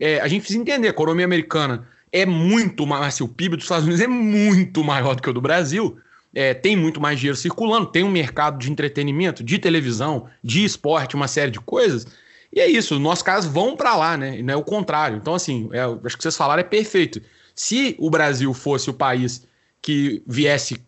é, 0.00 0.18
a 0.20 0.26
gente 0.26 0.40
precisa 0.40 0.60
entender. 0.60 0.88
A 0.88 0.90
economia 0.90 1.24
americana 1.24 1.86
é 2.10 2.24
muito 2.26 2.86
mais. 2.86 3.14
Assim, 3.14 3.22
o 3.22 3.28
PIB 3.28 3.56
dos 3.56 3.66
Estados 3.66 3.84
Unidos 3.84 4.02
é 4.02 4.08
muito 4.08 4.82
maior 4.82 5.14
do 5.14 5.22
que 5.22 5.30
o 5.30 5.32
do 5.32 5.40
Brasil 5.40 6.00
é, 6.34 6.54
tem 6.54 6.76
muito 6.76 7.00
mais 7.00 7.18
dinheiro 7.18 7.36
circulando, 7.36 7.86
tem 7.86 8.04
um 8.04 8.10
mercado 8.10 8.58
de 8.58 8.70
entretenimento, 8.70 9.42
de 9.42 9.58
televisão, 9.58 10.28
de 10.42 10.64
esporte, 10.64 11.16
uma 11.16 11.28
série 11.28 11.50
de 11.50 11.60
coisas. 11.60 12.06
E 12.52 12.60
é 12.60 12.68
isso, 12.68 12.94
os 12.94 13.00
nossos 13.00 13.22
caras 13.22 13.46
vão 13.46 13.76
para 13.76 13.94
lá, 13.96 14.16
né? 14.16 14.38
E 14.38 14.42
não 14.42 14.54
é 14.54 14.56
o 14.56 14.62
contrário. 14.62 15.16
Então, 15.16 15.34
assim, 15.34 15.68
é, 15.72 15.80
acho 16.04 16.16
que 16.16 16.22
vocês 16.22 16.36
falaram 16.36 16.60
é 16.60 16.64
perfeito. 16.64 17.20
Se 17.54 17.96
o 17.98 18.10
Brasil 18.10 18.52
fosse 18.54 18.90
o 18.90 18.94
país 18.94 19.46
que 19.82 20.22
viesse 20.26 20.80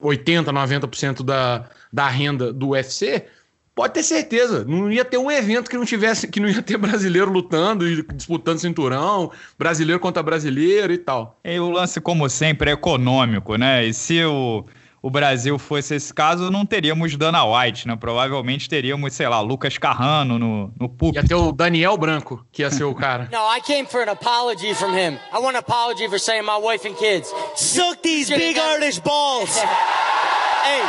80%, 0.00 0.44
90% 0.44 1.22
da, 1.22 1.68
da 1.92 2.08
renda 2.08 2.52
do 2.52 2.70
UFC, 2.70 3.24
pode 3.74 3.94
ter 3.94 4.02
certeza, 4.02 4.64
não 4.64 4.90
ia 4.90 5.04
ter 5.04 5.18
um 5.18 5.30
evento 5.30 5.70
que 5.70 5.76
não 5.76 5.84
tivesse, 5.84 6.28
que 6.28 6.40
não 6.40 6.48
ia 6.48 6.62
ter 6.62 6.76
brasileiro 6.76 7.30
lutando 7.30 7.88
e 7.88 8.02
disputando 8.14 8.58
cinturão, 8.58 9.30
brasileiro 9.58 10.00
contra 10.00 10.22
brasileiro 10.22 10.92
e 10.92 10.98
tal. 10.98 11.38
E 11.44 11.58
o 11.58 11.70
lance, 11.70 12.00
como 12.00 12.28
sempre, 12.28 12.70
é 12.70 12.74
econômico, 12.74 13.56
né? 13.56 13.84
E 13.84 13.94
se 13.94 14.22
o 14.24 14.64
o 15.02 15.10
Brasil 15.10 15.58
fosse 15.58 15.96
esse 15.96 16.14
caso, 16.14 16.48
não 16.48 16.64
teríamos 16.64 17.16
Dana 17.16 17.44
White, 17.44 17.88
né? 17.88 17.96
Provavelmente 17.96 18.68
teríamos, 18.68 19.12
sei 19.12 19.28
lá, 19.28 19.40
Lucas 19.40 19.76
Carrano 19.76 20.38
no, 20.38 20.72
no 20.78 20.88
PUC. 20.88 21.16
Ia 21.16 21.24
ter 21.24 21.34
o 21.34 21.50
Daniel 21.50 21.96
Branco, 21.96 22.46
que 22.52 22.62
ia 22.62 22.70
ser 22.70 22.84
o 22.84 22.94
cara. 22.94 23.28
no, 23.32 23.38
I 23.38 23.60
came 23.60 23.84
for 23.84 24.00
an 24.00 24.10
apology 24.10 24.72
from 24.74 24.96
him. 24.96 25.18
I 25.32 25.38
want 25.40 25.56
an 25.56 25.64
apology 25.66 26.08
for 26.08 26.20
saying 26.20 26.44
my 26.44 26.56
wife 26.56 26.86
and 26.86 26.96
kids. 26.96 27.28
Suck 27.56 28.00
these 28.00 28.30
big 28.30 28.56
artist 28.56 29.02
balls. 29.02 29.58
hey, 30.62 30.82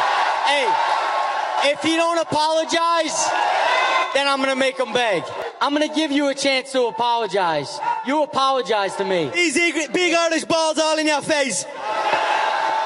hey, 0.45 0.92
if 1.65 1.83
you 1.85 1.95
don't 1.95 2.19
apologize, 2.19 3.29
then 4.13 4.27
I'm 4.27 4.39
gonna 4.39 4.55
make 4.55 4.77
them 4.77 4.93
beg. 4.93 5.23
I'm 5.61 5.73
gonna 5.73 5.93
give 5.93 6.11
you 6.11 6.27
a 6.27 6.35
chance 6.35 6.71
to 6.73 6.87
apologize. 6.87 7.79
You 8.05 8.23
apologize 8.23 8.95
to 8.97 9.05
me. 9.05 9.29
These 9.33 9.55
big 9.93 10.13
artist 10.13 10.47
balls 10.47 10.77
all 10.77 10.97
in 10.99 11.07
your 11.07 11.21
face. 11.21 11.65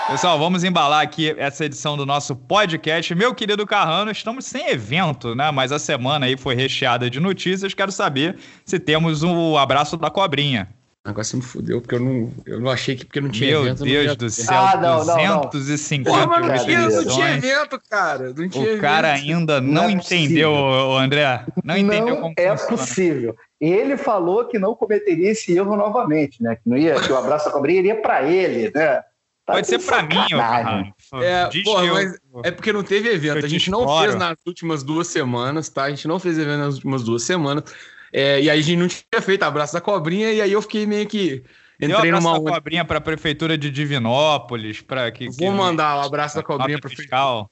Pessoal, 0.08 0.40
vamos 0.40 0.64
embalar 0.64 1.02
aqui 1.02 1.36
essa 1.38 1.66
edição 1.66 1.98
do 1.98 2.06
nosso 2.06 2.34
podcast. 2.34 3.14
Meu 3.14 3.36
querido 3.36 3.66
Carrano, 3.66 4.10
estamos 4.10 4.46
sem 4.46 4.70
evento, 4.70 5.36
né? 5.36 5.52
Mas 5.52 5.74
a 5.74 5.80
semana 5.80 6.28
aí 6.28 6.38
foi 6.38 6.56
recheada 6.56 7.10
de 7.10 7.20
notícias. 7.20 7.74
Quero 7.74 7.92
saber 7.92 8.38
se 8.64 8.80
temos 8.80 9.22
o 9.22 9.28
um 9.28 9.58
abraço 9.58 9.98
da 9.98 10.10
cobrinha. 10.10 10.70
Agora 11.08 11.24
você 11.24 11.38
me 11.38 11.42
fudeu, 11.42 11.80
porque 11.80 11.96
eu 11.96 12.02
não, 12.02 12.30
eu 12.46 12.60
não 12.60 12.70
achei 12.70 12.94
que 12.94 13.06
porque 13.06 13.22
não 13.22 13.30
tinha 13.30 13.52
Meu 13.52 13.62
evento. 13.66 13.86
Meu 13.86 14.04
Deus 14.04 14.18
do 14.18 14.30
céu, 14.30 14.58
ah, 14.58 14.76
não, 14.76 15.46
250 15.52 16.10
não, 16.10 16.18
não. 16.18 16.28
Porra, 16.28 16.42
mas 16.42 16.60
não 16.60 16.66
tinha 16.66 17.38
evento, 17.38 17.82
cara. 17.90 18.34
Não 18.36 18.50
tinha 18.50 18.66
o 18.66 18.68
evento. 18.68 18.82
cara 18.82 19.14
ainda 19.14 19.62
não, 19.62 19.84
não 19.84 19.84
é 19.86 19.92
entendeu, 19.94 20.54
André. 20.98 21.46
Não 21.64 21.78
entendeu 21.78 22.16
não 22.16 22.22
como 22.24 22.34
é 22.38 22.58
funciona. 22.58 22.78
possível. 22.78 23.36
Ele 23.62 23.96
falou 23.96 24.46
que 24.50 24.60
não 24.60 24.76
cometeria 24.76 25.32
esse 25.32 25.56
erro 25.56 25.78
novamente, 25.78 26.44
né? 26.44 26.58
Que, 26.58 26.70
não 26.70 26.78
ia, 26.78 27.00
que 27.00 27.10
o 27.10 27.16
abraço 27.18 27.46
da 27.46 27.52
cobrinha 27.52 27.80
iria 27.80 28.02
para 28.02 28.24
ele, 28.30 28.70
né? 28.76 29.02
Tá 29.46 29.54
Pode 29.54 29.68
ser 29.68 29.80
pra 29.80 30.04
mim. 30.04 30.10
Carrano. 30.30 30.94
É, 31.24 31.50
porra, 31.64 31.86
eu- 31.86 31.94
mas 31.94 32.20
é 32.44 32.52
porque 32.52 32.74
não 32.74 32.84
teve 32.84 33.08
evento. 33.08 33.38
A 33.38 33.42
te 33.44 33.48
gente 33.48 33.72
não 33.72 33.88
fez 34.02 34.14
nas 34.14 34.36
últimas 34.46 34.84
duas 34.84 35.08
semanas, 35.08 35.70
tá? 35.70 35.84
A 35.86 35.90
gente 35.90 36.06
não 36.06 36.20
fez 36.20 36.38
evento 36.38 36.58
nas 36.58 36.74
últimas 36.76 37.02
duas 37.02 37.24
semanas. 37.24 37.64
É, 38.12 38.42
e 38.42 38.50
aí 38.50 38.60
a 38.60 38.62
gente 38.62 38.78
não 38.78 38.88
tinha 38.88 39.22
feito 39.22 39.44
abraço 39.44 39.74
da 39.74 39.82
cobrinha, 39.82 40.32
e 40.32 40.42
aí 40.42 40.52
eu 40.52 40.62
fiquei 40.62 40.86
meio 40.86 41.08
que. 41.08 41.44
Entrei 41.80 42.10
abraço 42.10 42.28
numa. 42.28 42.40
da 42.40 42.52
cobrinha 42.52 42.86
pra 42.86 43.00
prefeitura 43.00 43.58
de 43.58 43.70
Divinópolis, 43.70 44.82
para 44.82 45.12
que, 45.12 45.30
que 45.30 45.38
Vou 45.38 45.52
mandar 45.52 45.98
o 45.98 46.06
abraço 46.06 46.36
da 46.36 46.44
cobrinha 46.44 46.80
pra 46.80 46.90
fiscal. 46.90 47.50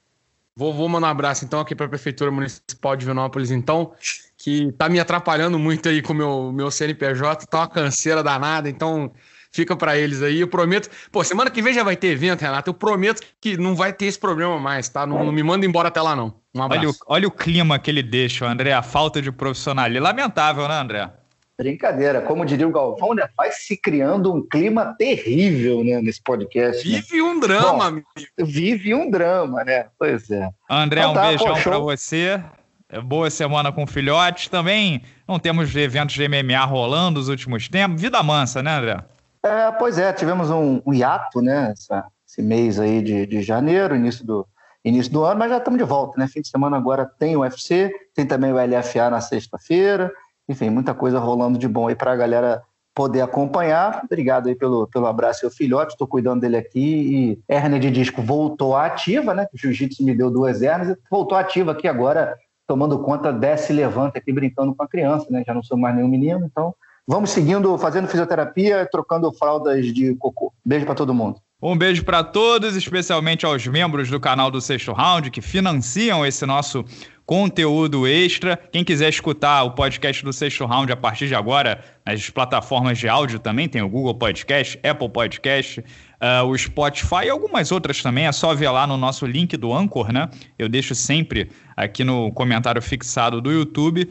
Vou, 0.56 0.72
vou 0.72 0.88
mandar 0.88 1.08
um 1.08 1.10
abraço 1.10 1.44
então 1.44 1.60
aqui 1.60 1.74
para 1.74 1.84
a 1.84 1.88
Prefeitura 1.88 2.30
Municipal 2.30 2.96
de 2.96 3.04
Vinópolis, 3.04 3.50
então, 3.50 3.92
que 4.38 4.72
tá 4.72 4.88
me 4.88 4.98
atrapalhando 4.98 5.58
muito 5.58 5.86
aí 5.86 6.00
com 6.00 6.14
o 6.14 6.16
meu, 6.16 6.50
meu 6.50 6.70
CNPJ, 6.70 7.46
tá 7.46 7.58
uma 7.58 7.68
canseira 7.68 8.22
danada, 8.22 8.66
então 8.66 9.12
fica 9.56 9.74
para 9.74 9.98
eles 9.98 10.22
aí. 10.22 10.40
Eu 10.40 10.48
prometo. 10.48 10.88
Pô, 11.10 11.24
semana 11.24 11.50
que 11.50 11.60
vem 11.62 11.74
já 11.74 11.82
vai 11.82 11.96
ter 11.96 12.08
evento, 12.08 12.42
Renato. 12.42 12.70
Eu 12.70 12.74
prometo 12.74 13.22
que 13.40 13.56
não 13.56 13.74
vai 13.74 13.92
ter 13.92 14.06
esse 14.06 14.18
problema 14.18 14.60
mais, 14.60 14.88
tá? 14.88 15.06
Não, 15.06 15.24
não 15.24 15.32
me 15.32 15.42
manda 15.42 15.66
embora 15.66 15.88
até 15.88 16.00
lá, 16.00 16.14
não. 16.14 16.34
Um 16.54 16.60
Olha 16.60 16.62
o, 16.62 16.74
abraço. 16.74 16.98
olha 17.06 17.28
o 17.28 17.30
clima 17.30 17.78
que 17.78 17.90
ele 17.90 18.02
deixa, 18.02 18.46
André, 18.46 18.72
a 18.72 18.82
falta 18.82 19.20
de 19.20 19.32
profissionalismo. 19.32 20.04
Lamentável, 20.04 20.68
né, 20.68 20.74
André? 20.74 21.10
Brincadeira, 21.58 22.20
como 22.20 22.44
diria 22.44 22.68
o 22.68 22.70
Galvão, 22.70 23.14
né? 23.14 23.26
Vai 23.34 23.50
se 23.50 23.78
criando 23.78 24.32
um 24.32 24.46
clima 24.46 24.94
terrível 24.98 25.82
né, 25.82 26.00
nesse 26.02 26.22
podcast. 26.22 26.86
né? 26.86 27.00
Vive 27.00 27.22
um 27.22 27.40
drama, 27.40 27.72
Bom, 27.72 27.82
amigo. 27.82 28.06
Vive 28.38 28.94
um 28.94 29.10
drama, 29.10 29.64
né? 29.64 29.86
Pois 29.98 30.30
é. 30.30 30.50
André, 30.68 31.00
Então 31.00 31.12
um 31.12 31.14
tá, 31.14 31.28
beijão 31.28 31.62
pra 31.62 31.78
você. 31.78 32.42
É, 32.90 33.00
Boa 33.00 33.30
semana 33.30 33.72
com 33.72 33.86
filhotes. 33.86 34.48
Também 34.48 35.02
não 35.26 35.38
temos 35.38 35.74
eventos 35.74 36.14
de 36.14 36.28
MMA 36.28 36.62
rolando 36.66 37.18
nos 37.20 37.28
últimos 37.28 37.68
tempos. 37.68 38.02
Vida 38.02 38.22
mansa, 38.22 38.62
né, 38.62 38.76
André? 38.76 38.98
É, 39.46 39.70
pois 39.70 39.96
é, 39.96 40.12
tivemos 40.12 40.50
um, 40.50 40.80
um 40.84 40.92
hiato, 40.92 41.40
né? 41.40 41.70
essa- 41.70 42.06
esse 42.26 42.42
mês 42.42 42.80
aí 42.80 43.00
de, 43.00 43.24
de 43.26 43.40
janeiro, 43.42 43.94
início 43.94 44.26
do, 44.26 44.44
início 44.84 45.12
do 45.12 45.24
ano, 45.24 45.38
mas 45.38 45.50
já 45.50 45.58
estamos 45.58 45.78
de 45.78 45.84
volta, 45.84 46.18
né? 46.18 46.26
Fim 46.26 46.40
de 46.40 46.48
semana 46.48 46.76
agora 46.76 47.08
tem 47.18 47.36
o 47.36 47.40
UFC, 47.40 47.92
tem 48.12 48.26
também 48.26 48.52
o 48.52 48.56
LFA 48.58 49.08
na 49.08 49.20
sexta-feira, 49.20 50.12
enfim, 50.48 50.68
muita 50.68 50.92
coisa 50.92 51.20
rolando 51.20 51.58
de 51.58 51.68
bom 51.68 51.86
aí 51.86 51.94
para 51.94 52.10
a 52.12 52.16
galera 52.16 52.62
poder 52.92 53.20
acompanhar. 53.20 54.02
Obrigado 54.04 54.48
aí 54.48 54.56
pelo, 54.56 54.88
pelo 54.88 55.06
abraço, 55.06 55.40
seu 55.40 55.50
filhote, 55.50 55.92
estou 55.92 56.08
cuidando 56.08 56.40
dele 56.40 56.56
aqui. 56.56 56.80
E 56.80 57.38
hérnia 57.48 57.78
de 57.78 57.90
disco 57.90 58.22
voltou 58.22 58.76
ativa, 58.76 59.32
né? 59.32 59.46
O 59.54 59.56
jiu-jitsu 59.56 60.02
me 60.04 60.14
deu 60.14 60.28
duas 60.28 60.60
hérnias 60.60 60.90
e 60.90 60.98
voltou 61.08 61.38
ativa 61.38 61.70
aqui 61.70 61.86
agora, 61.86 62.36
tomando 62.66 62.98
conta, 62.98 63.32
desce 63.32 63.72
e 63.72 63.76
levanta 63.76 64.18
aqui 64.18 64.32
brincando 64.32 64.74
com 64.74 64.82
a 64.82 64.88
criança, 64.88 65.26
né? 65.30 65.44
Já 65.46 65.54
não 65.54 65.62
sou 65.62 65.78
mais 65.78 65.94
nenhum 65.94 66.08
menino, 66.08 66.44
então 66.44 66.74
vamos 67.06 67.30
seguindo, 67.30 67.76
fazendo 67.78 68.08
fisioterapia, 68.08 68.88
trocando 68.90 69.32
fraldas 69.32 69.86
de 69.86 70.14
cocô. 70.16 70.52
Beijo 70.64 70.84
para 70.84 70.94
todo 70.94 71.14
mundo. 71.14 71.40
Um 71.62 71.76
beijo 71.76 72.04
pra 72.04 72.22
todos, 72.22 72.76
especialmente 72.76 73.46
aos 73.46 73.66
membros 73.66 74.10
do 74.10 74.20
canal 74.20 74.50
do 74.50 74.60
Sexto 74.60 74.92
Round 74.92 75.30
que 75.30 75.40
financiam 75.40 76.24
esse 76.24 76.44
nosso 76.44 76.84
conteúdo 77.24 78.06
extra. 78.06 78.58
Quem 78.70 78.84
quiser 78.84 79.08
escutar 79.08 79.64
o 79.64 79.70
podcast 79.70 80.22
do 80.22 80.34
Sexto 80.34 80.66
Round 80.66 80.92
a 80.92 80.96
partir 80.96 81.28
de 81.28 81.34
agora, 81.34 81.82
nas 82.04 82.28
plataformas 82.28 82.98
de 82.98 83.08
áudio 83.08 83.38
também, 83.38 83.68
tem 83.68 83.80
o 83.80 83.88
Google 83.88 84.14
Podcast, 84.14 84.78
Apple 84.86 85.08
Podcast, 85.08 85.82
ah, 86.20 86.44
o 86.44 86.56
Spotify 86.56 87.24
e 87.24 87.30
algumas 87.30 87.72
outras 87.72 88.02
também. 88.02 88.26
É 88.26 88.32
só 88.32 88.54
ver 88.54 88.68
lá 88.68 88.86
no 88.86 88.98
nosso 88.98 89.24
link 89.24 89.56
do 89.56 89.72
Anchor, 89.72 90.12
né? 90.12 90.28
Eu 90.58 90.68
deixo 90.68 90.94
sempre 90.94 91.50
aqui 91.74 92.04
no 92.04 92.30
comentário 92.32 92.82
fixado 92.82 93.40
do 93.40 93.50
YouTube. 93.50 94.08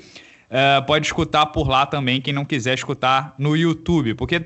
É, 0.49 0.79
pode 0.81 1.05
escutar 1.07 1.47
por 1.47 1.67
lá 1.67 1.85
também, 1.85 2.21
quem 2.21 2.33
não 2.33 2.45
quiser 2.45 2.73
escutar 2.75 3.33
no 3.37 3.55
YouTube, 3.57 4.13
porque 4.13 4.39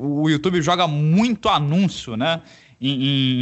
o 0.00 0.28
YouTube 0.28 0.60
joga 0.60 0.86
muito 0.86 1.48
anúncio, 1.48 2.16
né? 2.16 2.40
Em, 2.80 2.90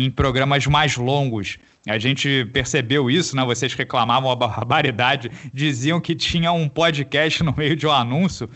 em- 0.02 0.04
em 0.06 0.10
programas 0.10 0.66
mais 0.66 0.96
longos. 0.96 1.58
A 1.86 1.98
gente 1.98 2.48
percebeu 2.52 3.10
isso, 3.10 3.36
né? 3.36 3.44
Vocês 3.44 3.74
reclamavam 3.74 4.30
a 4.30 4.34
barbaridade, 4.36 5.30
diziam 5.52 6.00
que 6.00 6.14
tinha 6.14 6.50
um 6.52 6.68
podcast 6.68 7.42
no 7.44 7.54
meio 7.56 7.76
de 7.76 7.86
um 7.86 7.92
anúncio. 7.92 8.48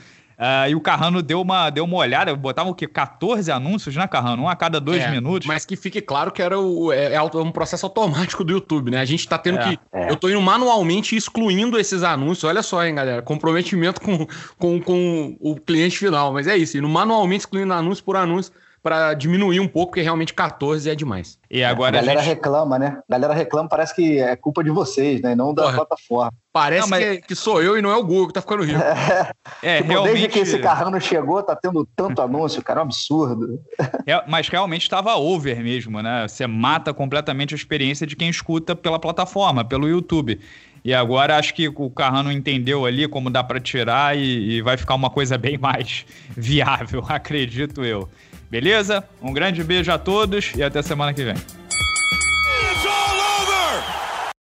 Ah, 0.43 0.69
e 0.71 0.75
o 0.75 0.81
Carrano 0.81 1.21
deu 1.23 1.41
uma, 1.43 1.69
deu 1.69 1.85
uma 1.85 1.99
olhada, 1.99 2.35
botava 2.35 2.71
o 2.71 2.75
quê? 2.75 2.87
14 2.87 3.53
anúncios, 3.53 3.95
né, 3.95 4.09
Carrano? 4.09 4.45
Um 4.45 4.49
a 4.49 4.57
cada 4.57 4.81
dois 4.81 5.03
É, 5.03 5.11
minutos. 5.11 5.47
Mas 5.47 5.67
que 5.67 5.77
fique 5.77 6.01
claro 6.01 6.33
que 6.33 6.41
era 6.41 6.59
o, 6.59 6.91
é, 6.91 7.13
é 7.13 7.17
auto- 7.17 7.41
um 7.43 7.53
processo 7.53 7.85
automático 7.85 8.43
do 8.43 8.53
YouTube, 8.53 8.91
né? 8.91 8.99
A 9.01 9.05
gente 9.05 9.29
tá 9.29 9.37
tendo 9.37 9.59
É, 9.59 9.63
que. 9.77 9.79
Eu 10.09 10.17
tô 10.17 10.31
indo 10.31 10.41
manualmente 10.41 11.15
excluindo 11.15 11.79
esses 11.79 12.03
anúncios. 12.03 12.45
Olha 12.45 12.63
só, 12.63 12.83
hein, 12.85 12.95
galera. 12.95 13.21
Comprometimento 13.21 14.01
com, 14.01 14.27
com, 14.59 14.81
com 14.81 15.37
o 15.41 15.57
cliente 15.57 15.99
final. 15.99 16.33
Mas 16.33 16.47
é 16.47 16.57
isso, 16.57 16.79
indo 16.79 16.89
manualmente 16.89 17.41
excluindo 17.43 17.73
anúncio 17.75 18.03
por 18.03 18.17
anúncio 18.17 18.53
para 18.83 19.13
diminuir 19.15 19.61
um 19.61 19.69
pouco, 19.69 19.91
porque 19.93 20.01
realmente 20.01 20.33
14 20.33 20.89
é 20.89 20.95
demais. 20.95 21.39
E 21.51 21.63
agora 21.63 21.97
a 21.97 22.01
a 22.01 22.03
galera 22.03 22.21
gente... 22.23 22.35
reclama, 22.35 22.79
né? 22.79 22.99
A 23.09 23.13
galera 23.13 23.35
reclama, 23.35 23.69
parece 23.69 23.95
que 23.95 24.19
é 24.19 24.35
culpa 24.37 24.65
de 24.65 24.71
vocês, 24.71 25.21
né? 25.21 25.35
Não 25.35 25.53
da 25.53 25.65
Porra. 25.65 25.75
plataforma. 25.77 26.33
Parece 26.53 26.83
Não, 26.83 26.89
mas- 26.89 27.05
que, 27.05 27.23
que 27.29 27.35
sou 27.35 27.63
eu 27.63 27.79
e 27.79 27.83
não 27.83 27.91
é 27.91 27.97
o 27.97 28.03
Google 28.03 28.29
que 28.29 28.33
tá 28.33 28.41
ficando 28.41 28.63
rico. 28.65 28.81
É, 29.63 29.83
Tipo, 29.83 30.03
Desde 30.03 30.29
que 30.29 30.39
esse 30.39 30.53
realmente... 30.57 30.63
Carrano 30.79 31.01
chegou, 31.01 31.43
tá 31.43 31.55
tendo 31.55 31.87
tanto 31.95 32.23
anúncio, 32.23 32.63
cara, 32.63 32.81
é 32.81 32.83
um 32.83 32.87
absurdo. 32.87 33.61
É, 34.07 34.23
mas 34.27 34.49
realmente 34.49 34.83
estava 34.83 35.15
over 35.17 35.63
mesmo, 35.63 36.01
né? 36.03 36.27
Você 36.27 36.47
mata 36.47 36.95
completamente 36.95 37.55
a 37.55 37.57
experiência 37.57 38.07
de 38.07 38.17
quem 38.17 38.29
escuta 38.31 38.75
pela 38.75 38.99
plataforma, 38.99 39.65
pelo 39.65 39.87
YouTube. 39.89 40.41
E 40.83 40.95
agora 40.95 41.37
acho 41.37 41.53
que 41.53 41.69
o 41.69 41.91
Carrano 41.91 42.33
entendeu 42.33 42.87
ali 42.87 43.07
como 43.07 43.29
dá 43.29 43.45
para 43.45 43.61
tirar 43.61 44.17
e, 44.17 44.53
e 44.57 44.63
vai 44.63 44.79
ficar 44.79 44.95
uma 44.95 45.11
coisa 45.11 45.37
bem 45.37 45.59
mais 45.59 46.07
viável, 46.35 47.05
acredito 47.07 47.85
eu. 47.85 48.09
Beleza? 48.51 49.05
Um 49.23 49.33
grande 49.33 49.63
beijo 49.63 49.93
a 49.93 49.99
todos 49.99 50.53
e 50.57 50.63
até 50.63 50.83
semana 50.83 51.15
que 51.15 51.23
vem. 51.23 51.37